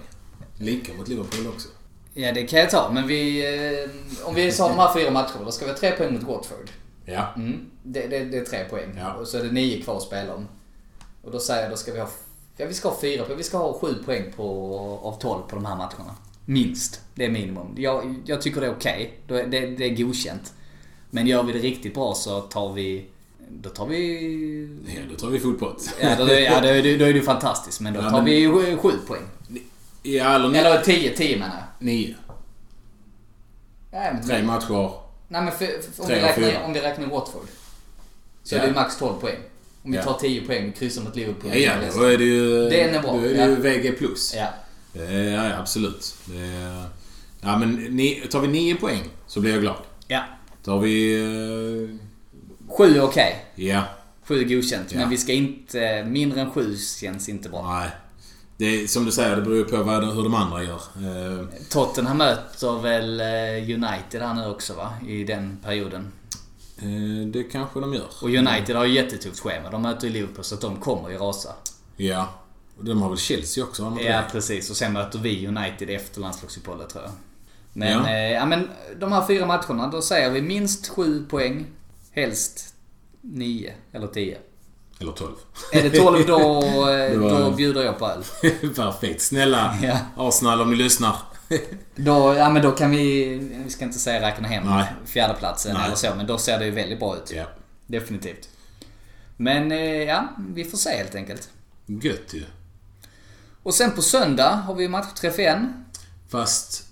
Lika 0.60 0.94
mot 0.94 1.08
Liverpool 1.08 1.48
också. 1.48 1.68
Ja 2.14 2.32
det 2.32 2.44
kan 2.44 2.60
jag 2.60 2.70
ta. 2.70 2.92
Men 2.94 3.08
vi... 3.08 3.46
eh, 3.84 4.28
Om 4.28 4.36
vi 4.36 4.52
sa 4.52 4.68
de 4.68 4.78
här 4.78 4.94
fyra 4.94 5.12
matcherna, 5.12 5.44
då 5.46 5.52
ska 5.52 5.66
vi 5.66 5.72
ha 5.72 5.78
tre 5.78 5.92
poäng 5.92 6.14
mot 6.14 6.24
Watford. 6.24 6.70
Ja. 7.06 7.34
Mm. 7.36 7.70
Det, 7.84 8.08
det, 8.08 8.26
det 8.26 8.38
är 8.38 8.46
tre 8.46 8.64
poäng. 8.70 8.96
Ja. 8.98 9.14
Och 9.14 9.28
så 9.28 9.38
är 9.38 9.44
det 9.44 9.52
nio 9.52 9.82
kvar 9.82 9.96
att 9.98 10.02
spela 10.04 10.36
om. 10.36 10.48
Och 11.24 11.32
då 11.32 11.40
säger 11.40 11.62
jag, 11.62 11.72
då 11.72 11.76
ska 11.78 11.92
vi 11.94 12.00
ha... 12.00 12.10
Ja 12.58 12.66
vi 12.66 12.74
ska 12.74 12.90
ha 12.90 12.98
fyra 13.02 13.24
poäng. 13.26 13.38
Vi 13.38 13.44
ska 13.44 13.58
ha 13.58 13.80
sju 13.80 13.94
poäng 14.06 14.34
på, 14.36 14.70
av 15.04 15.20
12 15.20 15.42
på 15.50 15.56
de 15.56 15.66
här 15.66 15.76
matcherna. 15.76 16.16
Minst. 16.46 17.02
Det 17.16 17.26
är 17.26 17.30
minimum. 17.30 17.74
Jag, 17.78 18.16
jag 18.26 18.42
tycker 18.42 18.62
det 18.62 18.68
är 18.68 18.72
okej. 18.76 19.20
Är- 19.28 19.48
Det, 19.48 19.66
det 19.68 19.86
är 19.86 19.96
godkänt. 20.06 20.54
Men 21.10 21.28
gör 21.28 21.44
vi 21.44 21.54
det 21.54 21.60
riktigt 21.60 21.94
bra 21.94 22.14
så 22.14 22.42
tar 22.42 22.74
vi... 22.74 23.06
Då 23.50 23.70
tar 23.70 23.86
vi... 23.86 24.70
Ja, 24.88 25.02
då 25.12 25.16
tar 25.16 25.28
vi 25.30 25.40
full 25.40 25.54
pott. 25.58 25.90
Ja, 26.02 26.16
då, 26.18 26.34
ja, 26.34 26.62
då, 26.62 26.68
då 26.68 27.06
är 27.06 27.14
det 27.14 27.22
fantastiskt. 27.22 27.82
Men 27.82 27.94
då 27.94 28.00
Ja, 28.00 28.10
tar 28.10 28.18
men- 28.18 28.26
vi 28.26 28.48
sju, 28.82 28.92
poäng. 29.08 29.22
Ja, 30.04 30.36
eller. 30.36 30.60
Eller 30.60 30.82
tio, 30.82 31.16
tio 31.16 31.38
menar 31.38 31.56
jag. 31.56 31.86
Nio. 31.86 32.16
Ja, 33.92 34.10
men, 34.14 34.28
Tre 34.28 34.44
matcher. 34.44 34.92
Nej 35.28 35.42
men 35.42 35.52
för, 35.52 35.66
för, 35.96 36.04
om, 36.04 36.08
vi 36.08 36.16
räknar, 36.16 36.64
om 36.66 36.74
vi 36.74 36.80
räknar 36.82 37.08
Watford. 37.08 37.48
Så 38.44 38.56
Ja. 38.56 38.62
är 38.62 38.68
det 38.68 38.74
max 38.74 38.98
12 38.98 39.20
poäng. 39.20 39.38
Om 39.84 39.92
vi 39.92 39.98
Ja. 39.98 40.04
tar 40.04 40.14
10 40.20 40.42
poäng 40.42 40.70
och 40.70 40.76
kryssar 40.76 41.02
mot 41.04 41.16
Liverpool. 41.16 41.52
Ja, 41.54 41.58
ja, 41.58 41.74
då 41.96 42.04
är 42.04 42.18
det 42.18 42.24
ju... 42.24 42.70
Det 42.70 42.82
är 42.82 43.02
bra, 43.02 43.12
Då 43.14 43.20
är 43.20 43.30
det 43.34 43.38
ja. 43.40 43.48
ju 43.48 43.56
VG+. 43.56 43.92
plus. 43.98 44.34
Ja. 44.36 44.48
Är- 45.02 45.24
Ja, 45.24 45.50
ja, 45.50 45.58
absolut. 45.60 46.16
Är, 46.36 46.84
ja, 47.42 47.58
men 47.58 47.98
tar 48.32 48.40
vi 48.42 48.48
nio 48.48 48.76
poäng 48.76 49.04
så 49.28 49.40
blir 49.42 49.52
jag 49.52 49.62
glad. 49.62 49.78
ja. 50.08 50.24
Tar 50.64 50.80
vi... 50.80 51.98
Sju 52.68 52.98
är 52.98 53.02
okej. 53.02 53.46
Ja. 53.56 53.84
Sju 54.24 54.44
godkänt. 54.44 54.92
Ja. 54.92 55.00
Men 55.00 55.10
vi 55.10 55.18
ska 55.18 55.34
inte... 55.34 56.04
Mindre 56.08 56.42
än 56.42 56.52
sju 56.52 56.76
känns 57.02 57.30
inte 57.30 57.50
bra. 57.50 57.80
Nej. 57.80 57.90
Det 58.58 58.66
är, 58.66 58.88
som 58.88 59.06
du 59.06 59.12
säger, 59.12 59.36
det 59.36 59.42
beror 59.42 59.64
på 59.64 59.84
vad, 59.84 60.04
hur 60.16 60.24
de 60.24 60.34
andra 60.36 60.64
gör. 60.64 60.82
Eh, 60.96 61.46
Tottenham 61.70 62.18
möter 62.18 62.82
väl 62.82 63.20
eh, 63.20 63.76
United 63.76 64.22
här 64.22 64.34
nu 64.34 64.46
också 64.50 64.74
va? 64.74 64.94
I 65.08 65.24
den 65.24 65.58
perioden. 65.64 66.12
eh, 66.78 67.28
det 67.28 67.44
kanske 67.44 67.80
de 67.80 67.94
gör. 67.94 68.08
Och 68.22 68.30
United 68.30 68.76
har 68.76 68.86
ju 68.86 68.94
jättetufft 68.94 69.40
schema. 69.40 69.70
De 69.70 69.82
möter 69.82 70.08
ju 70.08 70.14
Liverpool 70.14 70.44
så 70.44 70.56
att 70.56 70.62
de 70.62 70.76
kommer 70.80 71.10
ju 71.10 71.18
rasa. 71.18 71.50
Ja. 71.98 72.30
Och 72.78 72.86
de 72.86 73.02
har 73.02 73.10
väl 73.10 73.18
Chelsea 73.18 73.64
också? 73.64 73.84
Har 73.84 74.02
Ja, 74.02 74.22
precis. 74.32 74.70
Och 74.70 74.78
sen 74.78 74.94
möter 74.94 75.20
vi 75.20 75.48
United 75.48 75.90
efter 75.90 76.22
landslagsuppehållet 76.22 76.90
tror 76.90 77.04
jag. 77.04 77.14
Men, 77.74 77.92
ja. 77.92 78.10
Eh, 78.10 78.32
ja, 78.32 78.46
men 78.46 78.70
de 79.00 79.12
här 79.12 79.28
fyra 79.28 79.46
matcherna, 79.46 79.88
då 79.88 80.02
säger 80.02 80.30
vi 80.32 80.42
minst 80.42 80.88
sju 80.88 81.26
poäng. 81.30 81.66
Helst 82.18 82.74
nio 83.22 83.74
eller 83.92 84.08
tio. 84.08 84.38
Eller 85.00 85.12
12. 85.12 85.32
Är 85.74 85.84
det 85.84 85.90
12 85.90 86.26
då, 86.28 86.60
eh, 86.90 87.20
då 87.20 87.52
bjuder 87.52 87.84
jag 87.84 88.00
på 88.00 88.08
öl. 88.08 88.24
Perfekt. 88.76 89.22
Snälla 89.22 89.78
Ja. 89.84 89.98
Arsenal 90.18 90.62
om 90.62 90.72
ni 90.72 90.76
lyssnar. 90.78 91.16
Då, 91.96 92.36
ja 92.36 92.50
men 92.50 92.62
då 92.62 92.72
kan 92.72 92.92
vi, 92.92 93.34
vi 93.66 93.70
ska 93.70 93.86
inte 93.86 94.00
säga 94.00 94.22
räkna 94.28 94.48
hem 94.48 94.64
Nej. 94.66 94.86
fjärdeplatsen 95.06 95.74
Nej. 95.74 95.86
eller 95.86 95.96
så, 95.96 96.16
men 96.18 96.28
då 96.28 96.38
ser 96.38 96.60
det 96.60 96.66
ju 96.66 96.72
väldigt 96.72 97.00
bra 97.00 97.16
ut. 97.18 97.32
ja. 97.36 97.46
Definitivt. 97.88 98.50
Men 99.38 99.72
eh, 99.72 99.80
ja, 100.04 100.28
vi 100.50 100.66
får 100.66 100.78
se 100.78 100.90
helt 100.90 101.16
enkelt. 101.16 101.50
Gött 101.86 102.34
ju. 102.34 102.44
Och 103.64 103.74
sen 103.74 103.92
på 103.92 104.02
söndag 104.02 104.50
har 104.50 104.76
vi 104.76 104.88
matchträff 104.88 105.40
igen. 105.40 105.86
Fast 106.30 106.87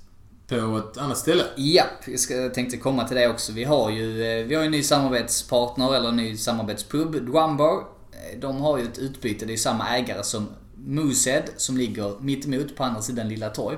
på 0.48 0.78
ett 0.78 0.98
annat 0.98 1.18
ställe. 1.18 1.44
Japp, 1.58 2.08
jag 2.30 2.54
tänkte 2.54 2.78
komma 2.78 3.08
till 3.08 3.18
det 3.18 3.30
också. 3.30 3.52
Vi 3.54 3.64
har 3.64 3.90
ju, 3.90 4.24
eh, 4.40 4.46
vi 4.46 4.56
har 4.56 4.64
en 4.64 4.72
ny 4.72 4.84
samarbetspartner, 4.84 5.96
eller 5.96 6.10
en 6.10 6.16
ny 6.16 6.38
samarbetspub, 6.38 7.12
Drumbar. 7.12 7.74
Eh, 8.12 8.40
De 8.40 8.62
har 8.62 8.78
ju 8.78 8.84
ett 8.84 8.98
utbyte, 8.98 9.46
det 9.46 9.54
är 9.54 9.58
samma 9.58 9.98
ägare 9.98 10.24
som 10.24 10.48
Moosehead, 10.76 11.44
som 11.58 11.78
ligger 11.78 12.20
mitt 12.22 12.46
emot 12.46 12.76
på 12.76 12.84
andra 12.84 13.02
sidan 13.02 13.30
Lilla 13.30 13.50
Torg. 13.50 13.78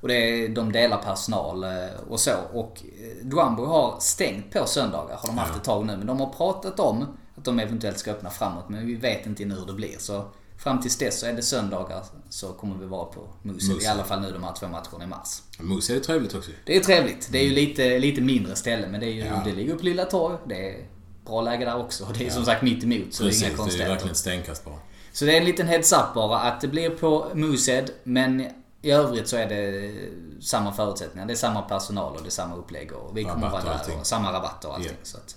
Och 0.00 0.08
det 0.08 0.14
är, 0.14 0.48
de 0.48 0.72
delar 0.72 0.96
personal 1.02 1.64
eh, 1.64 1.70
och 2.08 2.20
så. 2.20 2.32
Och 2.52 2.82
Drumbar 3.22 3.66
har 3.66 3.96
stängt 4.00 4.52
på 4.52 4.66
söndagar, 4.66 5.16
har 5.16 5.26
de 5.28 5.38
haft 5.38 5.50
Ja. 5.52 5.58
ett 5.58 5.64
tag 5.64 5.86
nu. 5.86 5.96
Men 5.96 6.06
de 6.06 6.20
har 6.20 6.32
pratat 6.32 6.80
om 6.80 7.06
att 7.36 7.44
de 7.44 7.58
eventuellt 7.60 7.98
ska 7.98 8.10
öppna 8.10 8.30
framåt, 8.30 8.68
men 8.68 8.86
vi 8.86 8.94
vet 8.94 9.26
inte 9.26 9.42
ännu 9.42 9.54
hur 9.54 9.66
det 9.66 9.72
blir. 9.72 9.98
Så 9.98 10.24
fram 10.58 10.80
tills 10.80 10.96
dess 10.98 11.20
så 11.20 11.26
är 11.26 11.32
det 11.32 11.42
söndagar 11.42 12.04
så 12.30 12.52
kommer 12.52 12.76
vi 12.76 12.86
vara 12.86 13.04
på 13.04 13.28
Moosehead. 13.42 13.80
I 13.82 13.86
alla 13.86 14.04
fall 14.04 14.20
nu 14.20 14.32
de 14.32 14.44
här 14.44 14.52
två 14.52 14.68
matcherna 14.68 15.04
i 15.04 15.06
mars. 15.06 15.42
Mos 15.58 15.90
är 15.90 16.00
trevligt 16.00 16.34
också. 16.34 16.50
Det 16.64 16.76
är 16.76 16.80
trevligt. 16.80 17.28
Det 17.32 17.38
är 17.38 17.42
ju 17.44 17.50
lite, 17.50 17.98
lite 17.98 18.20
mindre 18.20 18.56
ställe 18.56 18.88
men 18.88 19.00
det, 19.00 19.06
är 19.06 19.10
ju, 19.12 19.24
Ja. 19.24 19.42
det 19.44 19.52
ligger 19.52 19.74
på 19.76 19.82
Lilla 19.84 20.04
Torg. 20.04 20.36
Det 20.48 20.70
är 20.70 20.86
bra 21.26 21.40
läge 21.40 21.64
där 21.64 21.76
också. 21.76 22.04
Och 22.04 22.12
det 22.18 22.26
är 22.26 22.30
som 22.30 22.44
sagt 22.44 22.62
mitt 22.62 22.84
emot 22.84 23.14
så 23.14 23.24
Precis, 23.24 23.40
det 23.40 23.46
är 23.46 23.48
det 23.48 23.52
inga 23.52 23.54
är 23.54 23.56
konstigheter. 23.56 23.90
verkligen 23.92 24.14
stenkast 24.14 24.64
bara. 24.64 24.74
Så 25.12 25.24
det 25.24 25.32
är 25.32 25.38
en 25.38 25.44
liten 25.44 25.66
heads 25.68 25.92
up 25.92 26.14
bara 26.14 26.38
att 26.40 26.60
det 26.60 26.68
blir 26.68 26.90
på 26.90 27.30
Moosehead 27.34 27.84
men 28.04 28.46
i 28.82 28.90
övrigt 28.90 29.28
så 29.28 29.36
är 29.36 29.48
det 29.48 29.94
samma 30.40 30.72
förutsättningar. 30.72 31.26
Det 31.26 31.32
är 31.32 31.36
samma 31.36 31.62
personal 31.62 32.16
och 32.16 32.22
det 32.22 32.28
är 32.28 32.30
samma 32.30 32.56
upplägg 32.56 32.92
och 32.92 33.16
vi 33.16 33.24
kommer 33.24 33.34
Rabatt 33.46 33.52
vara 33.52 33.62
och 33.62 33.68
där 33.68 33.78
allting. 33.78 33.98
och 34.00 34.06
samma 34.06 34.32
rabatter 34.32 34.68
och 34.68 34.74
allting. 34.74 34.92
Ja. 34.92 34.98
Så, 35.02 35.16
att, 35.16 35.36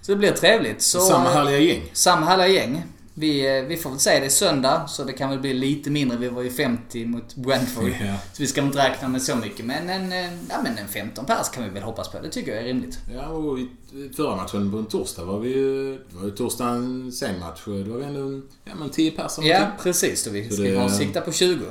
så 0.00 0.12
det 0.12 0.16
blir 0.16 0.32
trevligt. 0.32 0.82
Så, 0.82 1.00
Samma 1.00 1.30
härliga 1.30 1.58
gäng. 1.58 1.90
Samma 1.92 2.26
härliga 2.26 2.48
gäng. 2.48 2.82
Vi, 3.16 3.58
eh, 3.58 3.64
vi 3.64 3.76
får 3.76 3.90
väl 3.90 3.98
säga 3.98 4.20
det 4.20 4.26
är 4.26 4.30
söndag 4.30 4.86
så 4.88 5.04
det 5.04 5.12
kan 5.12 5.30
väl 5.30 5.38
bli 5.38 5.54
lite 5.54 5.90
mindre. 5.90 6.16
Vi 6.18 6.28
var 6.28 6.42
ju 6.42 6.50
50 6.50 7.06
mot 7.06 7.34
Brentford. 7.36 7.88
Ja. 8.00 8.16
Så 8.32 8.42
vi 8.42 8.46
ska 8.46 8.60
inte 8.62 8.78
räkna 8.88 9.08
med 9.08 9.22
så 9.22 9.36
mycket. 9.36 9.66
Men 9.66 9.90
en, 9.90 10.12
eh, 10.12 10.32
ja, 10.50 10.62
men 10.62 10.78
en 10.78 10.88
15 10.88 11.24
pers 11.24 11.48
kan 11.48 11.64
vi 11.64 11.70
väl 11.70 11.82
hoppas 11.82 12.08
på. 12.08 12.20
Det 12.20 12.28
tycker 12.28 12.52
jag 12.52 12.60
är 12.60 12.64
rimligt. 12.64 12.98
Ja, 13.14 13.26
och 13.26 13.58
i 13.58 13.68
förra 14.16 14.36
matchen 14.36 14.70
på 14.72 14.78
en 14.78 14.86
torsdag 14.86 15.24
var 15.24 15.38
vi 15.40 15.48
ju... 15.48 15.92
Det 16.10 16.16
var 16.16 16.24
ju 16.24 16.30
torsdag 16.30 16.68
en 16.68 17.12
sen 17.12 17.40
match. 17.40 17.62
Då 17.64 17.72
var 17.72 17.98
vi 17.98 18.04
ändå 18.04 18.20
en, 18.20 18.42
ja, 18.64 18.72
men 18.78 18.90
10 18.90 19.10
personer. 19.10 19.48
Ja, 19.48 19.66
precis. 19.82 20.24
Då 20.24 20.30
vi 20.30 20.48
Så 20.48 20.54
ska 20.54 20.62
det- 20.62 20.78
ha 20.78 20.88
sikta 20.90 21.20
på 21.20 21.32
20. 21.32 21.64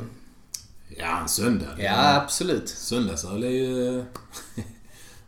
Ja, 0.97 1.19
en 1.21 1.27
söndag. 1.29 1.67
Ja, 1.79 2.15
absolut. 2.21 2.69
Söndagsöl 2.69 3.43
är 3.43 3.49
ju... 3.49 4.03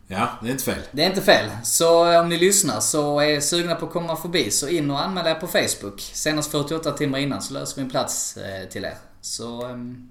Ja, 0.08 0.28
det 0.42 0.48
är 0.48 0.52
inte 0.52 0.64
fel. 0.64 0.80
Det 0.92 1.02
är 1.02 1.06
inte 1.06 1.22
fel. 1.22 1.50
Så 1.64 2.12
eh, 2.12 2.20
om 2.20 2.28
ni 2.28 2.38
lyssnar 2.38 2.80
så 2.80 3.20
är 3.20 3.40
sugna 3.40 3.74
på 3.74 3.86
att 3.86 3.92
komma 3.92 4.16
förbi 4.16 4.50
så 4.50 4.68
in 4.68 4.90
och 4.90 5.02
anmäl 5.02 5.26
er 5.26 5.34
på 5.34 5.46
Facebook. 5.46 6.00
Senast 6.00 6.50
48 6.50 6.92
timmar 6.92 7.18
innan 7.18 7.42
så 7.42 7.54
löser 7.54 7.76
vi 7.76 7.82
en 7.82 7.90
plats 7.90 8.36
eh, 8.36 8.68
till 8.68 8.84
er. 8.84 8.94
Så 9.20 9.66
ehm, 9.66 10.08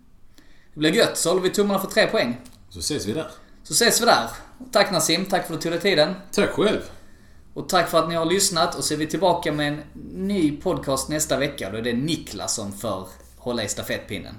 det 0.73 0.79
blir 0.79 0.91
gött. 0.93 1.17
Så 1.17 1.29
håller 1.29 1.41
vi 1.41 1.49
tummarna 1.49 1.79
för 1.79 1.87
tre 1.87 2.07
poäng. 2.07 2.37
Så 2.69 2.79
ses 2.79 3.05
vi 3.05 3.13
där. 3.13 3.31
Så 3.63 3.73
ses 3.73 4.01
vi 4.01 4.05
där. 4.05 4.29
Tack 4.71 4.91
Nassim, 4.91 5.25
tack 5.25 5.47
för 5.47 5.53
att 5.53 5.61
du 5.61 5.69
tog 5.69 5.71
dig 5.71 5.81
tiden. 5.81 6.13
Tack 6.31 6.49
själv. 6.49 6.81
Och 7.53 7.69
tack 7.69 7.89
för 7.89 7.99
att 7.99 8.09
ni 8.09 8.15
har 8.15 8.25
lyssnat 8.25 8.75
och 8.75 8.83
så 8.83 8.93
är 8.93 8.97
vi 8.97 9.07
tillbaka 9.07 9.51
med 9.51 9.67
en 9.67 9.81
ny 10.13 10.57
podcast 10.57 11.09
nästa 11.09 11.37
vecka. 11.37 11.69
Då 11.71 11.77
är 11.77 11.81
det 11.81 11.93
Niklas 11.93 12.55
som 12.55 12.73
får 12.73 13.07
hålla 13.37 13.63
i 13.63 13.67
stafettpinnen. 13.67 14.35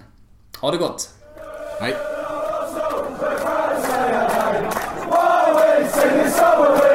Ha 0.61 0.71
det 0.71 0.77
gott! 0.77 1.11
Hej. 1.81 2.16
Bravo! 6.47 6.86